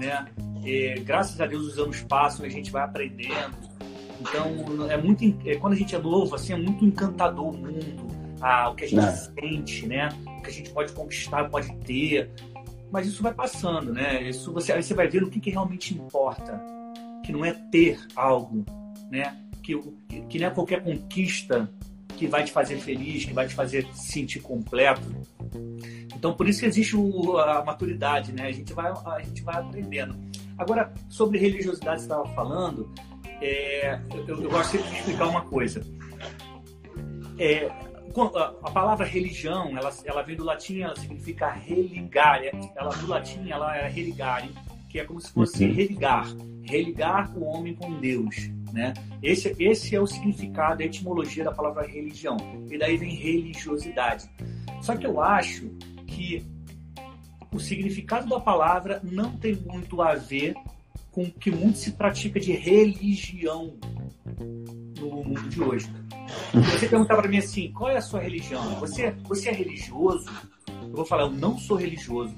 né? 0.00 0.26
É, 0.64 0.94
graças 1.00 1.40
a 1.40 1.46
Deus 1.46 1.66
os 1.66 1.78
anos 1.78 2.00
passam 2.02 2.44
e 2.44 2.48
a 2.48 2.52
gente 2.52 2.70
vai 2.70 2.82
aprendendo. 2.82 3.56
Então, 4.20 4.90
é 4.90 4.96
muito, 4.96 5.24
é, 5.48 5.54
quando 5.56 5.74
a 5.74 5.76
gente 5.76 5.94
é 5.94 5.98
novo, 5.98 6.34
assim, 6.34 6.52
é 6.52 6.56
muito 6.56 6.84
encantador 6.84 7.54
o 7.54 7.56
mundo, 7.56 8.08
ah, 8.40 8.70
o 8.70 8.74
que 8.74 8.84
a 8.84 8.88
gente 8.88 9.04
é. 9.04 9.12
sente, 9.12 9.86
né? 9.86 10.08
O 10.38 10.42
que 10.42 10.50
a 10.50 10.52
gente 10.52 10.70
pode 10.70 10.92
conquistar, 10.92 11.48
pode 11.48 11.72
ter. 11.78 12.30
Mas 12.90 13.06
isso 13.06 13.22
vai 13.22 13.32
passando, 13.32 13.92
né? 13.92 14.22
Isso 14.28 14.52
você, 14.52 14.72
aí 14.72 14.82
você 14.82 14.94
vai 14.94 15.08
ver 15.08 15.22
o 15.22 15.30
que, 15.30 15.40
que 15.40 15.50
realmente 15.50 15.94
importa. 15.94 16.60
Que 17.24 17.32
não 17.32 17.44
é 17.44 17.52
ter 17.52 17.98
algo, 18.16 18.64
né? 19.10 19.36
Que, 19.68 20.22
que 20.22 20.38
não 20.38 20.46
é 20.46 20.50
qualquer 20.50 20.82
conquista 20.82 21.70
que 22.16 22.26
vai 22.26 22.42
te 22.42 22.50
fazer 22.50 22.78
feliz, 22.78 23.26
que 23.26 23.34
vai 23.34 23.46
te 23.46 23.54
fazer 23.54 23.86
se 23.92 24.12
sentir 24.12 24.40
completo. 24.40 25.02
Então, 26.14 26.34
por 26.34 26.48
isso 26.48 26.60
que 26.60 26.66
existe 26.66 26.96
o, 26.96 27.36
a 27.36 27.62
maturidade, 27.62 28.32
né? 28.32 28.46
A 28.46 28.52
gente 28.52 28.72
vai, 28.72 28.90
a 28.90 29.20
gente 29.20 29.42
vai 29.42 29.56
aprendendo. 29.56 30.16
Agora, 30.56 30.92
sobre 31.08 31.38
religiosidade, 31.38 32.00
você 32.00 32.06
estava 32.06 32.26
falando, 32.34 32.90
é, 33.42 34.00
eu, 34.26 34.42
eu 34.42 34.50
gosto 34.50 34.72
sempre 34.72 34.88
de 34.88 34.96
explicar 34.96 35.28
uma 35.28 35.42
coisa. 35.42 35.82
É, 37.38 37.70
a 38.62 38.70
palavra 38.70 39.06
religião, 39.06 39.76
ela, 39.76 39.92
ela 40.04 40.22
vem 40.22 40.34
do 40.34 40.44
latim, 40.44 40.80
ela 40.80 40.96
significa 40.96 41.50
religare. 41.50 42.50
Ela 42.74 42.90
do 42.96 43.06
latim, 43.06 43.50
ela 43.50 43.76
é 43.76 43.86
religare, 43.86 44.50
que 44.88 44.98
é 44.98 45.04
como 45.04 45.20
se 45.20 45.30
fosse 45.30 45.64
uhum. 45.64 45.74
religar, 45.74 46.26
religar 46.62 47.36
o 47.36 47.44
homem 47.44 47.74
com 47.74 48.00
Deus, 48.00 48.50
né? 48.72 48.94
Esse, 49.22 49.54
esse 49.58 49.94
é 49.94 50.00
o 50.00 50.06
significado, 50.06 50.82
a 50.82 50.86
etimologia 50.86 51.44
da 51.44 51.52
palavra 51.52 51.86
religião. 51.86 52.36
E 52.70 52.78
daí 52.78 52.96
vem 52.96 53.14
religiosidade. 53.14 54.28
Só 54.80 54.96
que 54.96 55.06
eu 55.06 55.20
acho 55.20 55.68
que 56.06 56.44
o 57.52 57.58
significado 57.58 58.28
da 58.28 58.40
palavra 58.40 59.00
não 59.02 59.36
tem 59.36 59.54
muito 59.54 60.02
a 60.02 60.14
ver 60.14 60.54
com 61.10 61.24
o 61.24 61.30
que 61.30 61.50
muito 61.50 61.78
se 61.78 61.92
pratica 61.92 62.38
de 62.38 62.52
religião 62.52 63.74
no 65.00 65.10
mundo 65.10 65.48
de 65.48 65.62
hoje. 65.62 65.90
Você 66.52 66.88
perguntar 66.88 67.16
para 67.16 67.28
mim 67.28 67.38
assim, 67.38 67.72
qual 67.72 67.90
é 67.90 67.96
a 67.96 68.02
sua 68.02 68.20
religião? 68.20 68.62
Você, 68.80 69.10
você 69.24 69.48
é 69.48 69.52
religioso? 69.52 70.30
Eu 70.82 70.92
vou 70.92 71.04
falar, 71.04 71.24
eu 71.24 71.30
não 71.30 71.58
sou 71.58 71.76
religioso. 71.76 72.34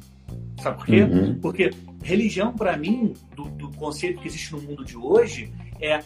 Sabe 0.63 0.77
por 0.77 0.87
quê? 0.87 1.03
Uhum. 1.03 1.41
Porque 1.41 1.71
religião, 2.03 2.53
para 2.53 2.77
mim, 2.77 3.15
do, 3.35 3.45
do, 3.51 3.71
conceito 3.73 4.21
que 4.21 4.29
existe 4.29 4.53
no 4.53 4.61
mundo 4.61 4.85
de 4.85 4.97
hoje, 4.97 5.53
é 5.81 6.03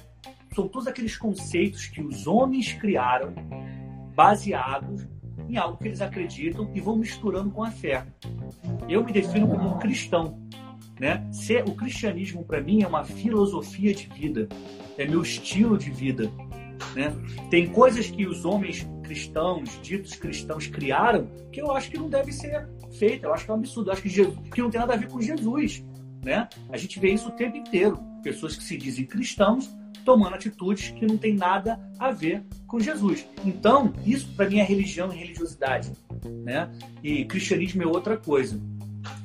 são 0.54 0.68
todos 0.68 0.86
aqueles 0.86 1.16
conceitos 1.16 1.86
que 1.86 2.00
os 2.00 2.26
homens 2.26 2.72
criaram 2.72 3.34
baseados 4.14 5.06
em 5.48 5.56
algo 5.56 5.76
que 5.76 5.88
eles 5.88 6.00
acreditam 6.00 6.70
e 6.74 6.80
vão 6.80 6.96
misturando 6.96 7.50
com 7.50 7.62
a 7.62 7.70
fé. 7.70 8.06
Eu 8.88 9.04
me 9.04 9.12
defino 9.12 9.48
como 9.48 9.74
um 9.74 9.78
cristão. 9.78 10.38
Né? 10.98 11.26
Ser, 11.32 11.68
o 11.68 11.74
cristianismo, 11.74 12.44
para 12.44 12.60
mim, 12.60 12.82
é 12.82 12.86
uma 12.86 13.04
filosofia 13.04 13.92
de 13.92 14.06
vida, 14.06 14.48
é 14.96 15.06
meu 15.06 15.22
estilo 15.22 15.76
de 15.76 15.90
vida. 15.90 16.30
Né? 16.94 17.12
Tem 17.50 17.68
coisas 17.68 18.08
que 18.08 18.26
os 18.26 18.44
homens 18.44 18.86
cristãos, 19.02 19.78
ditos 19.82 20.14
cristãos, 20.14 20.68
criaram 20.68 21.28
que 21.50 21.60
eu 21.60 21.72
acho 21.72 21.90
que 21.90 21.98
não 21.98 22.08
deve 22.08 22.32
ser 22.32 22.68
feita. 22.96 23.26
Eu 23.26 23.34
acho 23.34 23.44
que 23.44 23.50
é 23.50 23.54
um 23.54 23.58
absurdo. 23.58 23.90
Eu 23.90 23.92
acho 23.92 24.02
que, 24.02 24.08
Jesus, 24.08 24.38
que 24.50 24.62
não 24.62 24.70
tem 24.70 24.80
nada 24.80 24.94
a 24.94 24.96
ver 24.96 25.08
com 25.08 25.20
Jesus. 25.20 25.84
Né? 26.24 26.48
A 26.70 26.76
gente 26.76 27.00
vê 27.00 27.10
isso 27.10 27.28
o 27.28 27.32
tempo 27.32 27.56
inteiro. 27.56 27.98
Pessoas 28.22 28.56
que 28.56 28.62
se 28.62 28.76
dizem 28.76 29.04
cristãos 29.04 29.68
tomando 30.04 30.34
atitudes 30.34 30.90
que 30.90 31.06
não 31.06 31.16
tem 31.16 31.34
nada 31.34 31.80
a 31.98 32.10
ver 32.10 32.42
com 32.66 32.78
Jesus. 32.78 33.26
Então, 33.44 33.92
isso 34.04 34.28
para 34.36 34.48
mim 34.48 34.58
é 34.58 34.64
religião 34.64 35.12
e 35.12 35.16
religiosidade. 35.16 35.92
Né? 36.44 36.70
E 37.02 37.24
cristianismo 37.24 37.82
é 37.82 37.86
outra 37.86 38.16
coisa. 38.16 38.60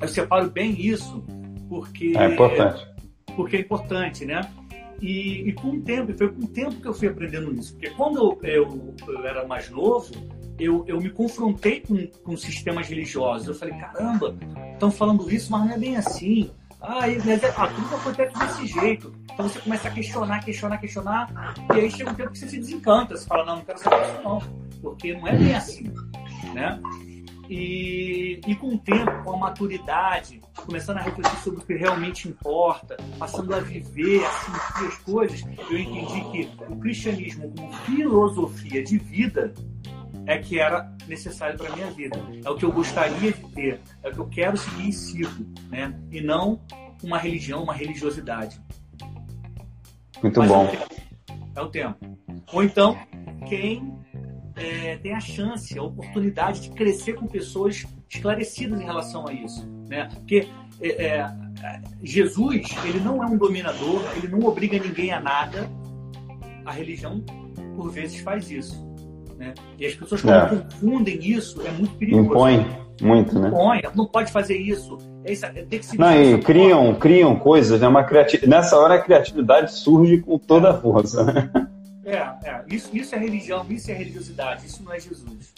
Eu 0.00 0.08
separo 0.08 0.50
bem 0.50 0.80
isso 0.80 1.22
porque 1.68 2.14
é 2.16 2.32
importante. 2.32 2.86
Porque 3.36 3.56
é 3.56 3.60
importante, 3.60 4.24
né? 4.24 4.40
E, 5.00 5.48
e, 5.48 5.52
com 5.52 5.68
o 5.68 5.80
tempo, 5.80 6.12
foi 6.12 6.28
com 6.28 6.44
o 6.44 6.48
tempo 6.48 6.74
que 6.74 6.86
eu 6.86 6.92
fui 6.92 7.08
aprendendo 7.08 7.54
isso. 7.54 7.72
Porque 7.72 7.90
quando 7.90 8.38
eu, 8.42 8.94
eu 9.08 9.26
era 9.26 9.46
mais 9.46 9.70
novo, 9.70 10.12
eu, 10.58 10.84
eu 10.86 11.00
me 11.00 11.08
confrontei 11.08 11.80
com, 11.80 12.06
com 12.22 12.36
sistemas 12.36 12.86
religiosos. 12.86 13.48
Eu 13.48 13.54
falei, 13.54 13.74
caramba, 13.78 14.36
estão 14.72 14.90
falando 14.90 15.30
isso, 15.30 15.50
mas 15.50 15.64
não 15.64 15.72
é 15.72 15.78
bem 15.78 15.96
assim. 15.96 16.50
Ah, 16.82 17.00
mas 17.24 17.42
é, 17.44 17.48
a 17.56 17.66
tudo 17.66 17.94
acontece 17.94 18.38
desse 18.38 18.66
jeito. 18.66 19.14
Então 19.32 19.48
você 19.48 19.58
começa 19.60 19.88
a 19.88 19.90
questionar, 19.90 20.44
questionar, 20.44 20.78
questionar, 20.78 21.30
e 21.74 21.80
aí 21.80 21.90
chega 21.90 22.10
um 22.10 22.14
tempo 22.14 22.30
que 22.30 22.38
você 22.38 22.48
se 22.48 22.58
desencanta. 22.58 23.16
Você 23.16 23.26
fala, 23.26 23.44
não, 23.44 23.56
não 23.56 23.64
quero 23.64 23.78
saber 23.78 24.02
isso 24.02 24.22
não, 24.22 24.38
porque 24.80 25.14
não 25.14 25.28
é 25.28 25.36
bem 25.36 25.54
assim. 25.54 25.92
Né? 26.54 26.80
E, 27.50 28.40
e 28.46 28.54
com 28.54 28.74
o 28.74 28.78
tempo, 28.78 29.24
com 29.24 29.32
a 29.32 29.36
maturidade, 29.36 30.40
começando 30.54 30.98
a 30.98 31.02
refletir 31.02 31.36
sobre 31.38 31.60
o 31.60 31.66
que 31.66 31.74
realmente 31.74 32.28
importa, 32.28 32.96
passando 33.18 33.52
a 33.54 33.58
viver, 33.58 34.24
a 34.24 34.30
sentir 34.30 34.86
as 34.86 34.98
coisas, 34.98 35.44
eu 35.68 35.78
entendi 35.78 36.20
que 36.30 36.62
o 36.68 36.76
cristianismo 36.76 37.50
como 37.50 37.72
filosofia 37.72 38.84
de 38.84 38.98
vida 38.98 39.52
é 40.30 40.38
que 40.38 40.60
era 40.60 40.88
necessário 41.08 41.58
para 41.58 41.72
a 41.72 41.76
minha 41.76 41.90
vida. 41.90 42.16
É 42.44 42.48
o 42.48 42.56
que 42.56 42.64
eu 42.64 42.70
gostaria 42.70 43.32
de 43.32 43.48
ter, 43.48 43.80
é 44.02 44.08
o 44.08 44.12
que 44.12 44.18
eu 44.18 44.28
quero 44.28 44.56
seguir 44.56 44.88
e 44.88 44.92
sigo, 44.92 45.46
né? 45.68 45.92
E 46.10 46.20
não 46.20 46.60
uma 47.02 47.18
religião, 47.18 47.64
uma 47.64 47.74
religiosidade. 47.74 48.60
Muito 50.22 50.38
Mas 50.38 50.48
bom. 50.48 50.66
É 50.66 50.68
o, 50.68 50.70
tempo. 50.70 50.94
é 51.56 51.62
o 51.62 51.68
tempo. 51.68 52.18
Ou 52.52 52.62
então, 52.62 52.96
quem 53.48 53.92
é, 54.54 54.96
tem 54.98 55.14
a 55.14 55.20
chance, 55.20 55.76
a 55.76 55.82
oportunidade 55.82 56.60
de 56.60 56.70
crescer 56.70 57.14
com 57.14 57.26
pessoas 57.26 57.84
esclarecidas 58.08 58.80
em 58.80 58.84
relação 58.84 59.26
a 59.26 59.32
isso. 59.32 59.66
Né? 59.88 60.08
Porque 60.14 60.48
é, 60.80 61.06
é, 61.06 61.34
Jesus, 62.04 62.66
ele 62.84 63.00
não 63.00 63.20
é 63.20 63.26
um 63.26 63.36
dominador, 63.36 64.00
ele 64.16 64.28
não 64.28 64.46
obriga 64.46 64.78
ninguém 64.78 65.12
a 65.12 65.18
nada. 65.18 65.68
A 66.64 66.70
religião, 66.70 67.20
por 67.74 67.90
vezes, 67.90 68.20
faz 68.20 68.48
isso. 68.48 68.89
Né? 69.40 69.54
E 69.78 69.86
as 69.86 69.94
pessoas, 69.94 70.22
é. 70.22 70.46
confundem 70.48 71.18
isso, 71.18 71.62
é 71.66 71.70
muito 71.70 71.94
perigoso. 71.94 72.26
Impõe 72.26 72.66
muito, 73.00 73.38
né? 73.38 73.48
Impõe, 73.48 73.82
não 73.94 74.04
pode 74.04 74.30
fazer 74.30 74.58
isso. 74.58 74.98
É 75.24 75.32
isso 75.32 75.46
tem 75.54 75.78
que 75.78 75.86
se 75.86 75.98
não, 75.98 76.12
e 76.12 76.38
criam, 76.42 76.94
criam 76.94 77.34
coisas, 77.34 77.80
né? 77.80 77.88
Uma 77.88 78.04
criati... 78.04 78.46
Nessa 78.46 78.76
hora 78.76 78.96
a 78.96 78.98
criatividade 78.98 79.72
surge 79.72 80.18
com 80.18 80.38
toda 80.38 80.70
a 80.70 80.74
força. 80.74 81.24
Né? 81.24 81.50
É, 82.04 82.16
é. 82.16 82.62
Isso, 82.68 82.90
isso 82.92 83.14
é 83.14 83.18
religião, 83.18 83.64
isso 83.70 83.90
é 83.90 83.94
religiosidade, 83.94 84.66
isso 84.66 84.82
não 84.82 84.92
é 84.92 85.00
Jesus. 85.00 85.54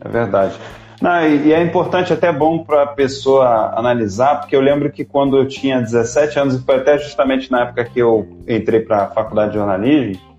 É 0.00 0.08
verdade. 0.08 0.54
Não, 1.02 1.26
e, 1.26 1.52
é 1.52 1.60
importante, 1.60 2.12
até 2.12 2.32
bom 2.32 2.62
para 2.62 2.82
a 2.84 2.86
pessoa 2.86 3.76
analisar, 3.76 4.40
porque 4.40 4.54
eu 4.54 4.60
lembro 4.60 4.92
que 4.92 5.04
quando 5.04 5.36
eu 5.36 5.48
tinha 5.48 5.80
17 5.80 6.38
anos, 6.38 6.54
e 6.54 6.64
foi 6.64 6.76
até 6.76 6.98
justamente 6.98 7.50
na 7.50 7.62
época 7.62 7.84
que 7.84 7.98
eu 7.98 8.28
entrei 8.46 8.80
para 8.80 9.04
a 9.04 9.06
faculdade 9.08 9.52
de 9.52 9.58
jornalismo, 9.58 10.33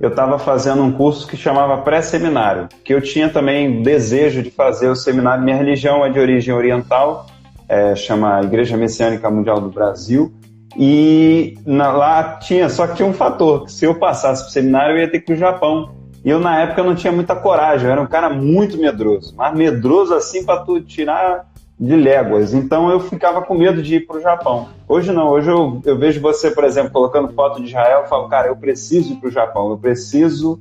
eu 0.00 0.10
estava 0.10 0.38
fazendo 0.38 0.82
um 0.82 0.92
curso 0.92 1.26
que 1.26 1.36
chamava 1.36 1.78
pré-seminário, 1.78 2.68
que 2.84 2.94
eu 2.94 3.00
tinha 3.00 3.28
também 3.28 3.82
desejo 3.82 4.42
de 4.42 4.50
fazer 4.50 4.88
o 4.88 4.94
seminário. 4.94 5.42
Minha 5.42 5.56
religião 5.56 6.04
é 6.04 6.10
de 6.10 6.20
origem 6.20 6.54
oriental, 6.54 7.26
é, 7.68 7.94
chama 7.96 8.42
Igreja 8.42 8.76
Messiânica 8.76 9.30
Mundial 9.30 9.60
do 9.60 9.68
Brasil, 9.68 10.32
e 10.76 11.58
na, 11.66 11.90
lá 11.90 12.38
tinha, 12.38 12.68
só 12.68 12.86
que 12.86 12.96
tinha 12.96 13.08
um 13.08 13.12
fator, 13.12 13.64
que 13.64 13.72
se 13.72 13.84
eu 13.84 13.96
passasse 13.96 14.42
para 14.42 14.50
o 14.50 14.52
seminário 14.52 14.96
eu 14.96 15.00
ia 15.00 15.10
ter 15.10 15.18
que 15.18 15.24
ir 15.24 15.26
para 15.26 15.34
o 15.34 15.38
Japão. 15.38 15.90
E 16.24 16.30
eu, 16.30 16.40
na 16.40 16.60
época, 16.60 16.82
não 16.82 16.94
tinha 16.94 17.12
muita 17.12 17.34
coragem, 17.34 17.86
eu 17.86 17.92
era 17.92 18.00
um 18.00 18.06
cara 18.06 18.28
muito 18.28 18.76
medroso, 18.76 19.34
mas 19.36 19.56
medroso 19.56 20.14
assim 20.14 20.44
para 20.44 20.60
tu 20.60 20.80
tirar 20.80 21.46
de 21.78 21.94
léguas. 21.94 22.52
Então 22.52 22.90
eu 22.90 22.98
ficava 23.00 23.42
com 23.42 23.54
medo 23.54 23.82
de 23.82 23.96
ir 23.96 24.06
para 24.06 24.16
o 24.16 24.20
Japão. 24.20 24.68
Hoje 24.88 25.12
não, 25.12 25.28
hoje 25.28 25.50
eu, 25.50 25.80
eu 25.84 25.96
vejo 25.96 26.20
você, 26.20 26.50
por 26.50 26.64
exemplo, 26.64 26.90
colocando 26.90 27.32
foto 27.32 27.60
de 27.60 27.68
Israel, 27.68 28.00
eu 28.00 28.08
falo, 28.08 28.28
cara, 28.28 28.48
eu 28.48 28.56
preciso 28.56 29.12
ir 29.12 29.16
para 29.16 29.28
o 29.28 29.32
Japão, 29.32 29.70
eu 29.70 29.78
preciso 29.78 30.58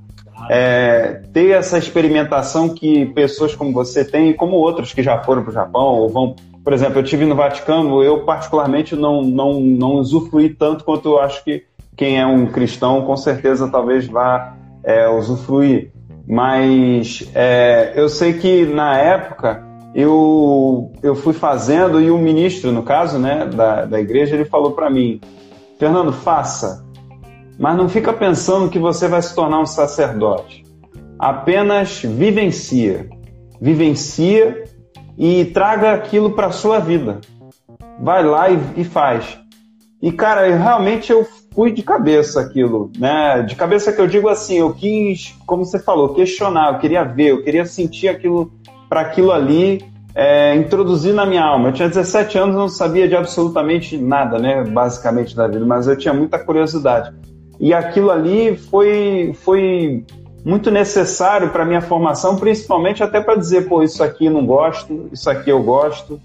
é, 0.50 1.22
ter 1.34 1.52
essa 1.52 1.78
experimentação 1.78 2.70
que 2.70 3.08
pessoas 3.08 3.56
como 3.56 3.72
você 3.74 4.06
têm, 4.06 4.34
como 4.34 4.58
outros 4.58 4.94
que 4.94 5.02
já 5.02 5.18
foram 5.24 5.42
para 5.42 5.50
o 5.50 5.54
Japão 5.54 5.96
ou 5.96 6.10
vão. 6.10 6.36
Por 6.64 6.74
exemplo, 6.74 7.00
eu 7.00 7.04
tive 7.04 7.26
no 7.26 7.34
Vaticano, 7.36 8.04
eu 8.04 8.24
particularmente 8.26 8.96
não, 8.96 9.22
não, 9.24 9.60
não 9.60 9.94
usufruí 9.94 10.50
tanto 10.50 10.84
quanto 10.84 11.10
eu 11.10 11.20
acho 11.20 11.44
que 11.44 11.64
quem 11.96 12.20
é 12.20 12.26
um 12.26 12.46
cristão 12.46 13.02
com 13.04 13.18
certeza 13.18 13.70
talvez 13.70 14.06
vá 14.06 14.54
é, 14.84 15.08
usufruir. 15.10 15.92
Mas 16.28 17.28
é, 17.34 17.94
eu 17.96 18.10
sei 18.10 18.34
que 18.34 18.66
na 18.66 18.98
época 18.98 19.66
eu, 19.98 20.92
eu 21.02 21.16
fui 21.16 21.34
fazendo 21.34 22.00
e 22.00 22.12
o 22.12 22.20
ministro, 22.20 22.72
no 22.72 22.84
caso 22.84 23.18
né, 23.18 23.48
da, 23.48 23.84
da 23.84 24.00
igreja, 24.00 24.36
ele 24.36 24.46
falou 24.46 24.74
para 24.74 24.92
mim: 24.92 25.20
Fernando, 25.80 26.14
faça, 26.14 26.86
mas 27.58 27.76
não 27.76 27.90
fica 27.90 28.14
pensando 28.14 28.70
que 28.70 28.78
você 28.78 29.08
vai 29.08 29.24
se 29.24 29.34
tornar 29.34 29.60
um 29.60 29.66
sacerdote. 29.66 30.64
Apenas 31.18 32.04
vivencia. 32.04 33.10
Vivencia 33.60 34.66
e 35.18 35.46
traga 35.46 35.94
aquilo 35.94 36.30
para 36.30 36.52
sua 36.52 36.78
vida. 36.78 37.20
Vai 38.00 38.24
lá 38.24 38.52
e, 38.52 38.60
e 38.76 38.84
faz. 38.84 39.40
E 40.00 40.12
cara, 40.12 40.48
eu, 40.48 40.60
realmente 40.60 41.12
eu 41.12 41.26
fui 41.56 41.72
de 41.72 41.82
cabeça 41.82 42.40
aquilo, 42.40 42.92
né? 43.00 43.42
De 43.42 43.56
cabeça 43.56 43.92
que 43.92 44.00
eu 44.00 44.06
digo 44.06 44.30
assim, 44.30 44.60
eu 44.60 44.72
quis, 44.76 45.34
como 45.48 45.66
você 45.66 45.80
falou, 45.80 46.14
questionar, 46.14 46.74
eu 46.74 46.80
queria 46.80 47.04
ver, 47.04 47.32
eu 47.32 47.44
queria 47.44 47.66
sentir 47.66 48.10
aquilo 48.10 48.52
para 48.90 49.02
aquilo 49.02 49.32
ali 49.32 49.84
é, 50.16 50.56
introduzir 50.56 51.14
na 51.14 51.26
minha 51.26 51.44
alma. 51.44 51.70
Eu 51.70 51.74
tinha 51.74 51.88
17 51.88 52.38
anos, 52.38 52.56
não 52.56 52.68
sabia 52.68 53.08
de 53.08 53.16
absolutamente 53.16 53.98
nada, 53.98 54.40
né? 54.40 54.64
Basicamente 54.64 55.36
da 55.36 55.48
vida, 55.48 55.66
mas 55.66 55.88
eu 55.88 55.98
tinha 55.98 56.14
muita 56.14 56.40
curiosidade. 56.40 57.14
E 57.60 57.74
aquilo 57.74 58.12
ali 58.12 58.56
foi, 58.56 59.34
foi 59.44 60.04
muito 60.46 60.72
necessário 60.72 61.50
para 61.50 61.66
minha 61.66 61.82
formação, 61.82 62.36
principalmente 62.38 63.04
até 63.04 63.20
para 63.20 63.36
dizer, 63.36 63.68
pô, 63.68 63.84
isso 63.84 64.04
aqui 64.04 64.30
não 64.30 64.46
gosto, 64.46 65.10
isso 65.12 65.30
aqui 65.30 65.50
eu 65.50 65.62
gosto, 65.62 66.20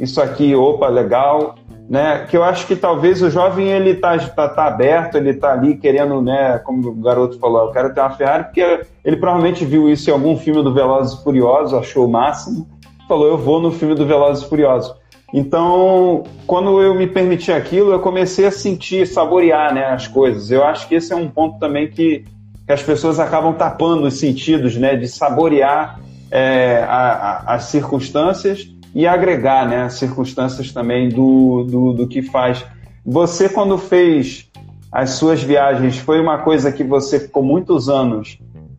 isso 0.00 0.20
aqui, 0.20 0.54
opa, 0.54 0.88
legal 0.88 1.56
né? 1.88 2.26
Que 2.28 2.36
eu 2.36 2.44
acho 2.44 2.66
que 2.66 2.76
talvez 2.76 3.22
o 3.22 3.30
jovem 3.30 3.68
ele 3.68 3.94
tá, 3.94 4.18
tá, 4.18 4.48
tá 4.48 4.66
aberto, 4.66 5.16
ele 5.16 5.32
tá 5.32 5.52
ali 5.52 5.76
querendo, 5.76 6.20
né? 6.20 6.58
Como 6.58 6.88
o 6.88 6.94
garoto 6.94 7.38
falou, 7.38 7.66
eu 7.66 7.72
quero 7.72 7.94
ter 7.94 8.00
uma 8.00 8.10
Ferrari, 8.10 8.44
porque 8.44 8.80
ele 9.04 9.16
provavelmente 9.16 9.64
viu 9.64 9.88
isso 9.88 10.10
em 10.10 10.12
algum 10.12 10.36
filme 10.36 10.62
do 10.62 10.74
Velozes 10.74 11.18
e 11.18 11.24
Furiosos, 11.24 11.72
achou 11.72 12.04
o 12.04 12.10
máximo, 12.10 12.68
falou, 13.08 13.26
eu 13.26 13.38
vou 13.38 13.60
no 13.60 13.72
filme 13.72 13.94
do 13.94 14.04
Velozes 14.04 14.44
e 14.44 14.48
Furiosos. 14.48 14.94
Então, 15.32 16.24
quando 16.46 16.80
eu 16.80 16.94
me 16.94 17.06
permiti 17.06 17.52
aquilo, 17.52 17.92
eu 17.92 18.00
comecei 18.00 18.46
a 18.46 18.50
sentir, 18.50 19.06
saborear, 19.06 19.74
né, 19.74 19.86
as 19.86 20.06
coisas. 20.06 20.50
Eu 20.50 20.64
acho 20.64 20.88
que 20.88 20.94
esse 20.94 21.12
é 21.12 21.16
um 21.16 21.28
ponto 21.28 21.58
também 21.58 21.88
que, 21.88 22.24
que 22.66 22.72
as 22.72 22.82
pessoas 22.82 23.18
acabam 23.18 23.54
tapando 23.54 24.06
os 24.06 24.14
sentidos, 24.18 24.76
né, 24.76 24.96
de 24.96 25.06
saborear 25.06 26.00
é, 26.30 26.84
a, 26.86 27.42
a, 27.46 27.54
as 27.54 27.64
circunstâncias 27.64 28.77
e 28.94 29.06
agregar 29.06 29.68
né, 29.68 29.88
circunstâncias 29.88 30.72
também 30.72 31.08
do, 31.08 31.64
do, 31.64 31.92
do 31.92 32.08
que 32.08 32.22
faz. 32.22 32.64
Você, 33.04 33.48
quando 33.48 33.78
fez 33.78 34.48
as 34.90 35.10
suas 35.10 35.42
viagens, 35.42 35.98
foi 35.98 36.20
uma 36.20 36.38
coisa 36.38 36.72
que 36.72 36.82
você 36.82 37.20
ficou 37.20 37.42
muitos 37.42 37.88
anos 37.88 38.38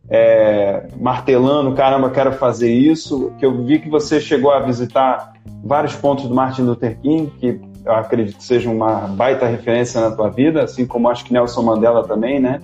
é, 0.09 0.87
martelando, 0.99 1.73
caramba, 1.75 2.09
quero 2.09 2.33
fazer 2.33 2.71
isso, 2.73 3.31
que 3.37 3.45
eu 3.45 3.63
vi 3.63 3.79
que 3.79 3.89
você 3.89 4.19
chegou 4.19 4.51
a 4.51 4.59
visitar 4.59 5.33
vários 5.63 5.95
pontos 5.95 6.27
do 6.27 6.33
Martin 6.33 6.63
Luther 6.63 6.97
King, 6.99 7.31
que 7.39 7.61
eu 7.85 7.93
acredito 7.93 8.37
que 8.37 8.43
seja 8.43 8.69
uma 8.69 9.07
baita 9.07 9.45
referência 9.45 10.01
na 10.01 10.11
tua 10.11 10.29
vida, 10.29 10.63
assim 10.63 10.85
como 10.85 11.09
acho 11.09 11.25
que 11.25 11.33
Nelson 11.33 11.61
Mandela 11.61 12.07
também, 12.07 12.39
né? 12.39 12.59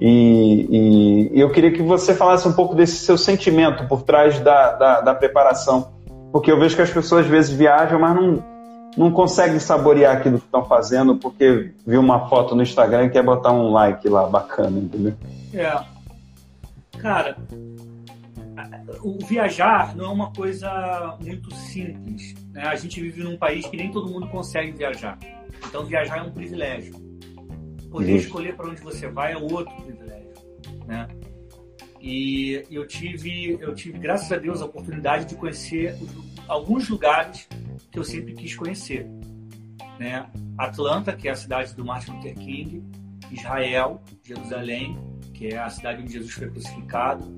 E, 0.00 1.30
e 1.32 1.40
eu 1.40 1.50
queria 1.50 1.72
que 1.72 1.82
você 1.82 2.14
falasse 2.14 2.46
um 2.46 2.52
pouco 2.52 2.74
desse 2.74 2.96
seu 2.96 3.18
sentimento 3.18 3.86
por 3.88 4.02
trás 4.02 4.38
da, 4.40 4.72
da, 4.72 5.00
da 5.00 5.14
preparação 5.14 5.88
porque 6.32 6.50
eu 6.50 6.58
vejo 6.58 6.76
que 6.76 6.82
as 6.82 6.90
pessoas 6.90 7.24
às 7.24 7.30
vezes 7.30 7.50
viajam, 7.50 7.98
mas 7.98 8.14
não, 8.14 8.44
não 8.96 9.10
conseguem 9.10 9.58
saborear 9.58 10.16
aquilo 10.16 10.38
que 10.38 10.44
estão 10.44 10.64
fazendo 10.64 11.16
porque 11.16 11.72
viu 11.86 12.00
uma 12.00 12.28
foto 12.28 12.54
no 12.54 12.62
Instagram 12.62 13.04
e 13.04 13.10
quer 13.10 13.22
botar 13.22 13.52
um 13.52 13.70
like 13.72 14.08
lá 14.08 14.26
bacana, 14.26 14.78
entendeu? 14.78 15.14
É. 15.54 15.98
Cara, 16.98 17.36
o 19.02 19.18
viajar 19.24 19.96
não 19.96 20.06
é 20.06 20.08
uma 20.08 20.32
coisa 20.32 21.16
muito 21.20 21.54
simples. 21.54 22.34
Né? 22.52 22.62
A 22.62 22.76
gente 22.76 23.00
vive 23.00 23.22
num 23.22 23.36
país 23.36 23.66
que 23.66 23.76
nem 23.76 23.90
todo 23.90 24.10
mundo 24.10 24.28
consegue 24.28 24.72
viajar. 24.72 25.18
Então, 25.66 25.84
viajar 25.84 26.18
é 26.18 26.22
um 26.22 26.30
privilégio. 26.30 26.94
Poder 27.90 28.16
Isso. 28.16 28.26
escolher 28.26 28.54
para 28.56 28.68
onde 28.68 28.80
você 28.82 29.08
vai 29.08 29.32
é 29.32 29.36
outro 29.36 29.74
privilégio. 29.82 30.32
Né? 30.86 31.06
E 32.08 32.64
eu 32.70 32.86
tive, 32.86 33.58
eu 33.60 33.74
tive, 33.74 33.98
graças 33.98 34.32
a 34.32 34.38
Deus, 34.38 34.62
a 34.62 34.64
oportunidade 34.64 35.26
de 35.26 35.34
conhecer 35.34 35.94
alguns 36.48 36.88
lugares 36.88 37.46
que 37.92 37.98
eu 37.98 38.02
sempre 38.02 38.32
quis 38.32 38.56
conhecer. 38.56 39.06
Né? 40.00 40.26
Atlanta, 40.56 41.12
que 41.12 41.28
é 41.28 41.32
a 41.32 41.34
cidade 41.34 41.74
do 41.74 41.84
Martin 41.84 42.12
Luther 42.12 42.34
King, 42.34 42.82
Israel, 43.30 44.00
Jerusalém, 44.24 44.98
que 45.34 45.48
é 45.48 45.58
a 45.58 45.68
cidade 45.68 46.00
onde 46.00 46.14
Jesus 46.14 46.32
foi 46.32 46.48
crucificado. 46.48 47.30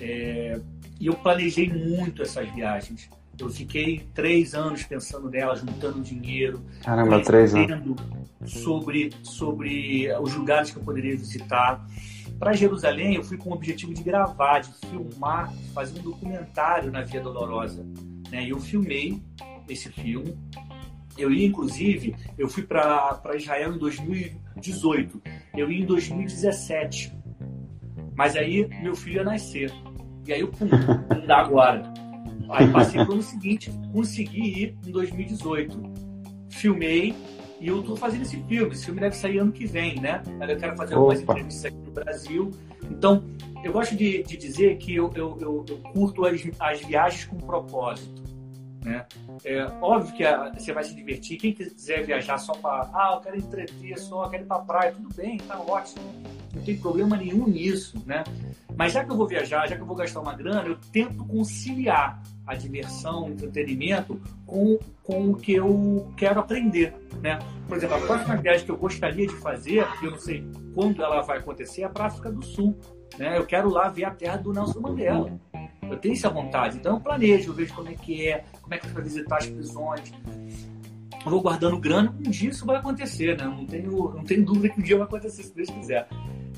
É... 0.00 0.60
E 0.98 1.06
eu 1.06 1.14
planejei 1.14 1.72
muito 1.72 2.20
essas 2.20 2.52
viagens. 2.52 3.08
Eu 3.38 3.48
fiquei 3.48 4.08
três 4.12 4.56
anos 4.56 4.82
pensando 4.82 5.30
nelas, 5.30 5.60
juntando 5.60 6.00
dinheiro. 6.00 6.64
Caramba, 6.82 7.22
três 7.22 7.54
anos. 7.54 7.96
Sobre, 8.44 9.12
sobre 9.22 10.12
os 10.20 10.34
lugares 10.34 10.72
que 10.72 10.78
eu 10.78 10.82
poderia 10.82 11.16
visitar. 11.16 11.86
Para 12.38 12.52
Jerusalém, 12.52 13.14
eu 13.14 13.22
fui 13.22 13.36
com 13.36 13.50
o 13.50 13.54
objetivo 13.54 13.94
de 13.94 14.02
gravar, 14.02 14.60
de 14.60 14.72
filmar, 14.86 15.52
fazer 15.72 15.98
um 15.98 16.02
documentário 16.02 16.90
na 16.90 17.02
Via 17.02 17.20
Dolorosa. 17.20 17.86
Né? 18.30 18.44
E 18.44 18.50
eu 18.50 18.60
filmei 18.60 19.22
esse 19.68 19.90
filme. 19.90 20.36
Eu 21.16 21.32
ia, 21.32 21.46
inclusive, 21.46 22.14
eu 22.36 22.48
fui 22.48 22.62
para 22.62 23.20
Israel 23.34 23.74
em 23.74 23.78
2018. 23.78 25.22
Eu 25.56 25.70
ia 25.70 25.82
em 25.82 25.86
2017. 25.86 27.12
Mas 28.14 28.36
aí 28.36 28.66
meu 28.82 28.94
filho 28.94 29.16
ia 29.16 29.24
nascer. 29.24 29.72
E 30.26 30.32
aí 30.32 30.40
eu, 30.40 30.48
pum, 30.48 30.66
não 30.66 31.26
dá 31.26 31.38
agora. 31.38 31.82
Aí 32.50 32.70
passei 32.70 33.00
para 33.00 33.10
o 33.10 33.14
ano 33.14 33.22
seguinte, 33.22 33.70
consegui 33.92 34.62
ir 34.62 34.78
em 34.86 34.90
2018. 34.90 35.78
Filmei, 36.50 37.14
e 37.60 37.68
eu 37.68 37.80
estou 37.80 37.96
fazendo 37.96 38.22
esse 38.22 38.36
filme. 38.42 38.72
Esse 38.72 38.84
filme 38.84 39.00
deve 39.00 39.16
sair 39.16 39.38
ano 39.38 39.52
que 39.52 39.66
vem, 39.66 40.00
né? 40.00 40.22
Eu 40.40 40.56
quero 40.56 40.76
fazer 40.76 40.94
Opa. 40.94 41.00
algumas 41.00 41.20
entrevistas 41.20 41.64
aqui 41.64 41.76
no 41.76 41.90
Brasil. 41.90 42.50
Então, 42.90 43.24
eu 43.64 43.72
gosto 43.72 43.96
de, 43.96 44.22
de 44.22 44.36
dizer 44.36 44.76
que 44.76 44.94
eu, 44.94 45.10
eu, 45.14 45.36
eu, 45.40 45.64
eu 45.68 45.78
curto 45.92 46.24
as, 46.24 46.40
as 46.60 46.80
viagens 46.82 47.24
com 47.24 47.36
propósito. 47.36 48.25
Né? 48.86 49.04
É 49.44 49.64
óbvio 49.82 50.14
que 50.14 50.24
a, 50.24 50.48
você 50.52 50.72
vai 50.72 50.84
se 50.84 50.94
divertir. 50.94 51.36
Quem 51.38 51.52
quiser 51.52 52.06
viajar 52.06 52.38
só 52.38 52.52
para, 52.52 52.88
ah, 52.94 53.14
eu 53.14 53.20
quero 53.20 53.36
entreter 53.36 53.98
só, 53.98 54.28
quero 54.28 54.44
ir 54.44 54.46
para 54.46 54.60
praia, 54.60 54.92
tudo 54.92 55.08
bem, 55.12 55.38
tá 55.38 55.58
ótimo. 55.58 56.04
Não 56.54 56.62
tem 56.62 56.76
problema 56.76 57.16
nenhum 57.16 57.48
nisso, 57.48 58.00
né? 58.06 58.22
Mas 58.76 58.92
já 58.92 59.04
que 59.04 59.10
eu 59.10 59.16
vou 59.16 59.26
viajar, 59.26 59.66
já 59.66 59.74
que 59.74 59.82
eu 59.82 59.86
vou 59.86 59.96
gastar 59.96 60.20
uma 60.20 60.34
grana, 60.34 60.68
eu 60.68 60.78
tento 60.92 61.24
conciliar 61.24 62.22
a 62.46 62.54
diversão, 62.54 63.24
o 63.24 63.30
entretenimento 63.30 64.20
com, 64.46 64.78
com 65.02 65.30
o 65.30 65.36
que 65.36 65.54
eu 65.54 66.12
quero 66.16 66.38
aprender, 66.38 66.94
né? 67.20 67.40
Por 67.66 67.76
exemplo, 67.76 67.96
a 67.96 68.00
próxima 68.00 68.36
viagem 68.36 68.64
que 68.64 68.70
eu 68.70 68.76
gostaria 68.76 69.26
de 69.26 69.34
fazer, 69.34 69.84
que 69.98 70.06
eu 70.06 70.12
não 70.12 70.18
sei 70.18 70.48
quando 70.72 71.02
ela 71.02 71.22
vai 71.22 71.38
acontecer, 71.38 71.82
é 71.82 71.88
para 71.88 72.04
a 72.04 72.06
África 72.06 72.30
do 72.30 72.44
Sul. 72.44 72.78
Né? 73.18 73.36
Eu 73.36 73.46
quero 73.46 73.68
lá 73.68 73.88
ver 73.88 74.04
a 74.04 74.10
terra 74.10 74.36
do 74.36 74.52
Nelson 74.52 74.80
Mandela. 74.80 75.40
Eu 75.90 75.96
tenho 75.96 76.14
essa 76.14 76.28
vontade. 76.28 76.76
Então 76.76 76.94
eu 76.94 77.00
planejo, 77.00 77.50
eu 77.50 77.54
vejo 77.54 77.74
como 77.74 77.88
é 77.88 77.94
que 77.94 78.28
é, 78.28 78.44
como 78.60 78.74
é 78.74 78.78
que 78.78 78.88
para 78.88 79.02
visitar 79.02 79.36
as 79.36 79.46
prisões. 79.46 80.12
Eu 81.24 81.30
vou 81.30 81.42
guardando 81.42 81.78
grana, 81.78 82.14
um 82.24 82.30
dia 82.30 82.50
isso 82.50 82.64
vai 82.64 82.76
acontecer, 82.76 83.36
né? 83.36 83.44
Não 83.44 83.66
tenho, 83.66 83.90
não 84.14 84.22
tenho 84.22 84.44
dúvida 84.44 84.68
que 84.68 84.80
um 84.80 84.82
dia 84.82 84.96
vai 84.96 85.06
acontecer, 85.06 85.42
se 85.42 85.54
Deus 85.54 85.68
quiser. 85.70 86.08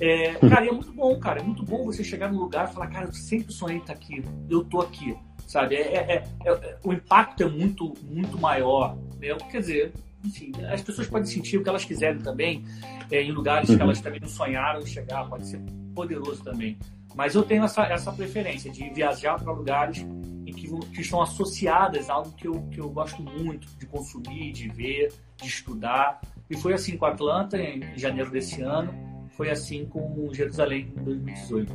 É, 0.01 0.35
cara, 0.35 0.67
é 0.67 0.71
muito 0.71 0.93
bom, 0.93 1.19
cara. 1.19 1.41
É 1.41 1.43
muito 1.43 1.65
bom 1.65 1.85
você 1.85 2.05
chegar 2.05 2.31
num 2.31 2.39
lugar 2.39 2.69
e 2.69 2.75
falar, 2.75 2.87
cara, 2.89 3.07
eu 3.07 3.13
sempre 3.13 3.53
sonhei 3.53 3.79
estar 3.79 3.95
aqui, 3.95 4.23
eu 4.49 4.63
tô 4.65 4.81
aqui, 4.81 5.17
sabe? 5.47 5.75
É, 5.75 5.97
é, 5.97 6.25
é, 6.45 6.51
é 6.51 6.79
o 6.85 6.93
impacto 6.93 7.43
é 7.43 7.49
muito, 7.49 7.95
muito 8.03 8.39
maior. 8.39 8.97
Né? 9.19 9.35
Quer 9.51 9.61
dizer, 9.61 9.93
enfim, 10.25 10.53
as 10.71 10.83
pessoas 10.83 11.09
podem 11.09 11.27
sentir 11.27 11.57
o 11.57 11.63
que 11.63 11.69
elas 11.69 11.85
quiserem 11.85 12.21
também, 12.21 12.65
é, 13.11 13.23
em 13.23 13.33
lugares 13.33 13.69
uhum. 13.69 13.77
que 13.77 13.83
elas 13.83 14.01
também 14.01 14.21
não 14.21 14.29
sonharam 14.29 14.85
chegar, 14.85 15.29
pode 15.29 15.47
ser 15.47 15.61
poderoso 15.95 16.43
também. 16.43 16.79
Mas 17.15 17.35
eu 17.35 17.43
tenho 17.43 17.65
essa, 17.65 17.83
essa 17.85 18.13
preferência 18.13 18.71
de 18.71 18.89
viajar 18.91 19.39
para 19.43 19.53
lugares 19.53 20.07
em 20.47 20.53
que, 20.53 20.69
que 20.95 21.01
estão 21.01 21.21
associadas 21.21 22.09
a 22.09 22.15
algo 22.15 22.31
que 22.33 22.49
eu, 22.49 22.63
que 22.71 22.81
eu 22.81 22.89
gosto 22.89 23.23
muito 23.23 23.69
de 23.79 23.87
consumir, 23.87 24.53
de 24.53 24.69
ver, 24.69 25.13
de 25.37 25.49
estudar. 25.49 26.21
E 26.49 26.57
foi 26.57 26.73
assim 26.73 26.97
com 26.97 27.07
Atlanta, 27.07 27.59
em, 27.59 27.83
janeiro 27.97 28.31
desse 28.31 28.63
ano, 28.63 28.93
foi 29.37 29.51
assim 29.51 29.85
com 29.87 30.29
Jerusalém 30.33 30.93
em 30.97 31.03
2018. 31.03 31.73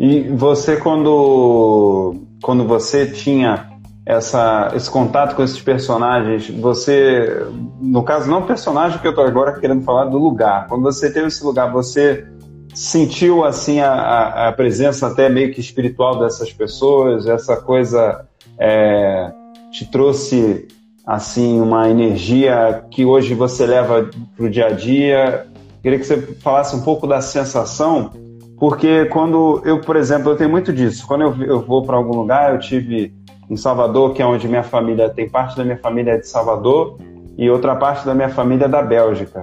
E 0.00 0.22
você, 0.30 0.76
quando, 0.78 2.14
quando 2.42 2.66
você 2.66 3.06
tinha 3.10 3.70
essa, 4.04 4.72
esse 4.74 4.90
contato 4.90 5.36
com 5.36 5.42
esses 5.42 5.60
personagens, 5.60 6.48
você, 6.48 7.46
no 7.80 8.02
caso, 8.02 8.28
não 8.28 8.44
personagem 8.46 8.98
que 8.98 9.06
eu 9.06 9.12
estou 9.12 9.24
agora 9.24 9.60
querendo 9.60 9.82
falar 9.82 10.06
do 10.06 10.18
lugar, 10.18 10.66
quando 10.66 10.82
você 10.82 11.12
teve 11.12 11.28
esse 11.28 11.44
lugar, 11.44 11.70
você 11.70 12.26
sentiu 12.74 13.44
assim 13.44 13.80
a, 13.80 14.48
a, 14.48 14.52
presença 14.52 15.06
até 15.06 15.28
meio 15.28 15.52
que 15.52 15.60
espiritual 15.60 16.18
dessas 16.18 16.52
pessoas, 16.52 17.26
essa 17.26 17.56
coisa 17.56 18.26
é, 18.58 19.30
te 19.70 19.90
trouxe 19.90 20.66
assim 21.06 21.60
uma 21.60 21.88
energia 21.90 22.84
que 22.90 23.04
hoje 23.04 23.34
você 23.34 23.66
leva 23.66 24.08
para 24.36 24.46
o 24.46 24.50
dia 24.50 24.66
a 24.66 24.70
dia. 24.70 25.46
Queria 25.82 25.98
que 25.98 26.04
você 26.04 26.16
falasse 26.40 26.74
um 26.76 26.82
pouco 26.82 27.06
da 27.06 27.20
sensação, 27.20 28.10
porque 28.58 29.06
quando 29.06 29.60
eu, 29.64 29.80
por 29.80 29.96
exemplo, 29.96 30.30
eu 30.30 30.36
tenho 30.36 30.50
muito 30.50 30.72
disso. 30.72 31.06
Quando 31.06 31.22
eu, 31.22 31.42
eu 31.42 31.60
vou 31.60 31.82
para 31.82 31.96
algum 31.96 32.16
lugar, 32.16 32.54
eu 32.54 32.60
tive 32.60 33.12
em 33.50 33.56
Salvador, 33.56 34.14
que 34.14 34.22
é 34.22 34.26
onde 34.26 34.48
minha 34.48 34.62
família 34.62 35.10
tem 35.10 35.28
parte 35.28 35.56
da 35.56 35.64
minha 35.64 35.76
família 35.76 36.12
é 36.12 36.18
de 36.18 36.28
Salvador 36.28 36.98
e 37.36 37.50
outra 37.50 37.74
parte 37.74 38.06
da 38.06 38.14
minha 38.14 38.28
família 38.28 38.66
é 38.66 38.68
da 38.68 38.80
Bélgica. 38.80 39.42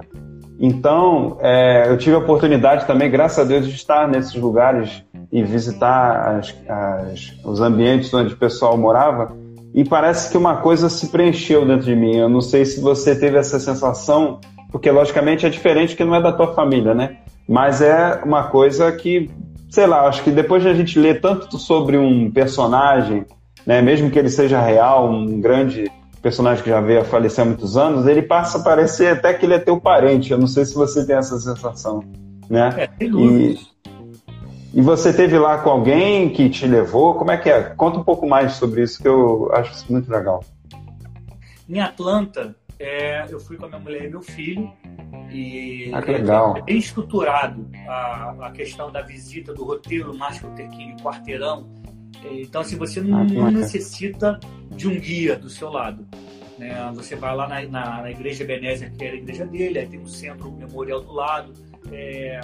Então, 0.62 1.38
é, 1.40 1.88
eu 1.88 1.96
tive 1.96 2.14
a 2.14 2.18
oportunidade 2.18 2.86
também, 2.86 3.10
graças 3.10 3.38
a 3.38 3.44
Deus, 3.44 3.66
de 3.66 3.74
estar 3.74 4.06
nesses 4.06 4.34
lugares 4.34 5.02
e 5.32 5.42
visitar 5.42 6.36
as, 6.36 6.54
as, 6.68 7.34
os 7.42 7.62
ambientes 7.62 8.12
onde 8.12 8.34
o 8.34 8.36
pessoal 8.36 8.76
morava. 8.76 9.34
E 9.74 9.84
parece 9.84 10.30
que 10.30 10.36
uma 10.36 10.58
coisa 10.58 10.90
se 10.90 11.08
preencheu 11.08 11.64
dentro 11.64 11.86
de 11.86 11.96
mim. 11.96 12.14
Eu 12.14 12.28
não 12.28 12.42
sei 12.42 12.66
se 12.66 12.78
você 12.78 13.18
teve 13.18 13.38
essa 13.38 13.58
sensação, 13.58 14.38
porque 14.70 14.90
logicamente 14.90 15.46
é 15.46 15.48
diferente 15.48 15.96
que 15.96 16.04
não 16.04 16.14
é 16.14 16.20
da 16.20 16.32
tua 16.32 16.52
família, 16.52 16.94
né? 16.94 17.16
Mas 17.48 17.80
é 17.80 18.20
uma 18.22 18.44
coisa 18.44 18.92
que, 18.92 19.30
sei 19.70 19.86
lá, 19.86 20.06
acho 20.06 20.22
que 20.22 20.30
depois 20.30 20.62
de 20.62 20.68
a 20.68 20.74
gente 20.74 20.98
ler 20.98 21.22
tanto 21.22 21.56
sobre 21.56 21.96
um 21.96 22.30
personagem, 22.30 23.24
né, 23.66 23.80
mesmo 23.80 24.10
que 24.10 24.18
ele 24.18 24.28
seja 24.28 24.60
real, 24.60 25.10
um 25.10 25.40
grande 25.40 25.90
personagem 26.22 26.62
que 26.62 26.70
já 26.70 26.80
veio 26.80 27.00
a 27.00 27.04
falecer 27.04 27.42
há 27.42 27.46
muitos 27.46 27.76
anos, 27.76 28.06
ele 28.06 28.22
passa 28.22 28.58
a 28.58 28.62
parecer 28.62 29.08
até 29.08 29.32
que 29.34 29.46
ele 29.46 29.54
é 29.54 29.58
teu 29.58 29.80
parente. 29.80 30.30
Eu 30.30 30.38
não 30.38 30.46
sei 30.46 30.64
se 30.64 30.74
você 30.74 31.06
tem 31.06 31.16
essa 31.16 31.38
sensação, 31.38 32.04
né? 32.48 32.74
É, 32.76 32.86
tem 32.86 33.08
e, 33.08 33.58
e 34.74 34.80
você 34.82 35.12
teve 35.12 35.38
lá 35.38 35.58
com 35.58 35.70
alguém 35.70 36.30
que 36.30 36.48
te 36.48 36.66
levou? 36.66 37.14
Como 37.14 37.30
é 37.30 37.36
que 37.36 37.48
é? 37.48 37.62
Conta 37.62 37.98
um 37.98 38.04
pouco 38.04 38.28
mais 38.28 38.52
sobre 38.52 38.82
isso 38.82 39.00
que 39.00 39.08
eu 39.08 39.50
acho 39.52 39.72
isso 39.72 39.86
muito 39.90 40.10
legal. 40.10 40.44
Em 41.68 41.80
Atlanta, 41.80 42.54
é, 42.78 43.26
eu 43.28 43.40
fui 43.40 43.56
com 43.56 43.66
a 43.66 43.68
minha 43.68 43.80
mulher 43.80 44.04
e 44.04 44.10
meu 44.10 44.22
filho 44.22 44.70
e 45.30 45.90
ah, 45.92 46.02
que 46.02 46.10
legal. 46.10 46.56
é 46.56 46.62
bem 46.62 46.78
estruturado 46.78 47.68
a, 47.86 48.46
a 48.46 48.50
questão 48.52 48.90
da 48.90 49.02
visita 49.02 49.52
do 49.52 49.64
roteiro 49.64 50.16
Márcio 50.16 50.48
Terquinho 50.50 50.96
Quarteirão 50.96 51.68
então, 52.24 52.60
assim, 52.60 52.76
você 52.76 53.00
não, 53.00 53.24
não 53.24 53.50
necessita 53.50 54.38
de 54.70 54.88
um 54.88 54.98
guia 54.98 55.36
do 55.36 55.48
seu 55.48 55.70
lado. 55.70 56.06
Né? 56.58 56.74
Você 56.94 57.16
vai 57.16 57.34
lá 57.34 57.48
na, 57.48 57.62
na, 57.62 58.02
na 58.02 58.10
igreja 58.10 58.44
Benézia, 58.44 58.90
que 58.90 59.04
era 59.04 59.14
a 59.14 59.18
igreja 59.18 59.46
dele, 59.46 59.78
aí 59.78 59.86
tem 59.86 59.98
um 59.98 60.06
centro 60.06 60.50
memorial 60.52 61.00
do 61.00 61.12
lado, 61.12 61.52
é, 61.90 62.40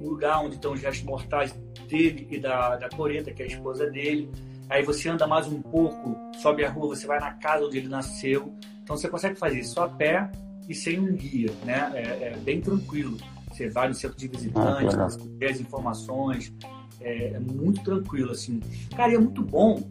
o 0.00 0.10
lugar 0.10 0.40
onde 0.44 0.54
estão 0.54 0.72
os 0.72 0.80
restos 0.80 1.04
mortais 1.04 1.52
dele 1.88 2.26
e 2.30 2.38
da, 2.38 2.76
da 2.76 2.88
Coreta, 2.88 3.32
que 3.32 3.42
é 3.42 3.46
a 3.46 3.48
esposa 3.48 3.90
dele. 3.90 4.30
Aí 4.68 4.82
você 4.82 5.08
anda 5.08 5.26
mais 5.26 5.46
um 5.46 5.60
pouco, 5.62 6.16
sobe 6.40 6.64
a 6.64 6.70
rua, 6.70 6.94
você 6.94 7.06
vai 7.06 7.20
na 7.20 7.32
casa 7.32 7.64
onde 7.64 7.78
ele 7.78 7.88
nasceu. 7.88 8.54
Então 8.82 8.96
você 8.96 9.08
consegue 9.08 9.36
fazer 9.36 9.60
isso 9.60 9.80
a 9.80 9.88
pé 9.88 10.30
e 10.68 10.74
sem 10.74 10.98
um 10.98 11.14
guia, 11.14 11.52
né? 11.64 11.90
É, 11.94 12.32
é 12.32 12.36
bem 12.36 12.60
tranquilo. 12.60 13.16
Você 13.50 13.68
vai 13.68 13.88
no 13.88 13.94
centro 13.94 14.16
de 14.16 14.28
visitantes, 14.28 14.94
ah, 14.94 15.06
as 15.06 15.60
informações, 15.60 16.52
é, 17.00 17.28
é, 17.34 17.38
muito 17.38 17.82
tranquilo, 17.82 18.32
assim. 18.32 18.60
Cara, 18.96 19.12
e 19.12 19.14
é 19.14 19.18
muito 19.18 19.42
bom. 19.42 19.82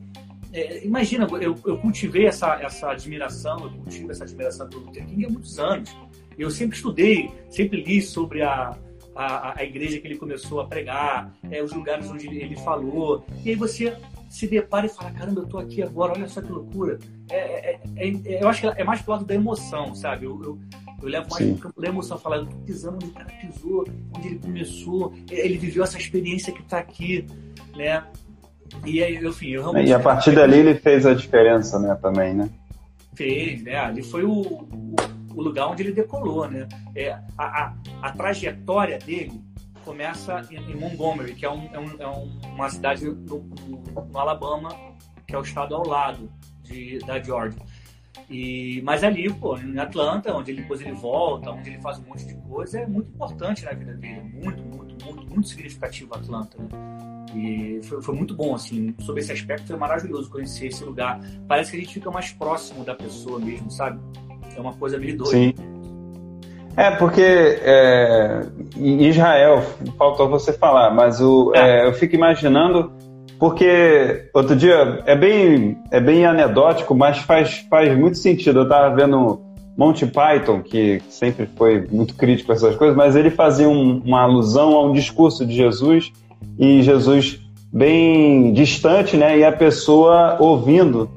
É, 0.53 0.85
imagina, 0.85 1.27
eu, 1.41 1.55
eu 1.65 1.77
cultivei 1.77 2.25
essa, 2.27 2.55
essa 2.61 2.91
admiração, 2.91 3.59
eu 3.59 3.69
cultivo 3.71 4.11
essa 4.11 4.23
admiração 4.23 4.67
pelo 4.69 4.85
Luther 4.85 5.05
King 5.05 5.25
há 5.25 5.29
muitos 5.29 5.59
anos. 5.59 5.95
Eu 6.37 6.49
sempre 6.49 6.75
estudei, 6.75 7.31
sempre 7.49 7.81
li 7.83 8.01
sobre 8.01 8.41
a, 8.41 8.77
a, 9.15 9.59
a 9.59 9.63
igreja 9.63 9.99
que 9.99 10.07
ele 10.07 10.17
começou 10.17 10.59
a 10.59 10.67
pregar, 10.67 11.33
é, 11.49 11.63
os 11.63 11.71
lugares 11.71 12.09
onde 12.09 12.27
ele, 12.27 12.55
falou. 12.57 13.25
E 13.43 13.49
aí 13.49 13.55
você 13.55 13.95
se 14.29 14.47
depara 14.47 14.85
e 14.85 14.89
fala: 14.89 15.11
caramba, 15.11 15.41
eu 15.41 15.47
tô 15.47 15.57
aqui 15.57 15.81
agora, 15.81 16.13
olha 16.13 16.27
só 16.27 16.41
que 16.41 16.51
loucura. 16.51 16.99
É, 17.29 17.71
é, 17.71 17.81
é, 17.95 18.07
é 18.07 18.43
eu 18.43 18.47
acho 18.49 18.61
que 18.61 18.67
é 18.67 18.83
mais 18.83 19.01
pro 19.01 19.13
lado 19.13 19.25
da 19.25 19.33
emoção, 19.33 19.95
sabe? 19.95 20.25
Eu, 20.25 20.43
eu, 20.43 20.59
eu 21.01 21.09
levo 21.09 21.29
mais 21.29 21.43
Sim. 21.43 21.57
campo 21.57 21.81
da 21.81 21.87
emoção, 21.87 22.17
falar, 22.17 22.45
pisando 22.65 22.95
onde 22.95 23.07
o 23.07 23.11
cara 23.11 23.31
pisou, 23.41 23.85
onde 24.15 24.27
ele 24.27 24.39
começou, 24.39 25.13
ele 25.29 25.57
viveu 25.57 25.83
essa 25.83 25.97
experiência 25.97 26.53
que 26.53 26.63
tá 26.63 26.79
aqui, 26.79 27.25
né? 27.75 28.03
E 28.85 29.03
aí, 29.03 29.23
enfim, 29.25 29.49
eu 29.49 29.61
realmente. 29.61 29.89
E 29.89 29.93
a 29.93 29.99
partir 29.99 30.33
dali 30.33 30.57
ele 30.57 30.75
fez 30.75 31.05
a 31.05 31.13
diferença, 31.13 31.79
né, 31.79 31.95
também, 32.01 32.33
né? 32.33 32.49
Fez, 33.15 33.63
né? 33.63 33.77
Ali 33.77 34.03
foi 34.03 34.23
o, 34.23 34.31
o, 34.31 34.95
o 35.35 35.41
lugar 35.41 35.67
onde 35.67 35.83
ele 35.83 35.91
decolou, 35.91 36.49
né? 36.49 36.67
É, 36.95 37.11
a, 37.37 37.45
a, 37.45 37.73
a 38.01 38.11
trajetória 38.11 38.97
dele 38.97 39.41
começa 39.85 40.41
em, 40.49 40.57
em 40.71 40.75
Montgomery, 40.75 41.35
que 41.35 41.45
é, 41.45 41.49
um, 41.49 41.69
é, 41.71 41.79
um, 41.79 42.01
é 42.01 42.07
uma 42.47 42.69
cidade 42.69 43.05
no, 43.05 43.13
no, 43.13 44.07
no, 44.11 44.19
Alabama, 44.19 44.75
que 45.27 45.35
é 45.35 45.37
o 45.37 45.41
estado 45.41 45.75
ao 45.75 45.87
lado 45.87 46.29
de, 46.63 46.97
da 46.99 47.21
Georgia. 47.21 47.61
E, 48.29 48.81
mas 48.83 49.03
ali, 49.03 49.31
pô, 49.33 49.57
em 49.57 49.77
Atlanta, 49.77 50.33
onde 50.35 50.51
ele, 50.51 50.61
depois 50.61 50.81
ele 50.81 50.93
volta, 50.93 51.51
onde 51.51 51.69
ele 51.69 51.81
faz 51.81 51.99
um 51.99 52.03
monte 52.03 52.25
de 52.25 52.35
coisa, 52.35 52.79
é 52.79 52.87
muito 52.87 53.09
importante 53.09 53.63
na 53.65 53.71
vida 53.73 53.93
dele. 53.93 54.21
Muito, 54.33 54.63
muito, 54.63 55.05
muito, 55.05 55.27
muito 55.27 55.47
significativo 55.47 56.13
Atlanta, 56.15 56.57
né? 56.57 56.67
E 57.35 57.81
foi, 57.83 58.01
foi, 58.01 58.15
muito 58.15 58.33
bom, 58.33 58.55
assim, 58.55 58.95
sobre 58.99 59.21
esse 59.21 59.31
aspecto 59.31 59.67
foi 59.67 59.75
maravilhoso 59.75 60.29
conhecer 60.29 60.67
esse 60.67 60.83
lugar. 60.83 61.19
Parece 61.47 61.71
que 61.71 61.77
a 61.77 61.79
gente 61.81 61.93
fica 61.93 62.09
mais 62.09 62.31
próximo 62.31 62.85
da 62.85 62.95
pessoa 62.95 63.39
mesmo, 63.39 63.69
sabe? 63.69 63.99
É 64.55 64.61
uma 64.61 64.73
coisa 64.73 64.97
meio 64.97 65.17
doida. 65.17 65.31
Sim. 65.31 65.53
É, 66.77 66.91
porque 66.91 67.21
é, 67.21 68.41
em 68.77 69.05
Israel, 69.07 69.63
faltou 69.97 70.29
você 70.29 70.51
falar, 70.53 70.93
mas 70.93 71.21
o, 71.21 71.53
é. 71.55 71.83
É, 71.83 71.87
eu 71.87 71.93
fico 71.93 72.15
imaginando 72.15 72.91
porque 73.39 74.29
outro 74.33 74.55
dia 74.55 75.03
é 75.05 75.15
bem, 75.15 75.77
é 75.91 75.99
bem 75.99 76.25
anedótico, 76.25 76.95
mas 76.95 77.17
faz, 77.19 77.65
faz 77.69 77.97
muito 77.97 78.17
sentido. 78.17 78.59
Eu 78.59 78.63
estava 78.63 78.95
vendo 78.95 79.41
Monty 79.77 80.05
Python, 80.05 80.61
que 80.61 81.01
sempre 81.09 81.49
foi 81.57 81.85
muito 81.91 82.15
crítico 82.15 82.51
a 82.51 82.55
essas 82.55 82.75
coisas, 82.75 82.95
mas 82.95 83.15
ele 83.15 83.29
fazia 83.29 83.67
um, 83.67 84.01
uma 84.05 84.21
alusão 84.21 84.75
a 84.75 84.85
um 84.85 84.93
discurso 84.93 85.45
de 85.45 85.53
Jesus 85.53 86.11
e 86.57 86.81
Jesus 86.81 87.39
bem 87.71 88.53
distante, 88.53 89.17
né? 89.17 89.37
E 89.37 89.43
a 89.43 89.51
pessoa 89.51 90.37
ouvindo 90.39 91.09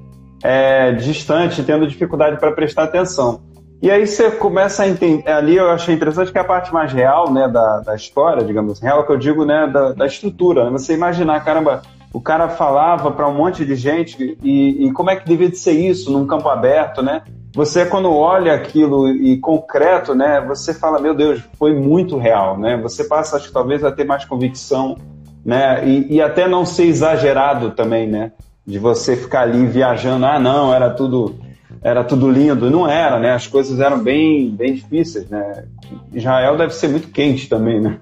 é, 0.42 0.92
distante, 0.92 1.62
tendo 1.62 1.86
dificuldade 1.86 2.38
para 2.38 2.50
prestar 2.52 2.84
atenção. 2.84 3.40
E 3.80 3.92
aí 3.92 4.04
você 4.04 4.28
começa 4.32 4.82
a 4.82 4.88
entender. 4.88 5.30
Ali 5.30 5.56
eu 5.56 5.70
achei 5.70 5.94
interessante 5.94 6.32
que 6.32 6.38
a 6.38 6.42
parte 6.42 6.72
mais 6.72 6.92
real, 6.92 7.32
né, 7.32 7.46
da, 7.46 7.78
da 7.78 7.94
história, 7.94 8.44
digamos 8.44 8.72
assim, 8.72 8.84
real 8.84 9.06
que 9.06 9.12
eu 9.12 9.16
digo, 9.16 9.44
né, 9.44 9.68
da, 9.68 9.92
da 9.92 10.06
estrutura. 10.06 10.64
Né? 10.64 10.72
Você 10.72 10.94
imaginar, 10.94 11.44
caramba, 11.44 11.82
o 12.12 12.20
cara 12.20 12.48
falava 12.48 13.10
para 13.10 13.28
um 13.28 13.34
monte 13.34 13.64
de 13.64 13.74
gente 13.76 14.38
e, 14.42 14.86
e, 14.86 14.92
como 14.92 15.10
é 15.10 15.16
que 15.16 15.26
devia 15.26 15.48
de 15.48 15.58
ser 15.58 15.72
isso 15.72 16.10
num 16.10 16.26
campo 16.26 16.48
aberto, 16.48 17.02
né? 17.02 17.22
Você 17.54 17.84
quando 17.84 18.10
olha 18.12 18.54
aquilo 18.54 19.08
e 19.08 19.38
concreto, 19.38 20.14
né? 20.14 20.40
Você 20.48 20.72
fala, 20.72 21.00
meu 21.00 21.14
Deus, 21.14 21.42
foi 21.58 21.74
muito 21.74 22.16
real, 22.16 22.58
né? 22.58 22.76
Você 22.82 23.04
passa, 23.04 23.36
acho 23.36 23.48
que 23.48 23.52
talvez 23.52 23.84
a 23.84 23.92
ter 23.92 24.04
mais 24.04 24.24
convicção, 24.24 24.96
né? 25.44 25.86
E, 25.86 26.14
e 26.14 26.22
até 26.22 26.48
não 26.48 26.64
ser 26.64 26.84
exagerado 26.84 27.72
também, 27.72 28.06
né? 28.06 28.32
De 28.66 28.78
você 28.78 29.16
ficar 29.16 29.42
ali 29.42 29.66
viajando, 29.66 30.24
ah, 30.26 30.38
não, 30.38 30.72
era 30.72 30.90
tudo 30.90 31.34
era 31.82 32.02
tudo 32.04 32.30
lindo. 32.30 32.70
Não 32.70 32.88
era, 32.88 33.18
né? 33.18 33.32
As 33.32 33.46
coisas 33.46 33.80
eram 33.80 34.02
bem, 34.02 34.50
bem 34.50 34.74
difíceis, 34.74 35.28
né? 35.28 35.64
Israel 36.12 36.56
deve 36.56 36.74
ser 36.74 36.88
muito 36.88 37.08
quente 37.08 37.48
também, 37.48 37.80
né? 37.80 38.00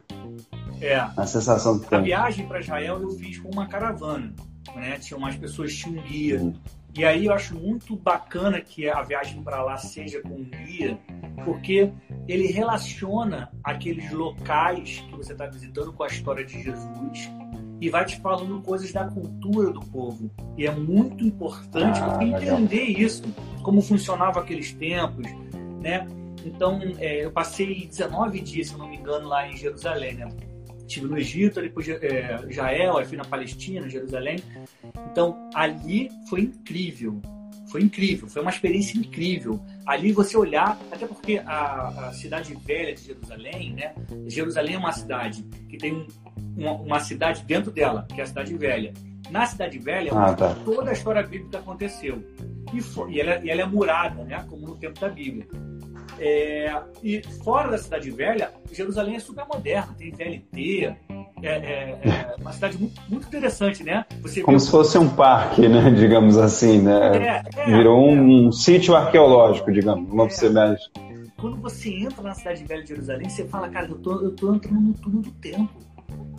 É. 0.87 1.11
A 1.17 1.27
sensação 1.27 1.79
que 1.79 1.89
tem. 1.89 1.99
A 1.99 2.03
viagem 2.03 2.47
para 2.47 2.61
Israel 2.61 3.01
eu 3.03 3.11
fiz 3.11 3.39
com 3.39 3.51
uma 3.51 3.67
caravana, 3.67 4.35
né? 4.75 4.99
Tinha 4.99 5.19
mais 5.19 5.37
pessoas, 5.37 5.75
tinha 5.75 6.01
um 6.01 6.03
guia. 6.03 6.41
Uhum. 6.41 6.55
E 6.97 7.05
aí 7.05 7.27
eu 7.27 7.33
acho 7.33 7.55
muito 7.55 7.95
bacana 7.95 8.59
que 8.61 8.89
a 8.89 9.03
viagem 9.03 9.43
para 9.43 9.63
lá 9.63 9.77
seja 9.77 10.23
com 10.23 10.31
um 10.31 10.45
guia, 10.45 10.99
porque 11.45 11.93
ele 12.27 12.47
relaciona 12.47 13.51
aqueles 13.63 14.11
locais 14.11 15.05
que 15.07 15.15
você 15.15 15.33
está 15.33 15.45
visitando 15.45 15.93
com 15.93 16.05
a 16.05 16.07
história 16.07 16.43
de 16.43 16.63
Jesus 16.63 17.31
e 17.81 17.91
vai 17.91 18.07
te 18.07 18.19
falando 18.21 18.63
coisas 18.63 18.91
da 18.93 19.05
cultura 19.05 19.71
do 19.71 19.81
povo. 19.81 20.31
E 20.57 20.67
é 20.67 20.71
muito 20.71 21.23
importante 21.23 22.01
ah, 22.03 22.19
entender 22.25 22.85
isso, 22.85 23.23
como 23.63 23.83
funcionava 23.83 24.41
aqueles 24.41 24.73
tempos, 24.73 25.27
né? 25.83 26.07
Então, 26.47 26.81
é, 26.99 27.25
eu 27.25 27.31
passei 27.31 27.87
19 27.87 28.41
dias, 28.41 28.69
se 28.69 28.79
não 28.79 28.89
me 28.89 28.97
engano, 28.97 29.29
lá 29.29 29.47
em 29.47 29.57
Jerusalém, 29.57 30.15
né? 30.15 30.29
Estive 30.87 31.07
no 31.07 31.19
Egito, 31.19 31.61
depois 31.61 31.89
é, 31.89 32.39
Israel, 32.49 32.99
aí 32.99 33.05
fui 33.05 33.17
na 33.17 33.25
Palestina, 33.25 33.89
Jerusalém. 33.89 34.39
Então, 35.11 35.51
ali 35.55 36.09
foi 36.29 36.43
incrível. 36.43 37.21
Foi 37.69 37.83
incrível, 37.83 38.29
foi 38.29 38.43
uma 38.43 38.51
experiência 38.51 38.97
incrível. 38.97 39.61
Ali 39.85 40.13
você 40.13 40.37
olhar, 40.37 40.79
até 40.91 41.07
porque 41.07 41.43
a, 41.45 42.09
a 42.09 42.13
cidade 42.13 42.55
velha 42.65 42.95
de 42.95 43.03
Jerusalém, 43.03 43.75
né? 43.75 43.93
Jerusalém 44.29 44.77
é 44.77 44.79
uma 44.79 44.93
cidade 44.93 45.43
que 45.69 45.77
tem 45.77 45.93
um, 45.93 46.07
uma, 46.57 46.73
uma, 46.73 47.01
cidade 47.01 47.43
dentro 47.43 47.73
dela, 47.73 48.07
que 48.09 48.21
é 48.21 48.25
a 48.25 48.27
cidade 48.27 48.57
velha. 48.57 48.95
Na 49.31 49.45
cidade 49.47 49.79
velha, 49.79 50.13
ah, 50.15 50.33
tá. 50.33 50.55
toda 50.65 50.91
a 50.91 50.93
história 50.93 51.23
bíblica 51.25 51.59
aconteceu. 51.59 52.25
E, 52.73 52.81
foi, 52.81 53.13
e, 53.13 53.21
ela, 53.21 53.45
e 53.45 53.51
ela 53.51 53.63
é 53.63 53.67
murada, 53.67 54.23
né? 54.25 54.47
Como 54.49 54.69
no 54.69 54.77
tempo 54.77 55.01
da 55.01 55.09
Bíblia. 55.09 55.47
É, 56.19 56.75
e 57.03 57.23
fora 57.45 57.71
da 57.71 57.79
cidade 57.79 58.11
velha, 58.11 58.51
Jerusalém 58.73 59.17
é 59.17 59.19
super 59.19 59.45
moderna, 59.47 59.95
tem 59.99 60.11
VLT, 60.11 60.97
é, 61.43 61.49
é, 61.49 61.99
é, 62.03 62.37
uma 62.41 62.53
cidade 62.53 62.79
muito, 62.79 63.01
muito 63.09 63.27
interessante, 63.27 63.85
né? 63.85 64.05
Você 64.23 64.41
Como 64.41 64.59
se 64.59 64.71
fosse 64.71 64.97
um 64.97 65.09
parque, 65.09 65.69
né? 65.69 65.91
Digamos 65.93 66.39
assim, 66.39 66.81
né? 66.81 67.17
É, 67.17 67.43
é, 67.55 67.67
Virou 67.67 68.09
um, 68.09 68.47
um, 68.47 68.53
sítio 68.53 68.97
arqueológico, 68.97 69.71
digamos, 69.71 70.11
uma 70.11 70.25
é. 70.27 70.77
Quando 71.37 71.59
você 71.59 71.91
entra 71.91 72.23
na 72.23 72.35
cidade 72.35 72.65
velha 72.65 72.83
de 72.83 72.89
Jerusalém, 72.89 73.29
você 73.29 73.45
fala, 73.47 73.69
cara, 73.69 73.87
eu 73.87 73.99
tô, 73.99 74.23
eu 74.23 74.31
tô 74.31 74.55
entrando 74.55 74.81
no 74.81 74.95
túnel 74.95 75.21
do 75.21 75.31
tempo 75.33 75.71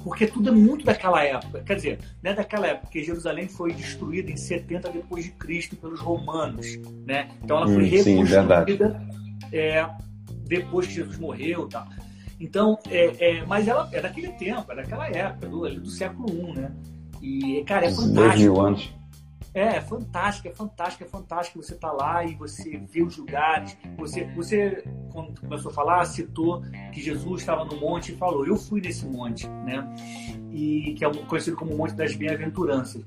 porque 0.04 0.26
tudo 0.26 0.50
é 0.50 0.52
muito 0.52 0.86
daquela 0.86 1.24
época. 1.24 1.62
Quer 1.66 1.76
dizer, 1.76 2.00
não 2.24 2.32
é 2.32 2.34
daquela 2.34 2.68
época, 2.68 2.88
porque 2.88 3.04
Jerusalém 3.04 3.48
foi 3.48 3.74
destruída 3.74 4.32
em 4.32 4.38
70 4.38 4.90
depois 4.90 5.26
de 5.26 5.32
Cristo 5.32 5.76
pelos 5.76 6.00
romanos, 6.00 6.80
né? 7.06 7.28
Então 7.44 7.58
ela 7.58 7.68
foi 7.68 7.84
hum, 7.84 7.90
reconstruída 7.90 9.02
é, 9.52 9.88
depois 10.48 10.88
que 10.88 10.94
Jesus 10.94 11.18
morreu, 11.18 11.68
tá? 11.68 11.88
Então, 12.40 12.78
é, 12.90 13.38
é, 13.38 13.46
mas 13.46 13.68
ela 13.68 13.90
é 13.92 14.02
daquele 14.02 14.30
tempo, 14.34 14.72
é 14.72 14.76
daquela 14.76 15.08
época, 15.08 15.48
do, 15.48 15.80
do 15.80 15.90
século 15.90 16.30
I, 16.30 16.54
né? 16.54 16.72
E, 17.22 17.64
cara, 17.66 17.88
é 17.88 17.92
fantástico. 17.92 18.62
anos. 18.62 18.98
É, 19.54 19.78
é 19.78 19.82
fantástico, 19.82 20.48
é 20.48 20.52
fantástico, 20.52 21.04
é 21.04 21.08
fantástico. 21.08 21.64
Você 21.64 21.74
tá 21.74 21.92
lá 21.92 22.24
e 22.24 22.36
você 22.36 22.78
vê 22.78 23.02
os 23.02 23.18
lugares. 23.18 23.76
Você, 23.98 24.26
você 24.36 24.84
quando 25.12 25.40
começou 25.42 25.72
a 25.72 25.74
falar, 25.74 26.06
citou 26.06 26.62
que 26.94 27.02
Jesus 27.02 27.42
estava 27.42 27.66
no 27.66 27.76
monte 27.80 28.12
e 28.12 28.16
falou: 28.18 28.46
Eu 28.46 28.56
fui 28.56 28.80
nesse 28.80 29.08
monte, 29.08 29.48
né? 29.48 29.84
E 30.52 30.94
que 30.96 31.04
é 31.04 31.12
conhecido 31.12 31.58
como 31.58 31.74
o 31.74 31.78
Monte 31.78 31.96
das 31.96 32.16
Bem-aventuranças. 32.16 33.04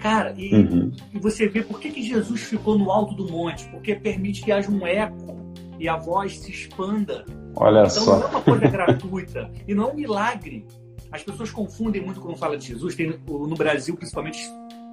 Cara, 0.00 0.34
e, 0.38 0.54
uhum. 0.54 0.90
e, 1.12 1.18
você 1.18 1.46
vê 1.46 1.62
por 1.62 1.78
que, 1.78 1.90
que 1.90 2.02
Jesus 2.02 2.40
ficou 2.40 2.78
no 2.78 2.90
alto 2.90 3.14
do 3.14 3.30
monte? 3.30 3.68
Porque 3.68 3.94
permite 3.94 4.42
que 4.42 4.50
haja 4.50 4.70
um 4.70 4.86
eco 4.86 5.36
e 5.80 5.88
a 5.88 5.96
voz 5.96 6.38
se 6.38 6.52
expanda. 6.52 7.24
Olha 7.56 7.80
então, 7.80 7.90
só. 7.90 8.18
não 8.18 8.26
é 8.26 8.30
uma 8.30 8.42
coisa 8.42 8.68
gratuita 8.68 9.50
e 9.66 9.74
não 9.74 9.88
é 9.88 9.92
um 9.92 9.96
milagre. 9.96 10.66
As 11.10 11.22
pessoas 11.22 11.50
confundem 11.50 12.02
muito 12.02 12.20
quando 12.20 12.36
fala 12.36 12.56
de 12.56 12.68
Jesus. 12.68 12.94
Tem, 12.94 13.18
no 13.26 13.54
Brasil, 13.56 13.96
principalmente, 13.96 14.38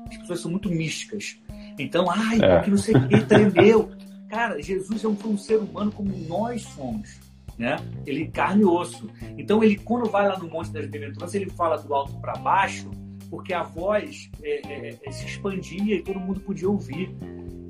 as 0.10 0.18
pessoas 0.18 0.40
são 0.40 0.50
muito 0.50 0.70
místicas. 0.70 1.40
Então, 1.78 2.10
ai, 2.10 2.40
é. 2.42 2.62
que 2.62 2.70
não 2.72 2.78
sei 2.78 2.96
o 2.96 3.08
que, 3.08 3.22
tremeu. 3.22 3.92
Cara, 4.30 4.60
Jesus 4.62 5.04
é 5.04 5.08
um, 5.08 5.18
um 5.26 5.38
ser 5.38 5.58
humano 5.58 5.92
como 5.92 6.10
nós 6.28 6.64
somos. 6.64 7.20
Né? 7.58 7.76
Ele 8.06 8.28
carne 8.28 8.62
e 8.62 8.66
osso. 8.66 9.10
Então, 9.38 9.64
ele 9.64 9.76
quando 9.76 10.10
vai 10.10 10.28
lá 10.28 10.40
no 10.40 10.48
Monte 10.48 10.72
das 10.72 10.88
Bem-aventuranças, 10.88 11.36
ele 11.36 11.50
fala 11.52 11.78
do 11.78 11.94
alto 11.94 12.14
para 12.20 12.34
baixo, 12.34 12.90
porque 13.30 13.54
a 13.54 13.64
voz 13.64 14.30
é, 14.42 14.62
é, 14.68 14.96
é, 15.04 15.12
se 15.12 15.26
expandia 15.26 15.96
e 15.96 16.02
todo 16.02 16.20
mundo 16.20 16.40
podia 16.40 16.70
ouvir. 16.70 17.16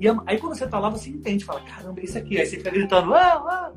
E 0.00 0.06
aí 0.26 0.38
quando 0.38 0.56
você 0.56 0.66
tá 0.66 0.78
lá, 0.78 0.88
você 0.88 1.10
entende, 1.10 1.44
fala, 1.44 1.60
caramba, 1.60 2.00
é 2.00 2.04
isso 2.04 2.18
aqui. 2.18 2.38
Aí 2.38 2.46
você 2.46 2.56
fica 2.56 2.70
gritando, 2.70 3.14
ah, 3.14 3.42
ah. 3.46 3.72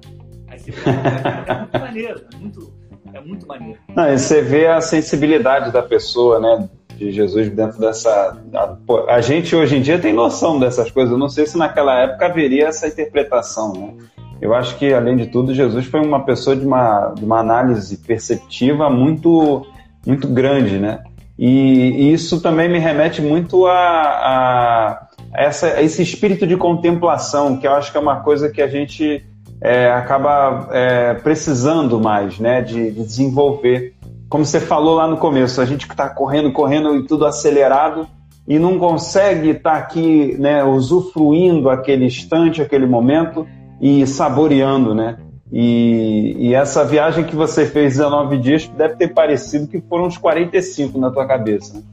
Aí 0.48 0.60
você 0.60 0.72
fica, 0.72 0.90
é 0.90 1.58
muito 1.60 1.80
maneiro, 1.80 2.26
é 2.34 2.38
muito, 2.38 2.74
é 3.14 3.22
muito 3.22 3.48
maneiro. 3.48 3.80
Não, 3.96 4.14
e 4.14 4.18
você 4.18 4.42
vê 4.42 4.68
a 4.68 4.82
sensibilidade 4.82 5.72
da 5.72 5.82
pessoa, 5.82 6.40
né? 6.40 6.70
De 6.96 7.12
Jesus 7.12 7.50
dentro 7.50 7.80
dessa. 7.80 8.38
A, 8.54 9.14
a 9.16 9.22
gente 9.22 9.56
hoje 9.56 9.78
em 9.78 9.82
dia 9.82 9.98
tem 9.98 10.14
noção 10.14 10.60
dessas 10.60 10.92
coisas. 10.92 11.12
Eu 11.12 11.18
não 11.18 11.30
sei 11.30 11.48
se 11.48 11.58
naquela 11.58 11.98
época 12.00 12.28
haveria 12.28 12.68
essa 12.68 12.88
interpretação, 12.88 13.74
né? 13.74 14.06
Eu 14.42 14.56
acho 14.56 14.76
que, 14.78 14.92
além 14.92 15.16
de 15.16 15.28
tudo, 15.28 15.54
Jesus 15.54 15.86
foi 15.86 16.00
uma 16.00 16.26
pessoa 16.26 16.56
de 16.56 16.66
uma, 16.66 17.10
de 17.10 17.24
uma 17.24 17.40
análise 17.40 17.96
perceptiva 17.98 18.90
muito, 18.90 19.66
muito 20.06 20.28
grande, 20.28 20.80
né? 20.80 21.04
E, 21.44 22.14
isso 22.14 22.40
também 22.40 22.70
me 22.70 22.78
remete 22.78 23.20
muito 23.20 23.66
a, 23.66 23.74
a 23.74 25.08
essa, 25.34 25.82
esse 25.82 26.04
espírito 26.04 26.46
de 26.46 26.56
contemplação, 26.56 27.58
que 27.58 27.66
eu 27.66 27.74
acho 27.74 27.92
que 27.92 27.98
é 27.98 28.00
uma 28.00 28.18
coisa 28.22 28.48
que 28.48 28.62
a 28.62 28.68
gente 28.68 29.26
é, 29.60 29.90
acaba 29.92 30.70
é, 30.72 31.16
precisando 31.16 32.00
mais 32.00 32.38
né, 32.38 32.62
de, 32.62 32.92
de, 32.92 33.04
desenvolver. 33.04 33.96
Como 34.30 34.46
você 34.46 34.60
falou 34.60 34.94
lá 34.94 35.08
no 35.08 35.18
começo, 35.18 35.60
a 35.60 35.66
gente 35.66 35.88
que 35.88 35.94
está 35.94 36.08
correndo, 36.08 36.52
correndo 36.52 36.96
e 36.96 37.08
tudo 37.08 37.26
acelerado 37.26 38.08
e 38.48 38.60
não 38.60 38.78
consegue 38.78 39.50
estar 39.50 39.72
tá 39.72 39.78
aqui 39.78 40.36
né, 40.38 40.64
usufruindo 40.64 41.72
aquele 41.72 42.06
instante, 42.06 42.62
aquele 42.62 42.86
momento 42.86 43.48
e 43.82 44.06
saboreando, 44.06 44.94
né? 44.94 45.18
E, 45.52 46.36
e, 46.40 46.54
essa 46.54 46.86
viagem 46.86 47.26
que 47.26 47.36
você 47.36 47.66
fez 47.66 47.98
19 47.98 48.38
dias 48.38 48.68
deve 48.70 48.96
ter 48.96 49.10
parecido 49.10 49.68
que 49.68 49.82
foram 49.82 50.06
uns 50.06 50.18
45 50.18 50.98
na 50.98 51.12
tua 51.12 51.28
cabeça. 51.28 51.74
Né? 51.74 51.84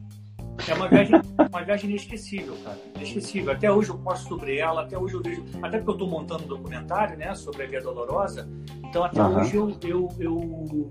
É 0.68 0.74
uma 0.74 0.88
viagem, 0.88 1.20
uma 1.50 1.62
viagem 1.64 1.90
inesquecível, 1.90 2.56
cara. 2.64 2.78
Inesquecível. 2.96 3.52
Até 3.52 3.70
hoje 3.70 3.90
eu 3.90 3.98
posto 3.98 4.28
sobre 4.28 4.58
ela, 4.58 4.82
até 4.82 4.96
hoje 4.96 5.14
eu 5.14 5.22
vejo. 5.22 5.44
Até 5.62 5.78
porque 5.78 5.90
eu 5.90 5.94
estou 5.94 6.08
montando 6.08 6.44
um 6.44 6.48
documentário 6.48 7.16
né, 7.16 7.34
sobre 7.34 7.64
a 7.64 7.66
Via 7.66 7.80
Dolorosa. 7.80 8.48
Então 8.84 9.02
até 9.02 9.22
uhum. 9.22 9.40
hoje 9.40 9.56
eu, 9.56 9.76
eu, 9.82 10.08
eu, 10.18 10.90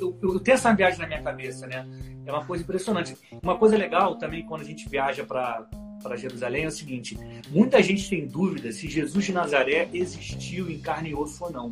eu, 0.00 0.18
eu, 0.22 0.40
tenho 0.40 0.54
essa 0.54 0.72
viagem 0.74 1.00
na 1.00 1.06
minha 1.06 1.22
cabeça, 1.22 1.66
né? 1.66 1.86
É 2.24 2.32
uma 2.32 2.44
coisa 2.44 2.62
impressionante. 2.62 3.16
Uma 3.42 3.56
coisa 3.56 3.76
legal 3.76 4.16
também 4.16 4.44
quando 4.44 4.60
a 4.60 4.64
gente 4.64 4.88
viaja 4.88 5.24
para 5.24 5.66
para 6.06 6.16
Jerusalém 6.16 6.64
é 6.64 6.68
o 6.68 6.70
seguinte: 6.70 7.18
muita 7.50 7.82
gente 7.82 8.08
tem 8.08 8.26
dúvida 8.26 8.70
se 8.70 8.88
Jesus 8.88 9.24
de 9.24 9.32
Nazaré 9.32 9.88
existiu 9.92 10.70
em 10.70 10.78
carne 10.78 11.10
e 11.10 11.14
osso 11.14 11.44
ou 11.44 11.50
não. 11.50 11.70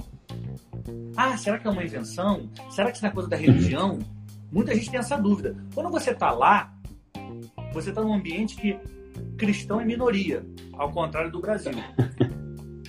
Ah, 1.16 1.36
será 1.36 1.58
que 1.58 1.66
é 1.66 1.70
uma 1.70 1.84
invenção? 1.84 2.50
Será 2.70 2.90
que 2.90 2.96
isso 2.96 3.06
é 3.06 3.10
coisa 3.10 3.28
da 3.28 3.36
religião? 3.36 4.00
Muita 4.50 4.74
gente 4.74 4.90
tem 4.90 4.98
essa 4.98 5.16
dúvida. 5.16 5.56
Quando 5.72 5.90
você 5.90 6.10
está 6.10 6.32
lá, 6.32 6.74
você 7.72 7.90
está 7.90 8.02
num 8.02 8.14
ambiente 8.14 8.56
que 8.56 8.78
cristão 9.38 9.80
é 9.80 9.84
minoria, 9.84 10.44
ao 10.72 10.90
contrário 10.90 11.30
do 11.30 11.40
Brasil. 11.40 11.72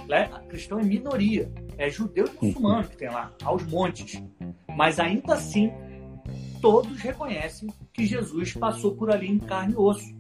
Né? 0.07 0.29
Cristão 0.47 0.79
é 0.79 0.83
minoria. 0.83 1.51
É 1.79 1.89
judeu 1.89 2.27
e 2.27 2.45
muçulmano 2.45 2.87
que 2.87 2.95
tem 2.95 3.09
lá, 3.09 3.33
aos 3.43 3.65
montes. 3.65 4.21
Mas 4.77 4.99
ainda 4.99 5.33
assim, 5.33 5.71
todos 6.61 6.99
reconhecem 6.99 7.73
que 7.91 8.05
Jesus 8.05 8.53
passou 8.53 8.95
por 8.95 9.09
ali 9.09 9.27
em 9.27 9.39
carne 9.39 9.73
e 9.73 9.75
osso. 9.75 10.13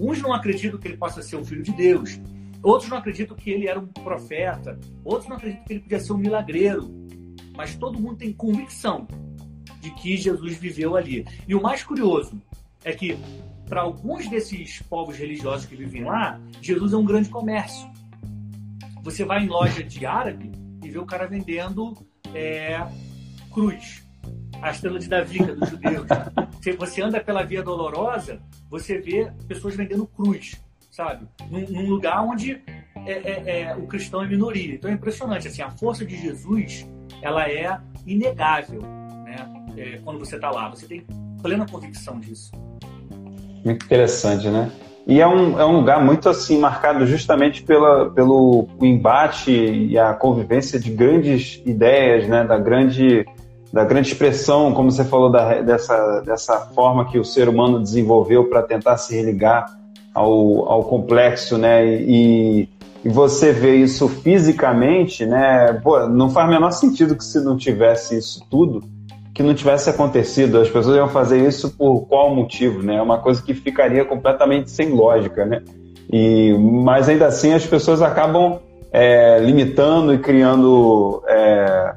Uns 0.00 0.20
não 0.20 0.32
acreditam 0.32 0.78
que 0.78 0.88
ele 0.88 0.96
possa 0.96 1.22
ser 1.22 1.36
o 1.36 1.44
filho 1.44 1.62
de 1.62 1.72
Deus. 1.72 2.20
Outros 2.62 2.90
não 2.90 2.98
acreditam 2.98 3.36
que 3.36 3.50
ele 3.50 3.68
era 3.68 3.78
um 3.78 3.86
profeta. 3.86 4.78
Outros 5.04 5.28
não 5.28 5.36
acreditam 5.36 5.64
que 5.64 5.72
ele 5.72 5.80
podia 5.80 6.00
ser 6.00 6.12
um 6.12 6.18
milagreiro. 6.18 6.90
Mas 7.56 7.74
todo 7.76 8.00
mundo 8.00 8.16
tem 8.16 8.32
convicção 8.32 9.06
de 9.80 9.90
que 9.92 10.16
Jesus 10.16 10.56
viveu 10.56 10.96
ali. 10.96 11.26
E 11.46 11.54
o 11.54 11.62
mais 11.62 11.82
curioso 11.82 12.40
é 12.84 12.92
que 12.92 13.18
para 13.68 13.82
alguns 13.82 14.28
desses 14.28 14.80
povos 14.82 15.16
religiosos 15.16 15.66
que 15.66 15.76
vivem 15.76 16.04
lá, 16.04 16.40
Jesus 16.62 16.92
é 16.92 16.96
um 16.96 17.04
grande 17.04 17.28
comércio. 17.28 17.88
Você 19.02 19.24
vai 19.24 19.44
em 19.44 19.48
loja 19.48 19.82
de 19.82 20.06
árabe 20.06 20.50
e 20.82 20.88
vê 20.88 20.98
o 20.98 21.06
cara 21.06 21.26
vendendo 21.26 21.94
é, 22.34 22.86
cruz. 23.52 24.07
A 24.62 24.70
estrela 24.70 24.98
de 24.98 25.08
Davi, 25.08 25.38
que 25.38 25.50
é 25.50 25.54
dos 25.54 25.68
judeus. 25.68 26.06
Se 26.60 26.72
você 26.72 27.02
anda 27.02 27.20
pela 27.20 27.42
Via 27.42 27.62
Dolorosa, 27.62 28.40
você 28.70 28.98
vê 28.98 29.30
pessoas 29.46 29.76
vendendo 29.76 30.06
cruz, 30.06 30.60
sabe? 30.90 31.26
Num, 31.50 31.60
num 31.68 31.88
lugar 31.88 32.22
onde 32.22 32.60
é, 33.06 33.12
é, 33.12 33.60
é, 33.62 33.76
o 33.76 33.86
cristão 33.86 34.22
é 34.22 34.26
minoria. 34.26 34.74
Então 34.74 34.90
é 34.90 34.94
impressionante, 34.94 35.48
assim, 35.48 35.62
a 35.62 35.70
força 35.70 36.04
de 36.04 36.16
Jesus, 36.16 36.86
ela 37.22 37.48
é 37.48 37.78
inegável, 38.06 38.82
né? 39.24 39.36
É, 39.76 39.98
quando 39.98 40.18
você 40.18 40.36
está 40.36 40.50
lá, 40.50 40.68
você 40.68 40.86
tem 40.86 41.06
plena 41.40 41.66
convicção 41.66 42.18
disso. 42.18 42.50
Muito 43.64 43.84
interessante, 43.84 44.48
né? 44.48 44.70
E 45.06 45.20
é 45.20 45.26
um, 45.26 45.58
é 45.58 45.64
um 45.64 45.78
lugar 45.78 46.04
muito 46.04 46.28
assim 46.28 46.58
marcado 46.58 47.06
justamente 47.06 47.62
pela, 47.62 48.10
pelo 48.10 48.68
embate 48.82 49.50
e 49.50 49.96
a 49.98 50.12
convivência 50.12 50.78
de 50.78 50.90
grandes 50.90 51.62
ideias, 51.64 52.28
né? 52.28 52.44
Da 52.44 52.58
grande 52.58 53.24
da 53.72 53.84
grande 53.84 54.08
expressão, 54.08 54.72
como 54.72 54.90
você 54.90 55.04
falou, 55.04 55.30
da, 55.30 55.60
dessa, 55.60 56.20
dessa 56.20 56.58
forma 56.74 57.06
que 57.06 57.18
o 57.18 57.24
ser 57.24 57.48
humano 57.48 57.80
desenvolveu 57.80 58.48
para 58.48 58.62
tentar 58.62 58.96
se 58.96 59.14
religar 59.14 59.66
ao, 60.14 60.68
ao 60.68 60.84
complexo, 60.84 61.58
né? 61.58 61.84
E, 61.86 62.68
e 63.04 63.08
você 63.08 63.52
vê 63.52 63.76
isso 63.76 64.08
fisicamente, 64.08 65.26
né? 65.26 65.72
Pô, 65.82 66.08
não 66.08 66.30
faz 66.30 66.48
o 66.48 66.50
menor 66.50 66.70
sentido 66.70 67.14
que 67.14 67.24
se 67.24 67.40
não 67.40 67.56
tivesse 67.56 68.16
isso 68.16 68.44
tudo, 68.50 68.82
que 69.34 69.42
não 69.42 69.54
tivesse 69.54 69.90
acontecido. 69.90 70.58
As 70.58 70.68
pessoas 70.68 70.96
iam 70.96 71.08
fazer 71.08 71.46
isso 71.46 71.70
por 71.76 72.06
qual 72.06 72.34
motivo, 72.34 72.82
né? 72.82 72.96
É 72.96 73.02
uma 73.02 73.18
coisa 73.18 73.42
que 73.42 73.54
ficaria 73.54 74.04
completamente 74.04 74.70
sem 74.70 74.90
lógica, 74.90 75.44
né? 75.44 75.62
E, 76.10 76.54
mas 76.54 77.08
ainda 77.08 77.26
assim 77.26 77.52
as 77.52 77.66
pessoas 77.66 78.00
acabam 78.00 78.58
é, 78.90 79.38
limitando 79.38 80.14
e 80.14 80.18
criando 80.18 81.22
é, 81.28 81.92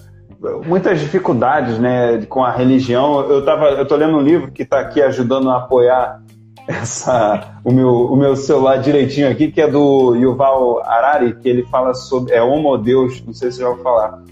muitas 0.65 0.99
dificuldades, 0.99 1.77
né, 1.77 2.25
com 2.27 2.43
a 2.43 2.51
religião. 2.51 3.21
Eu 3.29 3.45
tava, 3.45 3.65
eu 3.71 3.85
tô 3.85 3.95
lendo 3.95 4.17
um 4.17 4.21
livro 4.21 4.51
que 4.51 4.63
está 4.63 4.79
aqui 4.79 5.01
ajudando 5.01 5.49
a 5.49 5.57
apoiar 5.57 6.21
essa, 6.67 7.59
o 7.63 7.71
meu, 7.71 7.89
o 7.89 8.15
meu 8.15 8.35
celular 8.35 8.77
direitinho 8.77 9.29
aqui, 9.29 9.51
que 9.51 9.61
é 9.61 9.67
do 9.67 10.15
Yuval 10.15 10.81
Harari, 10.83 11.35
que 11.35 11.47
ele 11.47 11.63
fala 11.63 11.93
sobre 11.93 12.33
é 12.33 12.41
Homo 12.41 12.77
Deus, 12.77 13.23
não 13.25 13.33
sei 13.33 13.51
se 13.51 13.57
você 13.57 13.63
já 13.63 13.69
vai 13.69 13.83
falar. 13.83 14.23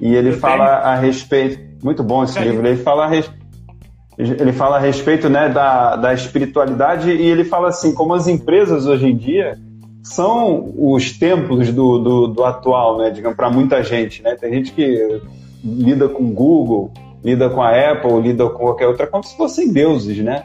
E 0.00 0.14
ele 0.14 0.30
eu 0.30 0.38
fala 0.38 0.66
tenho. 0.66 0.86
a 0.86 0.94
respeito, 0.94 1.84
muito 1.84 2.02
bom 2.02 2.22
esse 2.22 2.38
livro. 2.38 2.66
Ele 2.66 2.76
fala 2.76 3.04
a 3.04 3.08
respeito 3.08 3.46
ele 4.18 4.52
fala 4.52 4.76
a 4.76 4.80
respeito 4.80 5.28
né, 5.28 5.46
da, 5.48 5.94
da 5.94 6.14
espiritualidade 6.14 7.10
e 7.10 7.26
ele 7.26 7.44
fala 7.44 7.68
assim, 7.68 7.92
como 7.92 8.14
as 8.14 8.26
empresas 8.26 8.86
hoje 8.86 9.06
em 9.06 9.14
dia 9.14 9.58
são 10.02 10.72
os 10.74 11.12
templos 11.12 11.70
do, 11.70 11.98
do, 11.98 12.26
do 12.28 12.44
atual, 12.44 12.96
né, 12.96 13.10
digamos, 13.10 13.36
para 13.36 13.50
muita 13.50 13.82
gente. 13.82 14.22
Né? 14.22 14.34
Tem 14.34 14.50
gente 14.50 14.72
que 14.72 15.20
lida 15.66 16.08
com 16.08 16.30
Google, 16.30 16.92
lida 17.24 17.50
com 17.50 17.62
a 17.62 17.70
Apple, 17.70 18.20
lida 18.20 18.48
com 18.48 18.58
qualquer 18.58 18.86
outra, 18.86 19.06
como 19.06 19.24
se 19.24 19.36
fossem 19.36 19.72
deuses, 19.72 20.18
né? 20.18 20.44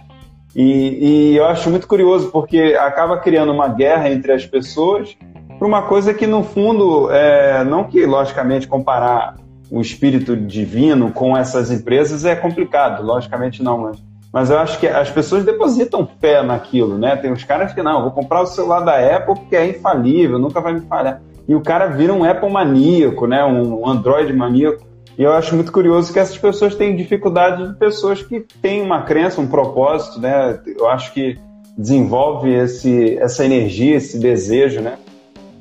E, 0.55 1.31
e 1.31 1.37
eu 1.37 1.45
acho 1.45 1.69
muito 1.69 1.87
curioso 1.87 2.29
porque 2.31 2.75
acaba 2.79 3.17
criando 3.17 3.51
uma 3.51 3.69
guerra 3.69 4.09
entre 4.09 4.33
as 4.33 4.45
pessoas 4.45 5.15
por 5.57 5.67
uma 5.67 5.83
coisa 5.83 6.13
que, 6.13 6.25
no 6.25 6.43
fundo, 6.43 7.11
é, 7.11 7.63
não 7.63 7.83
que, 7.83 8.03
logicamente, 8.05 8.67
comparar 8.67 9.35
o 9.69 9.79
espírito 9.79 10.35
divino 10.35 11.11
com 11.11 11.37
essas 11.37 11.71
empresas 11.71 12.25
é 12.25 12.35
complicado, 12.35 13.05
logicamente 13.05 13.63
não, 13.63 13.77
mas, 13.77 14.03
mas 14.33 14.49
eu 14.49 14.57
acho 14.57 14.79
que 14.79 14.87
as 14.87 15.09
pessoas 15.09 15.45
depositam 15.45 16.09
fé 16.19 16.41
naquilo, 16.41 16.97
né? 16.97 17.15
Tem 17.15 17.31
uns 17.31 17.43
caras 17.43 17.73
que 17.73 17.81
não, 17.83 18.01
vou 18.01 18.11
comprar 18.11 18.41
o 18.41 18.47
celular 18.47 18.81
da 18.81 19.15
Apple 19.15 19.35
porque 19.35 19.55
é 19.55 19.69
infalível, 19.69 20.39
nunca 20.39 20.59
vai 20.59 20.73
me 20.73 20.81
falhar. 20.81 21.21
E 21.47 21.55
o 21.55 21.61
cara 21.61 21.87
vira 21.87 22.13
um 22.13 22.23
Apple 22.23 22.49
maníaco, 22.49 23.27
né? 23.27 23.45
Um 23.45 23.87
Android 23.87 24.33
maníaco. 24.33 24.83
E 25.17 25.23
eu 25.23 25.33
acho 25.33 25.55
muito 25.55 25.71
curioso 25.71 26.11
que 26.11 26.19
essas 26.19 26.37
pessoas 26.37 26.75
têm 26.75 26.95
dificuldade 26.95 27.67
de 27.67 27.77
pessoas 27.77 28.21
que 28.21 28.39
têm 28.61 28.81
uma 28.81 29.03
crença, 29.03 29.41
um 29.41 29.47
propósito, 29.47 30.19
né? 30.19 30.59
Eu 30.65 30.89
acho 30.89 31.13
que 31.13 31.37
desenvolve 31.77 32.53
esse, 32.53 33.17
essa 33.17 33.45
energia, 33.45 33.95
esse 33.97 34.19
desejo, 34.19 34.81
né? 34.81 34.97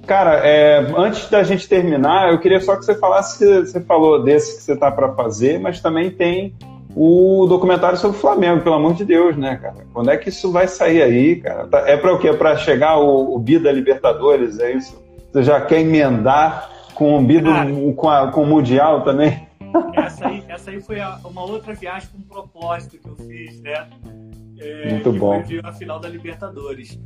Cara, 0.06 0.40
é, 0.44 0.92
antes 0.96 1.28
da 1.28 1.42
gente 1.42 1.68
terminar, 1.68 2.32
eu 2.32 2.40
queria 2.40 2.60
só 2.60 2.76
que 2.76 2.84
você 2.84 2.94
falasse, 2.94 3.44
você 3.60 3.80
falou 3.80 4.22
desse 4.22 4.56
que 4.56 4.62
você 4.62 4.76
tá 4.76 4.90
para 4.90 5.12
fazer, 5.14 5.60
mas 5.60 5.80
também 5.80 6.10
tem 6.10 6.54
o 6.96 7.46
documentário 7.48 7.96
sobre 7.96 8.16
o 8.16 8.20
Flamengo, 8.20 8.62
pelo 8.62 8.74
amor 8.74 8.94
de 8.94 9.04
Deus, 9.04 9.36
né, 9.36 9.56
cara? 9.62 9.86
Quando 9.92 10.10
é 10.10 10.16
que 10.16 10.28
isso 10.28 10.50
vai 10.50 10.66
sair 10.66 11.02
aí, 11.02 11.36
cara? 11.36 11.66
Tá, 11.66 11.88
é 11.88 11.96
para 11.96 12.12
o 12.12 12.18
quê? 12.18 12.32
Para 12.32 12.56
chegar 12.56 12.98
o, 12.98 13.34
o 13.34 13.38
Bida 13.38 13.70
Libertadores, 13.70 14.58
é 14.58 14.72
isso? 14.72 15.00
Você 15.32 15.42
já 15.44 15.60
quer 15.60 15.80
emendar 15.80 16.68
com 17.00 17.18
o 17.18 17.22
Bido, 17.24 17.48
com, 17.96 18.10
a, 18.10 18.30
com 18.30 18.42
o 18.42 18.46
Mundial 18.46 19.02
também? 19.02 19.48
Essa 19.94 20.28
aí, 20.28 20.44
essa 20.46 20.70
aí 20.70 20.82
foi 20.82 21.00
a, 21.00 21.18
uma 21.24 21.42
outra 21.42 21.72
viagem 21.72 22.10
com 22.10 22.18
um 22.18 22.22
propósito 22.22 22.98
que 22.98 23.08
eu 23.08 23.16
fiz, 23.16 23.58
né? 23.62 23.88
É, 24.58 24.90
Muito 24.90 25.10
bom. 25.14 25.42
Foi 25.42 25.60
a 25.64 25.72
final 25.72 25.98
da 25.98 26.10
Libertadores. 26.10 27.00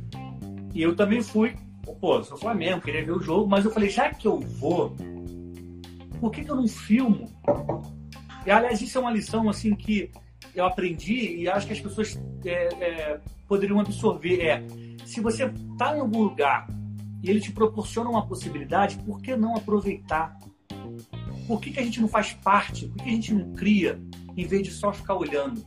E 0.73 0.81
eu 0.81 0.97
também 0.97 1.21
fui, 1.21 1.55
pô, 2.01 2.21
sou 2.23 2.37
Flamengo, 2.37 2.81
queria 2.81 3.05
ver 3.05 3.13
o 3.13 3.21
jogo, 3.21 3.47
mas 3.47 3.63
eu 3.63 3.71
falei, 3.71 3.87
já 3.87 4.09
que 4.09 4.27
eu 4.27 4.37
vou, 4.37 4.93
por 6.19 6.29
que, 6.29 6.43
que 6.43 6.51
eu 6.51 6.57
não 6.57 6.67
filmo? 6.67 7.29
E 8.45 8.51
aliás, 8.51 8.81
isso 8.81 8.97
é 8.97 9.01
uma 9.01 9.11
lição 9.11 9.47
assim 9.47 9.73
que 9.73 10.11
eu 10.53 10.65
aprendi 10.65 11.37
e 11.37 11.47
acho 11.47 11.67
que 11.67 11.73
as 11.73 11.79
pessoas 11.79 12.21
é, 12.43 12.67
é, 12.83 13.19
poderiam 13.47 13.79
absorver. 13.79 14.41
É, 14.41 14.61
se 15.05 15.21
você 15.21 15.45
está 15.45 15.95
em 15.95 16.01
algum 16.01 16.23
lugar 16.23 16.67
e 17.25 17.29
ele 17.31 17.41
te 17.41 17.51
proporciona 17.51 18.07
uma 18.07 18.23
possibilidade, 18.27 18.99
por 18.99 19.19
que 19.19 19.35
não 19.35 19.55
aproveitar? 19.55 20.37
Por 21.47 21.59
que, 21.59 21.71
que 21.71 21.79
a 21.79 21.83
gente 21.83 21.99
não 21.99 22.07
faz 22.07 22.33
parte? 22.33 22.87
Por 22.87 23.03
que 23.03 23.09
a 23.09 23.13
gente 23.13 23.33
não 23.33 23.51
cria, 23.53 23.99
em 24.37 24.45
vez 24.45 24.61
de 24.61 24.71
só 24.71 24.93
ficar 24.93 25.15
olhando? 25.15 25.65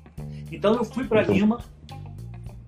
Então 0.52 0.74
eu 0.74 0.84
fui 0.84 1.04
para 1.08 1.22
Lima 1.22 1.58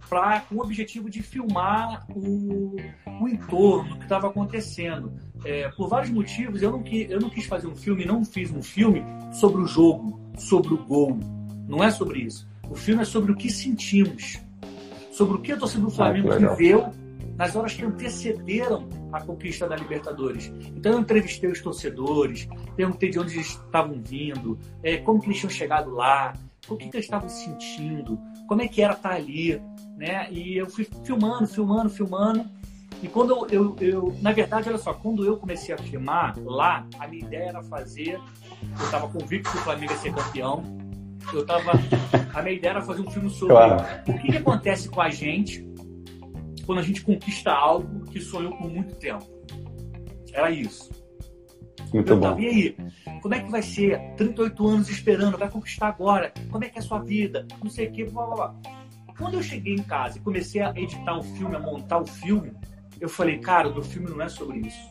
pra, 0.08 0.40
com 0.40 0.56
o 0.56 0.60
objetivo 0.60 1.08
de 1.08 1.22
filmar 1.22 2.04
o, 2.12 2.74
o 3.20 3.28
entorno, 3.28 3.94
o 3.94 3.98
que 3.98 4.02
estava 4.02 4.26
acontecendo. 4.26 5.12
É, 5.44 5.68
por 5.68 5.88
vários 5.88 6.10
motivos, 6.10 6.60
eu 6.60 6.72
não, 6.72 6.82
quis, 6.82 7.08
eu 7.08 7.20
não 7.20 7.30
quis 7.30 7.46
fazer 7.46 7.68
um 7.68 7.76
filme, 7.76 8.04
não 8.04 8.24
fiz 8.24 8.50
um 8.50 8.60
filme 8.60 9.04
sobre 9.32 9.62
o 9.62 9.66
jogo, 9.68 10.20
sobre 10.36 10.74
o 10.74 10.84
gol. 10.84 11.16
Não 11.68 11.84
é 11.84 11.92
sobre 11.92 12.22
isso. 12.22 12.48
O 12.68 12.74
filme 12.74 13.02
é 13.02 13.04
sobre 13.04 13.30
o 13.30 13.36
que 13.36 13.50
sentimos, 13.50 14.40
sobre 15.12 15.36
o 15.36 15.40
que 15.40 15.52
a 15.52 15.56
torcida 15.56 15.84
do 15.84 15.90
Flamengo 15.90 16.32
ah, 16.32 16.38
viveu 16.38 16.99
nas 17.40 17.56
horas 17.56 17.72
que 17.72 17.82
antecederam 17.82 18.86
a 19.10 19.18
conquista 19.22 19.66
da 19.66 19.74
Libertadores. 19.74 20.52
Então 20.76 20.92
eu 20.92 21.00
entrevistei 21.00 21.50
os 21.50 21.62
torcedores, 21.62 22.46
perguntei 22.76 23.08
de 23.08 23.18
onde 23.18 23.32
eles 23.36 23.46
estavam 23.46 23.98
vindo, 23.98 24.58
é, 24.82 24.98
como 24.98 25.18
que 25.18 25.28
eles 25.28 25.38
tinham 25.38 25.50
chegado 25.50 25.90
lá, 25.90 26.34
o 26.68 26.76
que, 26.76 26.90
que 26.90 26.96
eles 26.98 27.06
estavam 27.06 27.30
sentindo, 27.30 28.20
como 28.46 28.60
é 28.60 28.68
que 28.68 28.82
era 28.82 28.92
estar 28.92 29.12
ali, 29.12 29.58
né? 29.96 30.30
E 30.30 30.58
eu 30.58 30.68
fui 30.68 30.86
filmando, 31.02 31.46
filmando, 31.46 31.88
filmando. 31.88 32.44
E 33.02 33.08
quando 33.08 33.30
eu, 33.30 33.46
eu, 33.48 33.76
eu, 33.80 34.16
na 34.20 34.32
verdade, 34.32 34.68
olha 34.68 34.76
só, 34.76 34.92
quando 34.92 35.24
eu 35.24 35.38
comecei 35.38 35.74
a 35.74 35.78
filmar 35.78 36.38
lá, 36.44 36.86
a 36.98 37.08
minha 37.08 37.24
ideia 37.24 37.48
era 37.48 37.62
fazer, 37.62 38.20
eu 38.78 38.84
estava 38.84 39.08
convicto 39.08 39.50
que 39.50 39.56
o 39.56 39.60
Flamengo 39.60 39.92
ia 39.92 39.98
ser 39.98 40.12
campeão. 40.12 40.62
Eu 41.32 41.46
tava, 41.46 41.72
a 42.34 42.42
minha 42.42 42.54
ideia 42.54 42.72
era 42.72 42.82
fazer 42.82 43.00
um 43.00 43.10
filme 43.10 43.30
sobre 43.30 43.54
claro. 43.54 43.82
o 44.06 44.18
que, 44.18 44.30
que 44.30 44.36
acontece 44.36 44.90
com 44.90 45.00
a 45.00 45.08
gente 45.08 45.69
quando 46.70 46.78
a 46.78 46.82
gente 46.82 47.02
conquista 47.02 47.50
algo 47.50 48.04
que 48.12 48.20
sonhou 48.20 48.56
por 48.56 48.70
muito 48.70 48.94
tempo. 48.94 49.26
Era 50.32 50.52
isso. 50.52 50.88
Muito 51.92 52.12
eu 52.12 52.16
bom. 52.16 52.38
E 52.38 52.46
aí? 52.46 52.76
Como 53.20 53.34
é 53.34 53.40
que 53.40 53.50
vai 53.50 53.60
ser? 53.60 53.98
38 54.14 54.68
anos 54.68 54.88
esperando, 54.88 55.36
vai 55.36 55.50
conquistar 55.50 55.88
agora? 55.88 56.32
Como 56.48 56.62
é 56.62 56.68
que 56.68 56.78
é 56.78 56.80
a 56.80 56.84
sua 56.84 57.00
vida? 57.00 57.44
Não 57.60 57.68
sei 57.68 57.88
o 57.88 57.90
que, 57.90 58.04
blá 58.04 58.24
blá 58.24 58.34
blá. 58.36 58.54
Quando 59.18 59.34
eu 59.34 59.42
cheguei 59.42 59.74
em 59.74 59.82
casa 59.82 60.18
e 60.18 60.20
comecei 60.20 60.62
a 60.62 60.70
editar 60.76 61.18
o 61.18 61.24
filme, 61.24 61.56
a 61.56 61.58
montar 61.58 61.98
o 61.98 62.06
filme, 62.06 62.52
eu 63.00 63.08
falei, 63.08 63.38
cara, 63.38 63.68
o 63.68 63.74
meu 63.74 63.82
filme 63.82 64.08
não 64.08 64.22
é 64.22 64.28
sobre 64.28 64.60
isso. 64.60 64.90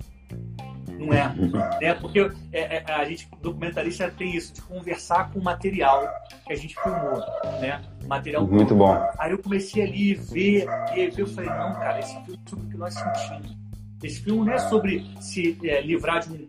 Não 0.99 1.13
é. 1.13 1.33
né? 1.81 1.93
Porque 1.93 2.19
é, 2.51 2.77
é, 2.77 2.83
a 2.91 3.05
gente, 3.05 3.29
documentarista, 3.41 4.11
tem 4.11 4.35
isso, 4.35 4.53
de 4.53 4.61
conversar 4.61 5.31
com 5.31 5.39
o 5.39 5.43
material 5.43 6.07
que 6.45 6.53
a 6.53 6.55
gente 6.55 6.75
filmou. 6.75 7.19
Né? 7.61 7.81
Material 8.05 8.45
Muito 8.45 8.75
bom. 8.75 9.01
Aí 9.17 9.31
eu 9.31 9.39
comecei 9.39 9.83
ali 9.83 10.13
ver, 10.13 10.65
e 10.93 11.01
aí 11.01 11.13
eu 11.15 11.27
falei, 11.27 11.49
não, 11.49 11.73
cara, 11.73 11.99
esse 11.99 12.13
filme 12.25 12.39
é 12.45 12.49
sobre 12.49 12.65
o 12.65 12.69
que 12.69 12.77
nós 12.77 12.93
sentimos. 12.93 13.68
Esse 14.03 14.21
filme 14.21 14.45
não 14.45 14.53
é 14.53 14.57
sobre 14.57 15.05
se 15.19 15.57
é, 15.63 15.81
livrar 15.81 16.21
de 16.21 16.33
um, 16.33 16.47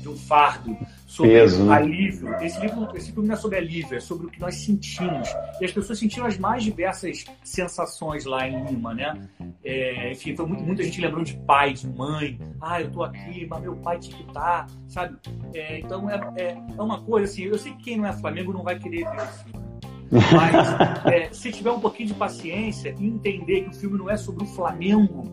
de 0.00 0.08
um, 0.08 0.16
fardo, 0.16 0.76
sobre 1.06 1.32
Peso, 1.32 1.64
né? 1.64 1.74
alívio. 1.74 2.34
Esse, 2.40 2.60
livro, 2.60 2.88
esse 2.96 3.12
filme 3.12 3.28
não 3.28 3.34
é 3.34 3.38
sobre 3.38 3.58
alívio, 3.58 3.96
é 3.96 4.00
sobre 4.00 4.26
o 4.26 4.30
que 4.30 4.40
nós 4.40 4.56
sentimos. 4.56 5.28
E 5.60 5.64
as 5.64 5.72
pessoas 5.72 5.98
sentiram 5.98 6.26
as 6.26 6.38
mais 6.38 6.64
diversas 6.64 7.24
sensações 7.44 8.24
lá 8.24 8.48
em 8.48 8.64
Lima, 8.64 8.94
né? 8.94 9.28
É, 9.64 10.12
enfim, 10.12 10.34
foi 10.34 10.46
muito, 10.46 10.64
muita 10.64 10.82
gente 10.82 11.00
lembrando 11.00 11.26
de 11.26 11.36
pai, 11.38 11.72
de 11.72 11.88
mãe. 11.88 12.38
Ah, 12.60 12.80
eu 12.80 12.90
tô 12.90 13.02
aqui, 13.04 13.46
mas 13.48 13.62
meu 13.62 13.76
pai 13.76 13.98
tinha 13.98 14.16
que 14.16 14.28
estar, 14.28 14.66
sabe? 14.88 15.16
É, 15.54 15.78
então 15.78 16.10
é, 16.10 16.20
é, 16.36 16.58
é, 16.76 16.82
uma 16.82 17.00
coisa 17.02 17.30
assim, 17.30 17.44
eu 17.44 17.58
sei 17.58 17.72
que 17.72 17.84
quem 17.84 17.96
não 17.98 18.06
é 18.06 18.12
Flamengo 18.12 18.52
não 18.52 18.62
vai 18.62 18.78
querer 18.78 19.08
ver 19.08 19.16
esse 19.16 19.44
filme. 19.44 19.66
Mas 20.10 21.06
é, 21.12 21.32
se 21.32 21.50
tiver 21.52 21.70
um 21.70 21.80
pouquinho 21.80 22.08
de 22.08 22.14
paciência 22.14 22.94
e 22.98 23.06
entender 23.06 23.62
que 23.62 23.70
o 23.70 23.74
filme 23.74 23.98
não 23.98 24.10
é 24.10 24.16
sobre 24.16 24.44
o 24.44 24.46
Flamengo, 24.46 25.24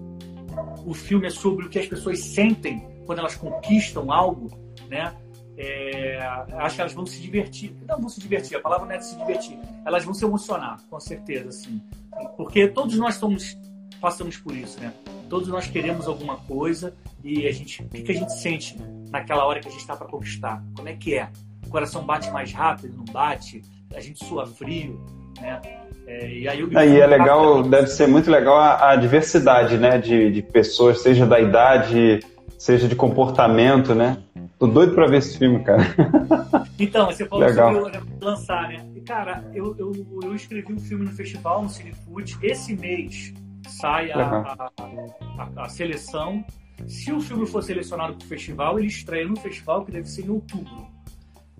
o 0.85 0.93
filme 0.93 1.27
é 1.27 1.29
sobre 1.29 1.65
o 1.65 1.69
que 1.69 1.79
as 1.79 1.87
pessoas 1.87 2.19
sentem 2.19 2.85
quando 3.05 3.19
elas 3.19 3.35
conquistam 3.35 4.11
algo, 4.11 4.49
né? 4.89 5.15
é, 5.57 6.17
acho 6.53 6.75
que 6.75 6.81
elas 6.81 6.93
vão 6.93 7.05
se 7.05 7.21
divertir. 7.21 7.75
Não 7.87 7.99
vão 7.99 8.09
se 8.09 8.19
divertir, 8.19 8.57
a 8.57 8.61
palavra 8.61 8.85
não 8.85 8.93
é 8.93 8.99
se 8.99 9.15
divertir. 9.15 9.57
Elas 9.85 10.03
vão 10.03 10.13
se 10.13 10.25
emocionar, 10.25 10.79
com 10.89 10.99
certeza, 10.99 11.49
assim. 11.49 11.81
Porque 12.35 12.67
todos 12.67 12.97
nós 12.97 13.15
estamos, 13.15 13.57
passamos 14.01 14.37
por 14.37 14.55
isso, 14.55 14.79
né? 14.79 14.93
Todos 15.29 15.47
nós 15.47 15.67
queremos 15.67 16.07
alguma 16.07 16.37
coisa 16.37 16.95
e 17.23 17.47
a 17.47 17.51
gente, 17.51 17.83
o 17.83 17.89
que, 17.89 18.01
que 18.01 18.11
a 18.11 18.15
gente 18.15 18.33
sente 18.33 18.77
naquela 19.09 19.45
hora 19.45 19.59
que 19.59 19.67
a 19.67 19.71
gente 19.71 19.81
está 19.81 19.95
para 19.95 20.07
conquistar? 20.07 20.63
Como 20.75 20.87
é 20.87 20.95
que 20.95 21.15
é? 21.15 21.29
O 21.65 21.69
coração 21.69 22.05
bate 22.05 22.29
mais 22.31 22.51
rápido, 22.51 22.95
não 22.97 23.05
bate? 23.05 23.61
A 23.93 23.99
gente 23.99 24.23
sua 24.25 24.45
frio, 24.45 25.03
né? 25.39 25.61
É, 26.05 26.29
e 26.29 26.47
aí, 26.47 26.67
aí 26.75 26.99
é 26.99 27.07
legal, 27.07 27.63
deve 27.63 27.87
ser 27.87 28.07
muito 28.07 28.29
legal 28.29 28.57
a, 28.57 28.91
a 28.91 28.95
diversidade, 28.95 29.77
né? 29.77 29.97
De, 29.97 30.31
de 30.31 30.41
pessoas, 30.41 31.01
seja 31.01 31.25
da 31.25 31.39
idade, 31.39 32.19
seja 32.57 32.87
de 32.87 32.95
comportamento, 32.95 33.95
né? 33.95 34.17
Tô 34.59 34.67
doido 34.67 34.93
pra 34.95 35.07
ver 35.07 35.17
esse 35.17 35.37
filme, 35.37 35.63
cara. 35.63 35.83
Então, 36.79 37.05
você 37.05 37.25
falou 37.25 37.45
Legal. 37.45 37.73
sobre 37.73 38.01
lançar, 38.19 38.67
né? 38.67 38.85
E, 38.95 39.01
cara, 39.01 39.43
eu, 39.53 39.75
eu, 39.77 39.93
eu 40.23 40.35
escrevi 40.35 40.73
um 40.73 40.79
filme 40.79 41.05
no 41.05 41.11
festival, 41.11 41.61
no 41.61 41.69
Cinefood. 41.69 42.37
Esse 42.41 42.75
mês 42.75 43.33
sai 43.67 44.11
a, 44.11 44.19
a, 44.19 44.71
a, 44.77 45.63
a, 45.63 45.69
seleção. 45.69 46.43
Se 46.87 47.11
o 47.11 47.21
filme 47.21 47.45
for 47.45 47.61
selecionado 47.61 48.15
para 48.15 48.25
o 48.25 48.27
festival, 48.27 48.79
ele 48.79 48.87
estreia 48.87 49.27
no 49.27 49.35
festival, 49.35 49.85
que 49.85 49.91
deve 49.91 50.07
ser 50.07 50.25
em 50.25 50.29
outubro. 50.29 50.87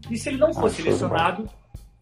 E 0.10 0.18
se 0.18 0.30
ele 0.30 0.38
não 0.38 0.54
for 0.54 0.66
ah, 0.66 0.70
selecionado, 0.70 1.50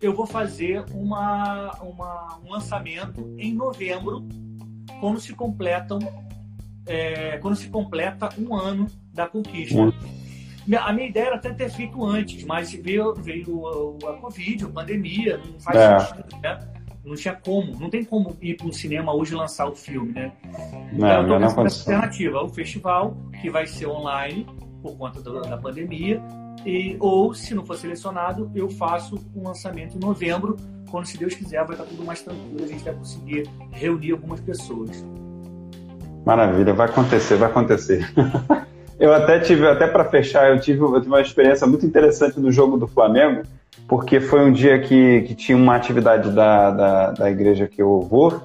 eu 0.02 0.14
vou 0.14 0.26
fazer 0.26 0.84
uma, 0.94 1.72
uma, 1.82 2.40
um 2.44 2.52
lançamento 2.52 3.36
em 3.38 3.54
novembro, 3.54 4.28
quando 5.00 5.20
se 5.20 5.34
completam 5.34 6.00
é, 6.86 7.38
quando 7.38 7.56
se 7.56 7.70
completa 7.70 8.30
um 8.38 8.56
ano 8.56 8.88
da 9.14 9.28
conquista. 9.28 9.80
A 10.80 10.94
minha 10.94 11.08
ideia 11.08 11.28
era 11.28 11.36
até 11.36 11.52
ter 11.54 11.70
feito 11.70 12.04
antes, 12.06 12.44
mas 12.44 12.72
veio, 12.72 13.14
veio 13.16 14.00
a, 14.06 14.12
a 14.12 14.14
Covid, 14.18 14.66
a 14.66 14.70
pandemia, 14.70 15.38
não 15.38 15.60
faz 15.60 15.78
é. 15.78 16.00
sentido, 16.00 16.42
né? 16.42 16.60
Não 17.04 17.16
tinha 17.16 17.34
como, 17.34 17.80
não 17.80 17.90
tem 17.90 18.06
como 18.06 18.38
ir 18.42 18.56
para 18.56 18.68
um 18.68 18.72
cinema 18.72 19.12
hoje 19.14 19.34
e 19.34 19.36
lançar 19.36 19.68
o 19.68 19.76
filme, 19.76 20.12
né? 20.12 20.32
Então, 20.94 21.24
não, 21.24 21.42
eu 21.42 21.48
estou 21.48 21.66
essa 21.66 21.80
alternativa, 21.90 22.44
o 22.44 22.50
festival, 22.50 23.18
que 23.42 23.50
vai 23.50 23.66
ser 23.66 23.88
online 23.88 24.46
por 24.84 24.96
conta 24.98 25.20
da, 25.20 25.42
da 25.42 25.58
pandemia, 25.58 26.22
e, 26.66 26.96
ou, 27.00 27.34
se 27.34 27.56
não 27.56 27.66
for 27.66 27.78
selecionado, 27.78 28.52
eu 28.54 28.70
faço 28.70 29.16
um 29.36 29.48
lançamento 29.48 29.96
em 29.96 30.00
novembro, 30.00 30.58
quando, 30.90 31.06
se 31.06 31.18
Deus 31.18 31.34
quiser, 31.34 31.66
vai 31.66 31.76
estar 31.76 31.86
tudo 31.86 32.04
mais 32.04 32.22
tranquilo, 32.22 32.64
a 32.64 32.68
gente 32.68 32.84
vai 32.84 32.94
conseguir 32.94 33.50
reunir 33.72 34.12
algumas 34.12 34.40
pessoas. 34.42 35.04
Maravilha, 36.26 36.74
vai 36.74 36.88
acontecer, 36.88 37.36
vai 37.36 37.50
acontecer. 37.50 38.08
Eu 39.00 39.12
até 39.12 39.40
tive, 39.40 39.68
até 39.68 39.88
para 39.88 40.06
fechar, 40.06 40.52
eu 40.52 40.60
tive, 40.60 40.80
eu 40.80 40.94
tive 41.02 41.08
uma 41.08 41.22
experiência 41.22 41.66
muito 41.66 41.84
interessante 41.84 42.40
no 42.40 42.52
jogo 42.52 42.78
do 42.78 42.86
Flamengo, 42.86 43.42
porque 43.88 44.20
foi 44.20 44.46
um 44.46 44.54
dia 44.54 44.80
que, 44.80 45.22
que 45.24 45.34
tinha 45.34 45.58
uma 45.58 45.76
atividade 45.76 46.30
da, 46.30 46.70
da, 46.70 47.12
da 47.12 47.32
igreja 47.32 47.68
que 47.68 47.82
eu 47.82 48.02
vou, 48.02 48.40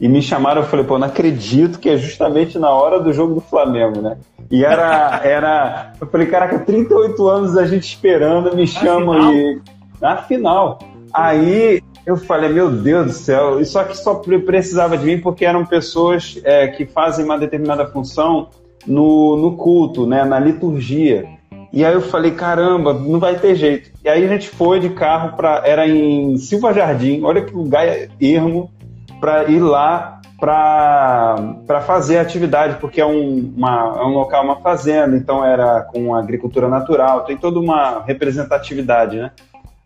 e 0.00 0.08
me 0.08 0.22
chamaram, 0.22 0.62
eu 0.62 0.66
falei, 0.66 0.86
pô, 0.86 0.98
não 0.98 1.08
acredito 1.08 1.78
que 1.78 1.90
é 1.90 1.98
justamente 1.98 2.58
na 2.58 2.70
hora 2.70 2.98
do 2.98 3.12
jogo 3.12 3.34
do 3.34 3.42
Flamengo, 3.42 4.00
né? 4.00 4.16
E 4.50 4.64
era, 4.64 5.20
era, 5.22 5.92
eu 6.00 6.06
falei, 6.06 6.26
caraca, 6.26 6.58
38 6.60 7.28
anos 7.28 7.56
a 7.56 7.66
gente 7.66 7.84
esperando, 7.84 8.56
me 8.56 8.66
chamam 8.66 9.32
e... 9.32 9.60
Na 10.00 10.16
final. 10.18 10.78
Aí 11.12 11.82
eu 12.06 12.16
falei, 12.16 12.48
meu 12.48 12.70
Deus 12.70 13.06
do 13.06 13.12
céu, 13.12 13.60
e 13.60 13.66
só 13.66 13.84
que 13.84 13.96
só 13.96 14.14
precisava 14.14 14.96
de 14.96 15.04
mim 15.04 15.20
porque 15.20 15.44
eram 15.44 15.66
pessoas 15.66 16.40
é, 16.44 16.68
que 16.68 16.86
fazem 16.86 17.24
uma 17.24 17.38
determinada 17.38 17.86
função 17.86 18.48
no, 18.86 19.36
no 19.36 19.56
culto, 19.56 20.06
né, 20.06 20.24
na 20.24 20.38
liturgia. 20.38 21.26
E 21.72 21.84
aí 21.84 21.92
eu 21.92 22.00
falei, 22.00 22.30
caramba, 22.30 22.94
não 22.94 23.18
vai 23.20 23.38
ter 23.38 23.54
jeito. 23.54 23.90
E 24.02 24.08
aí 24.08 24.24
a 24.24 24.28
gente 24.28 24.48
foi 24.48 24.80
de 24.80 24.88
carro 24.90 25.36
para 25.36 25.62
era 25.66 25.86
em 25.86 26.38
Silva 26.38 26.72
Jardim, 26.72 27.22
olha 27.24 27.42
que 27.42 27.52
lugar 27.52 27.86
ermo, 28.20 28.70
para 29.20 29.44
ir 29.50 29.60
lá 29.60 30.17
para 30.38 31.80
fazer 31.84 32.18
atividade, 32.18 32.78
porque 32.80 33.00
é 33.00 33.06
um, 33.06 33.52
uma, 33.56 33.96
é 33.98 34.04
um 34.04 34.12
local, 34.12 34.44
uma 34.44 34.60
fazenda, 34.60 35.16
então 35.16 35.44
era 35.44 35.82
com 35.82 36.14
agricultura 36.14 36.68
natural, 36.68 37.24
tem 37.24 37.36
toda 37.36 37.58
uma 37.58 38.02
representatividade, 38.04 39.16
né? 39.16 39.32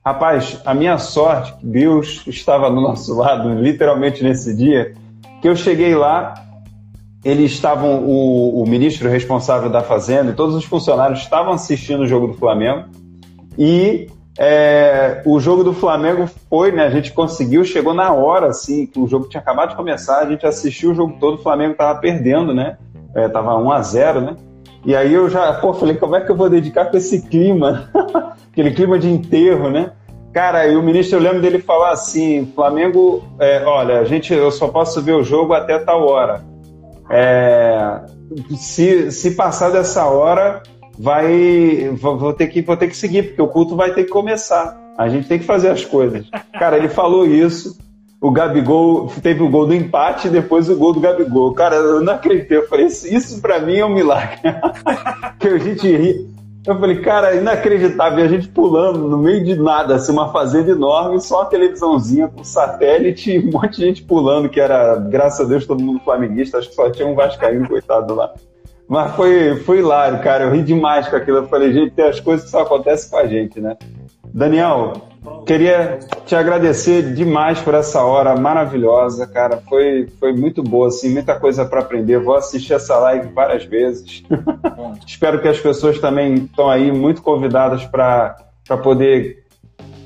Rapaz, 0.05 0.61
a 0.67 0.75
minha 0.75 0.99
sorte, 0.99 1.55
Deus 1.63 2.25
estava 2.27 2.69
do 2.69 2.81
nosso 2.81 3.15
lado, 3.17 3.55
literalmente 3.55 4.23
nesse 4.23 4.55
dia, 4.55 4.95
que 5.41 5.49
eu 5.49 5.57
cheguei 5.57 5.95
lá, 5.95 6.35
eles 7.25 7.53
estavam, 7.53 8.05
o, 8.05 8.63
o, 8.63 8.69
ministro 8.69 9.09
responsável 9.09 9.71
da 9.71 9.81
Fazenda 9.81 10.33
e 10.33 10.35
todos 10.35 10.57
os 10.57 10.65
funcionários 10.65 11.21
estavam 11.21 11.53
assistindo 11.53 12.01
o 12.01 12.07
jogo 12.07 12.27
do 12.27 12.35
Flamengo. 12.35 12.89
E 13.57 14.09
é, 14.39 15.23
o 15.27 15.39
jogo 15.39 15.63
do 15.63 15.75
Flamengo 15.75 16.27
foi, 16.49 16.73
né? 16.73 16.87
A 16.87 16.91
gente 16.91 17.13
conseguiu, 17.13 17.65
chegou 17.65 17.93
na 17.93 18.13
hora, 18.13 18.49
assim, 18.49 18.87
que 18.87 18.99
o 18.99 19.07
jogo 19.07 19.29
tinha 19.29 19.41
acabado 19.41 19.71
de 19.71 19.77
começar, 19.77 20.21
a 20.21 20.27
gente 20.27 20.47
assistiu 20.47 20.93
o 20.93 20.95
jogo 20.95 21.17
todo, 21.21 21.35
o 21.35 21.43
Flamengo 21.43 21.73
estava 21.73 21.99
perdendo, 22.01 22.55
né? 22.55 22.79
É, 23.15 23.29
tava 23.29 23.57
1 23.57 23.71
a 23.71 23.83
0 23.83 24.21
né? 24.23 24.37
E 24.85 24.97
aí 24.97 25.13
eu 25.13 25.29
já, 25.29 25.53
pô, 25.55 25.75
falei, 25.75 25.97
como 25.97 26.17
é 26.17 26.21
que 26.21 26.31
eu 26.31 26.37
vou 26.37 26.49
dedicar 26.49 26.87
com 26.87 26.97
esse 26.97 27.23
clima? 27.29 27.91
Aquele 28.51 28.73
clima 28.73 28.99
de 28.99 29.09
enterro, 29.09 29.71
né? 29.71 29.93
Cara, 30.33 30.67
e 30.67 30.77
o 30.77 30.83
ministro, 30.83 31.19
eu 31.19 31.23
lembro 31.23 31.43
dele 31.43 31.59
falar 31.59 31.93
assim, 31.93 32.51
Flamengo, 32.55 33.23
é, 33.39 33.63
olha, 33.65 34.01
a 34.01 34.05
gente, 34.05 34.33
eu 34.33 34.51
só 34.51 34.69
posso 34.69 35.01
ver 35.03 35.13
o 35.13 35.23
jogo 35.23 35.53
até 35.53 35.79
tal 35.79 36.07
hora. 36.07 36.43
É, 37.11 38.01
se, 38.57 39.13
se 39.13 39.33
passar 39.33 39.71
dessa 39.71 40.07
hora, 40.07 40.63
vai 40.99 41.91
vou 41.95 42.33
ter 42.33 42.49
que 42.49 42.63
vou 42.63 42.77
ter 42.77 42.89
que 42.89 42.97
seguir 42.97 43.23
porque 43.29 43.43
o 43.43 43.49
culto 43.49 43.77
vai 43.77 43.93
ter 43.93 44.05
que 44.05 44.11
começar. 44.11 44.81
A 44.97 45.09
gente 45.09 45.27
tem 45.27 45.39
que 45.39 45.45
fazer 45.45 45.71
as 45.71 45.85
coisas. 45.85 46.27
Cara, 46.53 46.77
ele 46.77 46.89
falou 46.89 47.27
isso. 47.27 47.77
O 48.21 48.31
Gabigol 48.31 49.11
teve 49.21 49.43
o 49.43 49.51
gol 49.51 49.67
do 49.67 49.75
empate 49.75 50.29
e 50.29 50.31
depois 50.31 50.69
o 50.69 50.77
gol 50.77 50.93
do 50.93 51.01
Gabigol. 51.01 51.53
Cara, 51.55 51.75
eu 51.75 52.01
não 52.01 52.13
acreditei. 52.13 52.59
Eu 52.59 52.69
falei, 52.69 52.87
isso, 52.87 53.13
isso 53.13 53.41
para 53.41 53.59
mim 53.59 53.79
é 53.79 53.85
um 53.85 53.93
milagre. 53.93 54.39
que 55.41 55.49
a 55.49 55.59
gente 55.59 55.89
ri. 55.89 56.31
Eu 56.65 56.79
falei, 56.79 57.01
cara, 57.01 57.35
inacreditável. 57.35 58.25
a 58.25 58.29
gente 58.29 58.47
pulando 58.47 59.09
no 59.09 59.19
meio 59.19 59.43
de 59.43 59.57
nada, 59.57 59.97
assim, 59.97 60.13
uma 60.13 60.31
fazenda 60.31 60.71
enorme, 60.71 61.21
só 61.21 61.41
uma 61.41 61.47
televisãozinha 61.47 62.29
com 62.29 62.45
satélite 62.45 63.33
e 63.33 63.39
um 63.41 63.51
monte 63.51 63.79
de 63.79 63.87
gente 63.87 64.03
pulando, 64.05 64.49
que 64.49 64.61
era, 64.61 64.95
graças 64.95 65.45
a 65.45 65.49
Deus, 65.49 65.67
todo 65.67 65.83
mundo 65.83 66.01
flamenguista. 66.05 66.59
Acho 66.59 66.69
que 66.69 66.77
só 66.77 66.89
tinha 66.91 67.09
um 67.09 67.17
Vascaíno, 67.17 67.69
coitado 67.69 68.15
lá. 68.15 68.33
Mas 68.89 69.15
foi, 69.15 69.57
foi 69.57 69.79
hilário, 69.79 70.21
cara. 70.23 70.45
Eu 70.45 70.53
ri 70.53 70.63
demais 70.63 71.09
com 71.09 71.17
aquilo. 71.17 71.39
Eu 71.39 71.49
falei, 71.49 71.73
gente, 71.73 71.93
tem 71.93 72.07
as 72.07 72.21
coisas 72.21 72.45
que 72.45 72.51
só 72.51 72.63
acontecem 72.63 73.11
com 73.11 73.17
a 73.17 73.27
gente, 73.27 73.61
né? 73.61 73.77
Daniel, 74.35 74.95
queria 75.47 75.99
te 76.25 76.35
agradecer 76.35 77.15
demais 77.15 77.61
por 77.61 77.75
essa 77.75 78.03
hora 78.03 78.35
maravilhosa, 78.35 79.27
cara. 79.27 79.59
Foi, 79.69 80.09
foi 80.19 80.33
muito 80.33 80.63
boa, 80.63 80.89
assim, 80.89 81.11
muita 81.11 81.39
coisa 81.39 81.65
para 81.65 81.81
aprender. 81.81 82.19
Vou 82.19 82.35
assistir 82.35 82.73
essa 82.73 82.99
live 82.99 83.29
várias 83.29 83.65
vezes. 83.65 84.23
Espero 85.07 85.41
que 85.41 85.49
as 85.49 85.61
pessoas 85.61 85.99
também 85.99 86.35
estão 86.35 86.71
aí 86.71 86.91
muito 86.91 87.23
convidadas 87.23 87.85
para 87.85 88.37
poder 88.83 89.45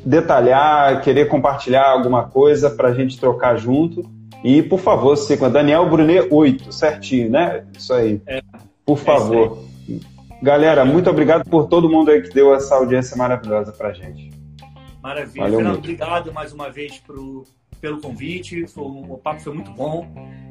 detalhar, 0.04 1.00
querer 1.02 1.26
compartilhar 1.26 1.88
alguma 1.88 2.24
coisa 2.24 2.70
para 2.70 2.88
a 2.88 2.94
gente 2.94 3.18
trocar 3.18 3.56
junto. 3.56 4.04
E, 4.44 4.62
por 4.62 4.78
favor, 4.78 5.16
siga 5.16 5.50
Daniel 5.50 5.88
Brunet 5.88 6.28
8, 6.30 6.72
certinho, 6.72 7.30
né? 7.30 7.64
Isso 7.76 7.92
aí. 7.92 8.20
É, 8.26 8.42
por 8.84 8.98
favor. 8.98 9.58
É 9.62 9.66
Galera, 10.42 10.84
muito 10.84 11.08
obrigado 11.08 11.48
por 11.48 11.66
todo 11.66 11.88
mundo 11.88 12.10
aí 12.10 12.22
que 12.22 12.28
deu 12.28 12.54
essa 12.54 12.74
audiência 12.74 13.16
maravilhosa 13.16 13.72
pra 13.72 13.92
gente. 13.92 14.30
Maravilha. 15.02 15.42
Valeu 15.42 15.58
Fernando, 15.58 15.72
muito. 15.72 15.84
obrigado 15.84 16.32
mais 16.32 16.52
uma 16.52 16.70
vez 16.70 16.98
pro, 16.98 17.44
pelo 17.80 18.00
convite. 18.00 18.66
Foi, 18.66 18.84
o 18.84 19.18
papo 19.18 19.40
foi 19.40 19.54
muito 19.54 19.70
bom. 19.70 20.06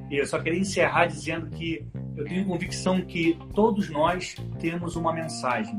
E 0.09 0.17
eu 0.17 0.25
só 0.25 0.39
queria 0.39 0.59
encerrar 0.59 1.05
dizendo 1.05 1.47
que 1.47 1.85
eu 2.17 2.25
tenho 2.25 2.45
convicção 2.45 3.01
que 3.01 3.37
todos 3.53 3.89
nós 3.89 4.35
temos 4.59 4.95
uma 4.95 5.13
mensagem. 5.13 5.77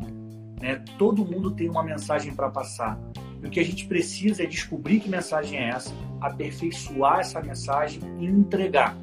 Né? 0.60 0.82
Todo 0.98 1.24
mundo 1.24 1.50
tem 1.50 1.68
uma 1.68 1.82
mensagem 1.82 2.34
para 2.34 2.48
passar. 2.48 2.98
O 3.46 3.50
que 3.50 3.60
a 3.60 3.64
gente 3.64 3.86
precisa 3.86 4.42
é 4.42 4.46
descobrir 4.46 4.98
que 4.98 5.08
mensagem 5.08 5.56
é 5.56 5.68
essa, 5.68 5.94
aperfeiçoar 6.20 7.20
essa 7.20 7.40
mensagem 7.40 8.00
e 8.18 8.26
entregar. 8.26 8.96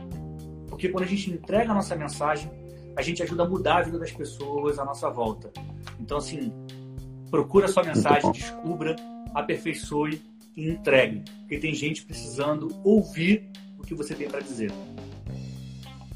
Porque 0.68 0.90
quando 0.90 1.06
a 1.06 1.08
gente 1.08 1.32
entrega 1.32 1.72
a 1.72 1.74
nossa 1.74 1.96
mensagem, 1.96 2.52
a 2.96 3.02
gente 3.02 3.24
ajuda 3.24 3.44
a 3.44 3.50
mudar 3.50 3.78
a 3.78 3.82
vida 3.84 3.98
das 3.98 4.12
pessoas 4.12 4.78
à 4.78 4.84
nossa 4.84 5.10
volta. 5.10 5.50
Então, 5.98 6.18
assim, 6.18 6.52
procura 7.32 7.66
a 7.66 7.70
sua 7.70 7.84
mensagem, 7.84 8.32
descubra, 8.34 8.96
aperfeiçoe 9.34 10.22
e 10.58 10.70
entregue. 10.70 11.24
Porque 11.40 11.58
tem 11.58 11.74
gente 11.74 12.06
precisando 12.06 12.68
ouvir 12.84 13.50
o 13.80 13.82
que 13.82 13.96
você 13.96 14.14
tem 14.14 14.28
para 14.28 14.42
dizer. 14.42 14.72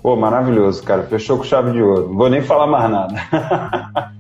Pô, 0.02 0.18
maravilhoso, 0.18 0.84
cara. 0.84 1.04
Fechou 1.04 1.38
com 1.38 1.44
chave 1.46 1.72
de 1.72 1.82
ouro. 1.82 2.10
Não 2.10 2.18
vou 2.18 2.30
nem 2.30 2.42
falar 2.42 2.68
mais 2.68 2.92
nada. 2.92 4.12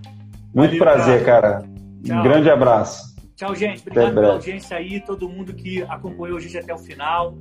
Muito 0.55 0.77
Valeu, 0.77 0.79
prazer, 0.79 1.25
cara. 1.25 1.61
cara. 1.61 2.19
Um 2.19 2.23
grande 2.23 2.49
abraço. 2.49 3.06
Tchau, 3.37 3.53
gente. 3.53 3.81
Obrigado 3.81 4.15
pela 4.15 4.33
audiência 4.33 4.75
aí, 4.75 4.99
todo 4.99 5.29
mundo 5.29 5.53
que 5.53 5.83
acompanhou 5.83 6.37
a 6.37 6.41
gente 6.41 6.57
até 6.57 6.73
o 6.73 6.77
final. 6.79 7.37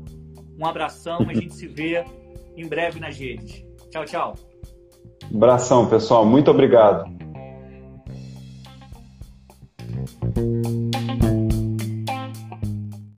Um 0.58 0.66
abração, 0.66 1.26
a 1.28 1.32
gente 1.32 1.54
se 1.54 1.66
vê 1.66 2.04
em 2.54 2.68
breve 2.68 3.00
nas 3.00 3.18
redes. 3.18 3.64
Tchau, 3.90 4.04
tchau. 4.04 4.34
Abração, 5.34 5.88
pessoal. 5.88 6.24
Muito 6.24 6.50
obrigado. 6.50 7.16